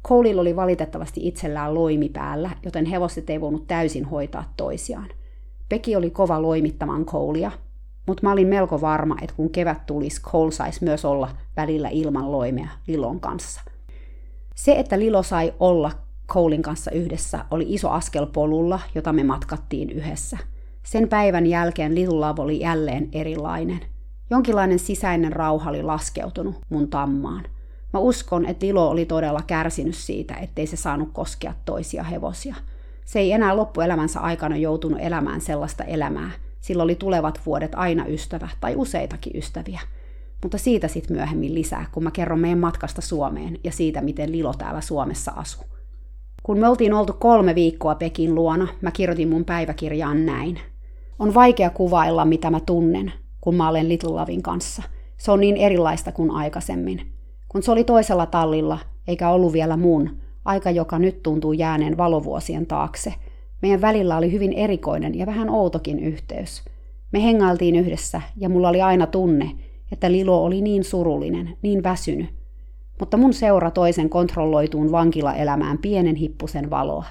Coleilla 0.08 0.42
oli 0.42 0.56
valitettavasti 0.56 1.28
itsellään 1.28 1.74
loimi 1.74 2.10
päällä, 2.10 2.50
joten 2.63 2.86
hevoset 2.86 3.30
ei 3.30 3.42
voinut 3.42 3.68
täysin 3.68 4.06
hoitaa 4.06 4.54
toisiaan. 4.58 5.10
Peki 5.70 5.96
oli 5.96 6.10
kova 6.10 6.42
loimittamaan 6.42 7.06
Colea, 7.06 7.52
mutta 8.08 8.24
mä 8.24 8.32
olin 8.32 8.48
melko 8.48 8.82
varma, 8.82 9.16
että 9.22 9.36
kun 9.36 9.50
kevät 9.50 9.86
tulisi, 9.86 10.22
Cole 10.22 10.52
saisi 10.52 10.84
myös 10.84 11.06
olla 11.06 11.30
välillä 11.58 11.89
ilman 11.89 12.32
loimea 12.32 12.70
Lilon 12.88 13.20
kanssa. 13.20 13.62
Se, 14.56 14.80
että 14.80 15.00
Lilo 15.00 15.24
sai 15.24 15.54
olla 15.60 15.92
Colein 16.28 16.62
kanssa 16.62 16.92
yhdessä, 16.92 17.46
oli 17.52 17.66
iso 17.68 17.89
askel 17.89 18.26
polulla, 18.26 18.80
jota 18.96 19.13
me 19.13 19.24
matkattiin 19.24 19.89
yhdessä. 19.89 20.38
Sen 20.84 21.10
päivän 21.10 21.48
jälkeen 21.48 21.96
Little 21.96 22.25
oli 22.38 22.60
jälleen 22.60 23.10
erilainen. 23.12 23.80
Jonkinlainen 24.30 24.80
sisäinen 24.80 25.34
rauha 25.34 25.69
oli 25.69 25.84
laskeutunut 25.84 26.56
mun 26.69 26.90
tammaan. 26.90 27.44
Mä 27.94 28.00
uskon, 28.00 28.46
että 28.46 28.65
Ilo 28.65 28.89
oli 28.89 29.06
todella 29.06 29.41
kärsinyt 29.48 29.96
siitä, 29.96 30.33
ettei 30.35 30.67
se 30.67 30.75
saanut 30.75 31.10
koskea 31.13 31.54
toisia 31.65 32.04
hevosia. 32.04 32.56
Se 33.06 33.19
ei 33.19 33.31
enää 33.31 33.58
loppuelämänsä 33.58 34.19
aikana 34.19 34.58
joutunut 34.58 35.00
elämään 35.02 35.41
sellaista 35.41 35.83
elämää. 35.83 36.31
Sillä 36.62 36.83
oli 36.83 36.96
tulevat 36.96 37.39
vuodet 37.46 37.75
aina 37.75 38.06
ystävä 38.06 38.50
tai 38.60 38.75
useitakin 38.75 39.37
ystäviä. 39.37 39.81
Mutta 40.44 40.58
siitä 40.58 40.87
sitten 40.87 41.17
myöhemmin 41.17 41.54
lisää, 41.54 41.85
kun 41.91 42.04
mä 42.04 42.12
kerron 42.12 42.39
meidän 42.39 42.60
matkasta 42.60 43.02
Suomeen 43.02 43.60
ja 43.63 43.71
siitä, 43.71 44.02
miten 44.02 44.31
Lilo 44.31 44.54
täällä 44.54 44.81
Suomessa 44.81 45.31
asuu. 45.35 45.65
Kun 46.44 46.60
me 46.60 46.67
oltiin 46.67 46.94
oltu 46.94 47.13
kolme 47.13 47.56
viikkoa 47.56 47.96
Pekin 47.96 48.35
luona, 48.35 48.67
mä 48.81 48.91
kirjoitin 48.91 49.29
mun 49.29 49.46
päiväkirjaan 49.46 50.25
näin. 50.25 50.60
On 51.19 51.33
vaikea 51.33 51.69
kuvailla, 51.69 52.25
mitä 52.25 52.50
mä 52.50 52.60
tunnen, 52.60 53.13
kun 53.41 53.56
mä 53.56 53.69
olen 53.69 53.89
Little 53.89 54.12
Lavin 54.12 54.44
kanssa. 54.44 54.83
Se 55.17 55.31
on 55.31 55.39
niin 55.39 55.58
erilaista 55.58 56.12
kuin 56.12 56.31
aikaisemmin. 56.31 57.13
Kun 57.54 57.63
se 57.63 57.71
oli 57.71 57.83
toisella 57.83 58.25
tallilla, 58.25 58.79
eikä 59.08 59.29
ollut 59.29 59.54
vielä 59.54 59.77
mun, 59.77 60.17
aika 60.45 60.71
joka 60.71 60.99
nyt 60.99 61.23
tuntuu 61.23 61.54
jääneen 61.54 61.97
valovuosien 61.97 62.65
taakse, 62.65 63.13
meidän 63.62 63.81
välillä 63.81 64.17
oli 64.17 64.31
hyvin 64.31 64.54
erikoinen 64.54 65.17
ja 65.17 65.25
vähän 65.25 65.49
outokin 65.49 65.99
yhteys. 65.99 66.63
Me 67.12 67.23
hengailtiin 67.23 67.75
yhdessä 67.75 68.21
ja 68.37 68.49
mulla 68.49 68.69
oli 68.69 68.81
aina 68.81 69.08
tunne, 69.08 69.51
että 69.91 70.12
Lilo 70.12 70.43
oli 70.43 70.62
niin 70.62 70.83
surullinen, 70.83 71.58
niin 71.62 71.83
väsynyt. 71.83 72.29
Mutta 72.99 73.17
mun 73.17 73.33
seura 73.33 73.71
toisen 73.71 74.10
kontrolloituun 74.10 74.91
vankilaelämään 74.91 75.77
pienen 75.77 76.15
hippusen 76.15 76.69
valoa. 76.69 77.06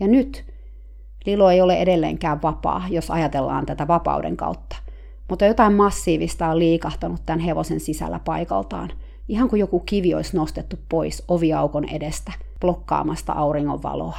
Ja 0.00 0.08
nyt 0.08 0.44
Lilo 1.26 1.50
ei 1.50 1.60
ole 1.60 1.76
edelleenkään 1.76 2.42
vapaa, 2.42 2.84
jos 2.90 3.10
ajatellaan 3.10 3.66
tätä 3.66 3.88
vapauden 3.88 4.36
kautta. 4.36 4.76
Mutta 5.28 5.44
jotain 5.44 5.72
massiivista 5.72 6.48
on 6.48 6.58
liikahtanut 6.58 7.20
tämän 7.26 7.40
hevosen 7.40 7.80
sisällä 7.80 8.20
paikaltaan, 8.24 8.90
ihan 9.28 9.48
kuin 9.48 9.60
joku 9.60 9.80
kivi 9.80 10.14
olisi 10.14 10.36
nostettu 10.36 10.76
pois 10.88 11.24
oviaukon 11.28 11.88
edestä, 11.88 12.32
blokkaamasta 12.60 13.32
auringon 13.32 13.82
valoa. 13.82 14.18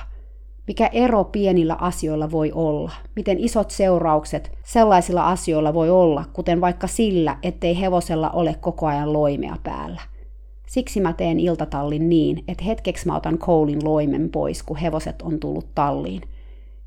Mikä 0.67 0.87
ero 0.87 1.23
pienillä 1.23 1.75
asioilla 1.75 2.31
voi 2.31 2.51
olla? 2.51 2.91
Miten 3.15 3.39
isot 3.39 3.71
seuraukset 3.71 4.51
sellaisilla 4.65 5.27
asioilla 5.27 5.73
voi 5.73 5.89
olla, 5.89 6.25
kuten 6.33 6.61
vaikka 6.61 6.87
sillä, 6.87 7.37
ettei 7.43 7.79
hevosella 7.79 8.29
ole 8.29 8.55
koko 8.61 8.87
ajan 8.87 9.13
loimea 9.13 9.55
päällä? 9.63 10.01
Siksi 10.65 11.01
mä 11.01 11.13
teen 11.13 11.39
iltatallin 11.39 12.09
niin, 12.09 12.43
että 12.47 12.63
hetkeksi 12.63 13.07
mä 13.07 13.15
otan 13.15 13.37
koulin 13.37 13.83
loimen 13.83 14.29
pois, 14.29 14.63
kun 14.63 14.77
hevoset 14.77 15.21
on 15.21 15.39
tullut 15.39 15.67
talliin. 15.75 16.21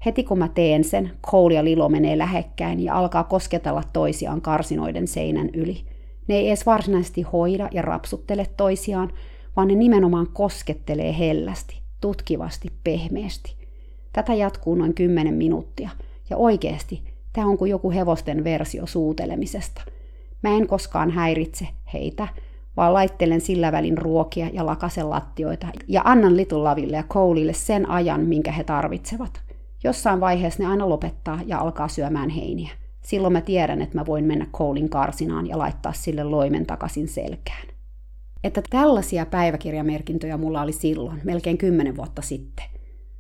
Heti 0.07 0.25
kun 0.25 0.39
mä 0.39 0.49
teen 0.49 0.85
sen, 0.85 1.11
Cole 1.27 1.55
ja 1.55 1.65
Lilo 1.65 1.89
menee 1.89 2.19
lähekkäin 2.19 2.81
ja 2.81 2.95
alkaa 2.95 3.25
kosketella 3.25 3.83
toisiaan 3.93 4.41
karsinoiden 4.41 5.09
seinän 5.09 5.51
yli. 5.55 5.85
Ne 6.31 6.37
ei 6.37 6.49
edes 6.49 6.67
varsinaisesti 6.67 7.23
hoida 7.23 7.69
ja 7.73 7.83
rapsuttele 7.83 8.47
toisiaan, 8.57 9.13
vaan 9.57 9.69
ne 9.69 9.75
nimenomaan 9.75 10.27
koskettelee 10.33 11.19
hellästi, 11.19 11.81
tutkivasti, 12.01 12.69
pehmeästi. 12.85 13.55
Tätä 14.13 14.35
jatkuu 14.35 14.75
noin 14.75 14.95
10 14.95 15.35
minuuttia, 15.35 15.91
ja 16.31 16.37
oikeasti 16.37 17.03
tämä 17.33 17.47
on 17.47 17.59
kuin 17.59 17.71
joku 17.71 17.91
hevosten 17.91 18.45
versio 18.45 18.87
suutelemisesta. 18.87 19.83
Mä 20.43 20.51
en 20.51 20.67
koskaan 20.67 21.11
häiritse 21.11 21.69
heitä, 21.93 22.29
vaan 22.77 22.95
laittelen 22.95 23.41
sillä 23.41 23.73
välin 23.73 23.99
ruokia 23.99 24.51
ja 24.53 24.67
lakasen 24.67 25.11
lattioita 25.11 25.67
ja 25.89 26.03
annan 26.05 26.37
Little 26.37 26.59
Laville 26.59 26.97
ja 26.97 27.03
Coleille 27.03 27.53
sen 27.53 27.89
ajan, 27.89 28.21
minkä 28.21 28.53
he 28.53 28.65
tarvitsevat. 28.65 29.41
Jossain 29.85 30.21
vaiheessa 30.21 30.63
ne 30.63 30.69
aina 30.69 30.89
lopettaa 30.89 31.39
ja 31.47 31.59
alkaa 31.59 31.89
syömään 31.89 32.31
heiniä. 32.31 32.80
Silloin 33.03 33.33
mä 33.33 33.41
tiedän, 33.41 33.83
että 33.83 33.99
mä 33.99 34.07
voin 34.07 34.25
mennä 34.25 34.47
Colein 34.53 34.89
karsinaan 34.89 35.47
ja 35.47 35.59
laittaa 35.59 35.93
sille 35.93 36.25
loimen 36.25 36.67
takaisin 36.67 37.09
selkään. 37.09 37.69
Että 38.45 38.63
tällaisia 38.71 39.27
päiväkirjamerkintöjä 39.27 40.37
mulla 40.37 40.63
oli 40.63 40.73
silloin, 40.73 41.21
melkein 41.25 41.59
kymmenen 41.59 41.97
vuotta 41.97 42.23
sitten. 42.23 42.65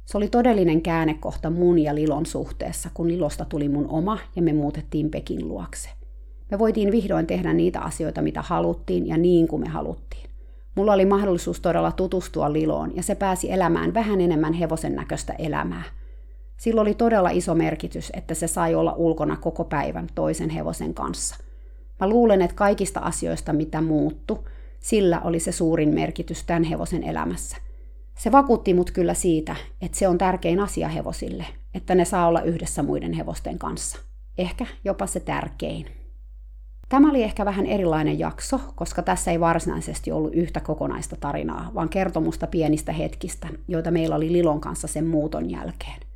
Se 0.07 0.17
oli 0.17 0.29
todellinen 0.29 0.83
käännekohta 0.83 1.51
mun 1.51 1.79
ja 1.79 1.95
Lilon 1.95 2.27
suhteessa, 2.27 2.91
kun 2.95 3.09
Lilosta 3.09 3.45
tuli 3.45 3.69
mun 3.69 3.89
oma 3.89 4.19
ja 4.37 4.43
me 4.43 4.53
muutettiin 4.53 5.11
Pekin 5.11 5.49
luokse. 5.49 5.89
Me 6.51 6.59
voitiin 6.59 6.93
vihdoin 6.93 7.27
tehdä 7.27 7.53
niitä 7.53 7.81
asioita, 7.81 8.23
mitä 8.23 8.43
haluttiin 8.43 9.07
ja 9.07 9.17
niin 9.17 9.49
kuin 9.49 9.63
me 9.63 9.69
haluttiin. 9.69 10.31
Mulla 10.75 10.93
oli 10.93 11.07
mahdollisuus 11.07 11.61
todella 11.61 11.93
tutustua 11.93 12.53
Liloon 12.53 12.97
ja 12.97 13.03
se 13.03 13.15
pääsi 13.15 13.53
elämään 13.53 13.95
vähän 13.95 14.21
enemmän 14.21 14.53
hevosen 14.53 14.95
näköistä 14.95 15.33
elämää. 15.33 15.83
Sillä 16.61 16.81
oli 16.81 16.95
todella 16.95 17.31
iso 17.31 17.55
merkitys, 17.55 18.11
että 18.15 18.35
se 18.35 18.47
sai 18.47 18.75
olla 18.75 18.93
ulkona 18.93 19.37
koko 19.37 19.65
päivän 19.65 20.07
toisen 20.15 20.51
hevosen 20.51 20.95
kanssa. 20.95 21.37
Mä 22.01 22.09
luulen, 22.09 22.43
että 22.43 22.57
kaikista 22.57 23.01
asioista, 23.01 23.53
mitä 23.53 23.81
muuttu, 23.81 24.49
sillä 24.81 25.21
oli 25.21 25.41
se 25.41 25.53
suurin 25.53 25.95
merkitys 25.95 26.45
tämän 26.45 26.65
hevosen 26.65 27.03
elämässä. 27.03 27.57
Se 28.19 28.33
vakuutti 28.33 28.75
mut 28.75 28.91
kyllä 28.91 29.15
siitä, 29.15 29.57
että 29.83 29.99
se 29.99 30.09
on 30.09 30.19
tärkein 30.19 30.61
asia 30.61 30.89
hevosille, 30.89 31.47
että 31.75 31.95
ne 31.95 32.05
saa 32.05 32.29
olla 32.29 32.43
yhdessä 32.43 32.83
muiden 32.83 33.13
hevosten 33.13 33.59
kanssa. 33.59 33.99
Ehkä 34.39 34.67
jopa 34.85 35.07
se 35.07 35.21
tärkein. 35.21 35.87
Tämä 36.89 37.11
oli 37.11 37.23
ehkä 37.23 37.45
vähän 37.45 37.67
erilainen 37.67 38.19
jakso, 38.19 38.61
koska 38.75 39.03
tässä 39.03 39.31
ei 39.31 39.41
varsinaisesti 39.41 40.13
ollut 40.13 40.35
yhtä 40.35 40.61
kokonaista 40.61 41.17
tarinaa, 41.21 41.71
vaan 41.75 41.89
kertomusta 41.89 42.47
pienistä 42.47 42.93
hetkistä, 42.93 43.49
joita 43.69 43.91
meillä 43.91 44.17
oli 44.17 44.33
Lilon 44.33 44.61
kanssa 44.61 44.87
sen 44.89 45.07
muuton 45.07 45.51
jälkeen. 45.51 46.10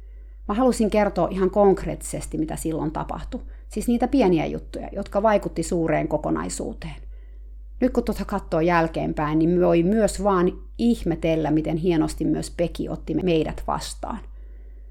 Mä 0.49 0.55
halusin 0.55 0.91
kertoa 0.91 1.29
ihan 1.31 1.51
konkreettisesti, 1.51 2.39
mitä 2.39 2.57
silloin 2.57 2.91
tapahtui. 2.93 3.41
Siis 3.69 3.89
niitä 3.89 4.09
pieniä 4.09 4.47
juttuja, 4.47 4.89
jotka 4.93 5.23
vaikutti 5.23 5.63
suureen 5.63 6.09
kokonaisuuteen. 6.09 6.97
Nyt 7.81 7.93
kun 7.93 8.05
tuota 8.05 8.25
katsoo 8.25 8.61
jälkeenpäin, 8.61 9.39
niin 9.39 9.61
voi 9.61 9.83
myös 9.83 10.25
vaan 10.25 10.53
ihmetellä, 10.79 11.51
miten 11.51 11.77
hienosti 11.77 12.25
myös 12.25 12.51
Peki 12.51 12.89
otti 12.89 13.15
meidät 13.15 13.63
vastaan. 13.67 14.19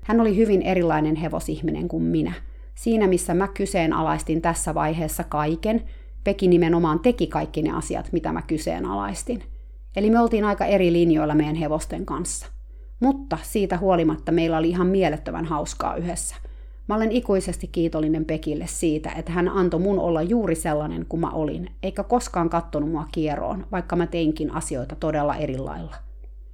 Hän 0.03 0.21
oli 0.21 0.37
hyvin 0.37 0.61
erilainen 0.61 1.15
hevosihminen 1.15 1.87
kuin 1.87 2.03
minä. 2.03 2.33
Siinä, 2.75 3.07
missä 3.07 3.33
mä 3.33 3.47
kyseenalaistin 3.47 4.41
tässä 4.41 4.73
vaiheessa 4.73 5.23
kaiken, 5.23 5.83
Peki 6.23 6.47
nimenomaan 6.47 6.99
teki 6.99 7.27
kaikki 7.27 7.61
ne 7.61 7.71
asiat, 7.71 8.09
mitä 8.11 8.31
mä 8.31 8.41
kyseenalaistin. 8.41 9.43
Eli 9.95 10.09
me 10.09 10.19
oltiin 10.19 10.45
aika 10.45 10.65
eri 10.65 10.93
linjoilla 10.93 11.35
meidän 11.35 11.55
hevosten 11.55 12.05
kanssa. 12.05 12.47
Mutta 13.03 13.37
siitä 13.41 13.77
huolimatta 13.77 14.31
meillä 14.31 14.57
oli 14.57 14.69
ihan 14.69 14.87
mielettömän 14.87 15.45
hauskaa 15.45 15.95
yhdessä. 15.95 16.35
Mä 16.87 16.95
olen 16.95 17.11
ikuisesti 17.11 17.67
kiitollinen 17.67 18.25
Pekille 18.25 18.67
siitä, 18.67 19.11
että 19.11 19.31
hän 19.31 19.49
antoi 19.49 19.79
mun 19.79 19.99
olla 19.99 20.21
juuri 20.21 20.55
sellainen 20.55 21.05
kuin 21.09 21.19
mä 21.19 21.29
olin, 21.29 21.69
eikä 21.83 22.03
koskaan 22.03 22.49
kattonut 22.49 22.91
mua 22.91 23.05
kieroon, 23.11 23.67
vaikka 23.71 23.95
mä 23.95 24.07
teinkin 24.07 24.51
asioita 24.51 24.95
todella 24.95 25.35
eri 25.35 25.57
lailla. 25.57 25.95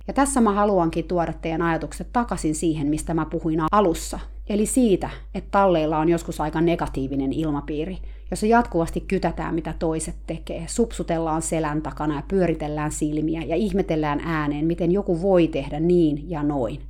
Ja 0.07 0.13
tässä 0.13 0.41
mä 0.41 0.53
haluankin 0.53 1.05
tuoda 1.05 1.33
teidän 1.33 1.61
ajatukset 1.61 2.07
takaisin 2.13 2.55
siihen, 2.55 2.87
mistä 2.87 3.13
mä 3.13 3.25
puhuin 3.25 3.59
alussa. 3.71 4.19
Eli 4.47 4.65
siitä, 4.65 5.09
että 5.35 5.51
talleilla 5.51 5.97
on 5.97 6.09
joskus 6.09 6.41
aika 6.41 6.61
negatiivinen 6.61 7.33
ilmapiiri, 7.33 7.97
jossa 8.31 8.45
jatkuvasti 8.45 9.01
kytätään, 9.01 9.55
mitä 9.55 9.73
toiset 9.79 10.15
tekee, 10.27 10.63
supsutellaan 10.67 11.41
selän 11.41 11.81
takana 11.81 12.15
ja 12.15 12.23
pyöritellään 12.27 12.91
silmiä 12.91 13.41
ja 13.41 13.55
ihmetellään 13.55 14.19
ääneen, 14.19 14.65
miten 14.65 14.91
joku 14.91 15.21
voi 15.21 15.47
tehdä 15.47 15.79
niin 15.79 16.29
ja 16.29 16.43
noin. 16.43 16.81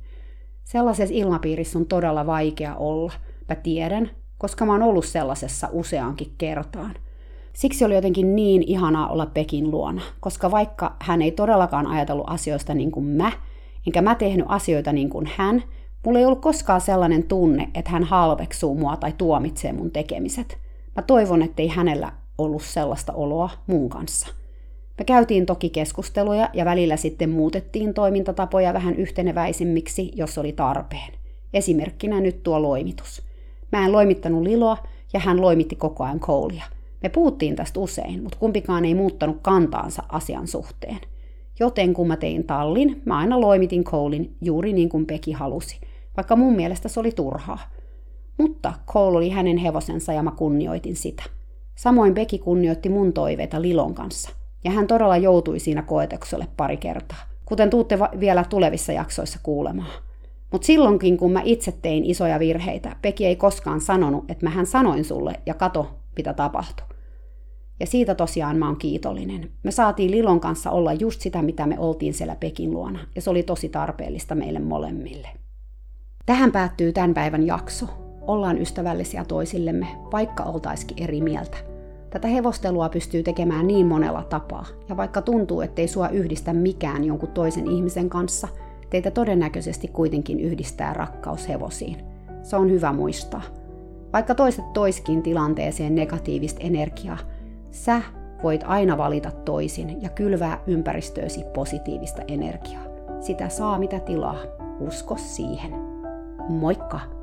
Sellaisessa 0.64 1.14
ilmapiirissä 1.14 1.78
on 1.78 1.86
todella 1.86 2.26
vaikea 2.26 2.76
olla. 2.76 3.12
Mä 3.48 3.54
tiedän, 3.54 4.10
koska 4.38 4.66
mä 4.66 4.72
oon 4.72 4.82
ollut 4.82 5.04
sellaisessa 5.04 5.68
useankin 5.72 6.32
kertaan– 6.38 6.94
Siksi 7.52 7.84
oli 7.84 7.94
jotenkin 7.94 8.36
niin 8.36 8.62
ihanaa 8.62 9.08
olla 9.08 9.26
Pekin 9.26 9.70
luona, 9.70 10.02
koska 10.20 10.50
vaikka 10.50 10.96
hän 11.00 11.22
ei 11.22 11.30
todellakaan 11.30 11.86
ajatellut 11.86 12.30
asioista 12.30 12.74
niin 12.74 12.90
kuin 12.90 13.06
mä, 13.06 13.32
enkä 13.86 14.02
mä 14.02 14.14
tehnyt 14.14 14.46
asioita 14.48 14.92
niin 14.92 15.10
kuin 15.10 15.30
hän, 15.36 15.62
mulla 16.04 16.18
ei 16.18 16.24
ollut 16.24 16.40
koskaan 16.40 16.80
sellainen 16.80 17.22
tunne, 17.22 17.70
että 17.74 17.90
hän 17.90 18.04
halveksuu 18.04 18.74
mua 18.74 18.96
tai 18.96 19.12
tuomitsee 19.18 19.72
mun 19.72 19.90
tekemiset. 19.90 20.58
Mä 20.96 21.02
toivon, 21.02 21.42
ettei 21.42 21.68
hänellä 21.68 22.12
ollut 22.38 22.62
sellaista 22.62 23.12
oloa 23.12 23.50
mun 23.66 23.88
kanssa. 23.88 24.28
Me 24.98 25.04
käytiin 25.04 25.46
toki 25.46 25.70
keskusteluja 25.70 26.50
ja 26.54 26.64
välillä 26.64 26.96
sitten 26.96 27.30
muutettiin 27.30 27.94
toimintatapoja 27.94 28.74
vähän 28.74 28.94
yhteneväisimmiksi, 28.94 30.12
jos 30.14 30.38
oli 30.38 30.52
tarpeen. 30.52 31.12
Esimerkkinä 31.54 32.20
nyt 32.20 32.42
tuo 32.42 32.62
loimitus. 32.62 33.22
Mä 33.72 33.84
en 33.84 33.92
loimittanut 33.92 34.42
Liloa 34.42 34.76
ja 35.12 35.20
hän 35.20 35.40
loimitti 35.40 35.76
koko 35.76 36.04
ajan 36.04 36.20
koulia– 36.20 36.64
me 37.02 37.08
puhuttiin 37.08 37.56
tästä 37.56 37.80
usein, 37.80 38.22
mutta 38.22 38.38
kumpikaan 38.38 38.84
ei 38.84 38.94
muuttanut 38.94 39.36
kantaansa 39.42 40.02
asian 40.08 40.46
suhteen. 40.46 40.98
Joten 41.60 41.94
kun 41.94 42.08
mä 42.08 42.16
tein 42.16 42.44
tallin, 42.44 43.02
mä 43.04 43.18
aina 43.18 43.40
loimitin 43.40 43.84
Colein 43.84 44.36
juuri 44.40 44.72
niin 44.72 44.88
kuin 44.88 45.06
Peki 45.06 45.32
halusi, 45.32 45.80
vaikka 46.16 46.36
mun 46.36 46.56
mielestä 46.56 46.88
se 46.88 47.00
oli 47.00 47.12
turhaa. 47.12 47.58
Mutta 48.40 48.72
Cole 48.86 49.16
oli 49.16 49.30
hänen 49.30 49.56
hevosensa 49.56 50.12
ja 50.12 50.22
mä 50.22 50.30
kunnioitin 50.30 50.96
sitä. 50.96 51.22
Samoin 51.76 52.14
Peki 52.14 52.38
kunnioitti 52.38 52.88
mun 52.88 53.12
toiveita 53.12 53.62
Lilon 53.62 53.94
kanssa, 53.94 54.30
ja 54.64 54.70
hän 54.70 54.86
todella 54.86 55.16
joutui 55.16 55.58
siinä 55.58 55.82
koetukselle 55.82 56.46
pari 56.56 56.76
kertaa, 56.76 57.18
kuten 57.44 57.70
tuutte 57.70 57.98
vielä 58.20 58.44
tulevissa 58.44 58.92
jaksoissa 58.92 59.38
kuulemaan. 59.42 59.90
Mutta 60.52 60.66
silloinkin, 60.66 61.16
kun 61.16 61.32
mä 61.32 61.40
itse 61.44 61.72
tein 61.82 62.04
isoja 62.04 62.38
virheitä, 62.38 62.96
Peki 63.02 63.26
ei 63.26 63.36
koskaan 63.36 63.80
sanonut, 63.80 64.30
että 64.30 64.46
mähän 64.46 64.66
sanoin 64.66 65.04
sulle 65.04 65.40
ja 65.46 65.54
kato, 65.54 65.98
mitä 66.16 66.32
tapahtui. 66.32 66.86
Ja 67.80 67.86
siitä 67.86 68.14
tosiaan 68.14 68.56
mä 68.56 68.66
oon 68.66 68.76
kiitollinen. 68.76 69.50
Me 69.62 69.70
saatiin 69.70 70.10
Lilon 70.10 70.40
kanssa 70.40 70.70
olla 70.70 70.92
just 70.92 71.20
sitä, 71.20 71.42
mitä 71.42 71.66
me 71.66 71.78
oltiin 71.78 72.14
siellä 72.14 72.36
Pekin 72.36 72.70
luona, 72.70 72.98
ja 73.14 73.22
se 73.22 73.30
oli 73.30 73.42
tosi 73.42 73.68
tarpeellista 73.68 74.34
meille 74.34 74.58
molemmille. 74.58 75.28
Tähän 76.26 76.52
päättyy 76.52 76.92
tämän 76.92 77.14
päivän 77.14 77.46
jakso. 77.46 78.09
Ollaan 78.30 78.58
ystävällisiä 78.58 79.24
toisillemme, 79.24 79.86
vaikka 80.12 80.42
oltaisikin 80.42 81.02
eri 81.04 81.20
mieltä. 81.20 81.56
Tätä 82.10 82.28
hevostelua 82.28 82.88
pystyy 82.88 83.22
tekemään 83.22 83.66
niin 83.66 83.86
monella 83.86 84.22
tapaa, 84.22 84.66
ja 84.88 84.96
vaikka 84.96 85.22
tuntuu, 85.22 85.60
ettei 85.60 85.88
sua 85.88 86.08
yhdistä 86.08 86.52
mikään 86.52 87.04
jonkun 87.04 87.28
toisen 87.28 87.66
ihmisen 87.66 88.08
kanssa, 88.10 88.48
teitä 88.90 89.10
todennäköisesti 89.10 89.88
kuitenkin 89.88 90.40
yhdistää 90.40 90.92
rakkaus 90.92 91.48
hevosiin. 91.48 91.96
Se 92.42 92.56
on 92.56 92.70
hyvä 92.70 92.92
muistaa. 92.92 93.42
Vaikka 94.12 94.34
toiset 94.34 94.72
toiskin 94.72 95.22
tilanteeseen 95.22 95.94
negatiivista 95.94 96.60
energiaa, 96.60 97.18
Sä 97.70 98.02
voit 98.42 98.64
aina 98.66 98.98
valita 98.98 99.30
toisin 99.30 100.02
ja 100.02 100.08
kylvää 100.08 100.58
ympäristöösi 100.66 101.44
positiivista 101.54 102.22
energiaa. 102.28 102.84
Sitä 103.20 103.48
saa 103.48 103.78
mitä 103.78 104.00
tilaa. 104.00 104.36
Usko 104.80 105.16
siihen. 105.16 105.74
Moikka! 106.48 107.19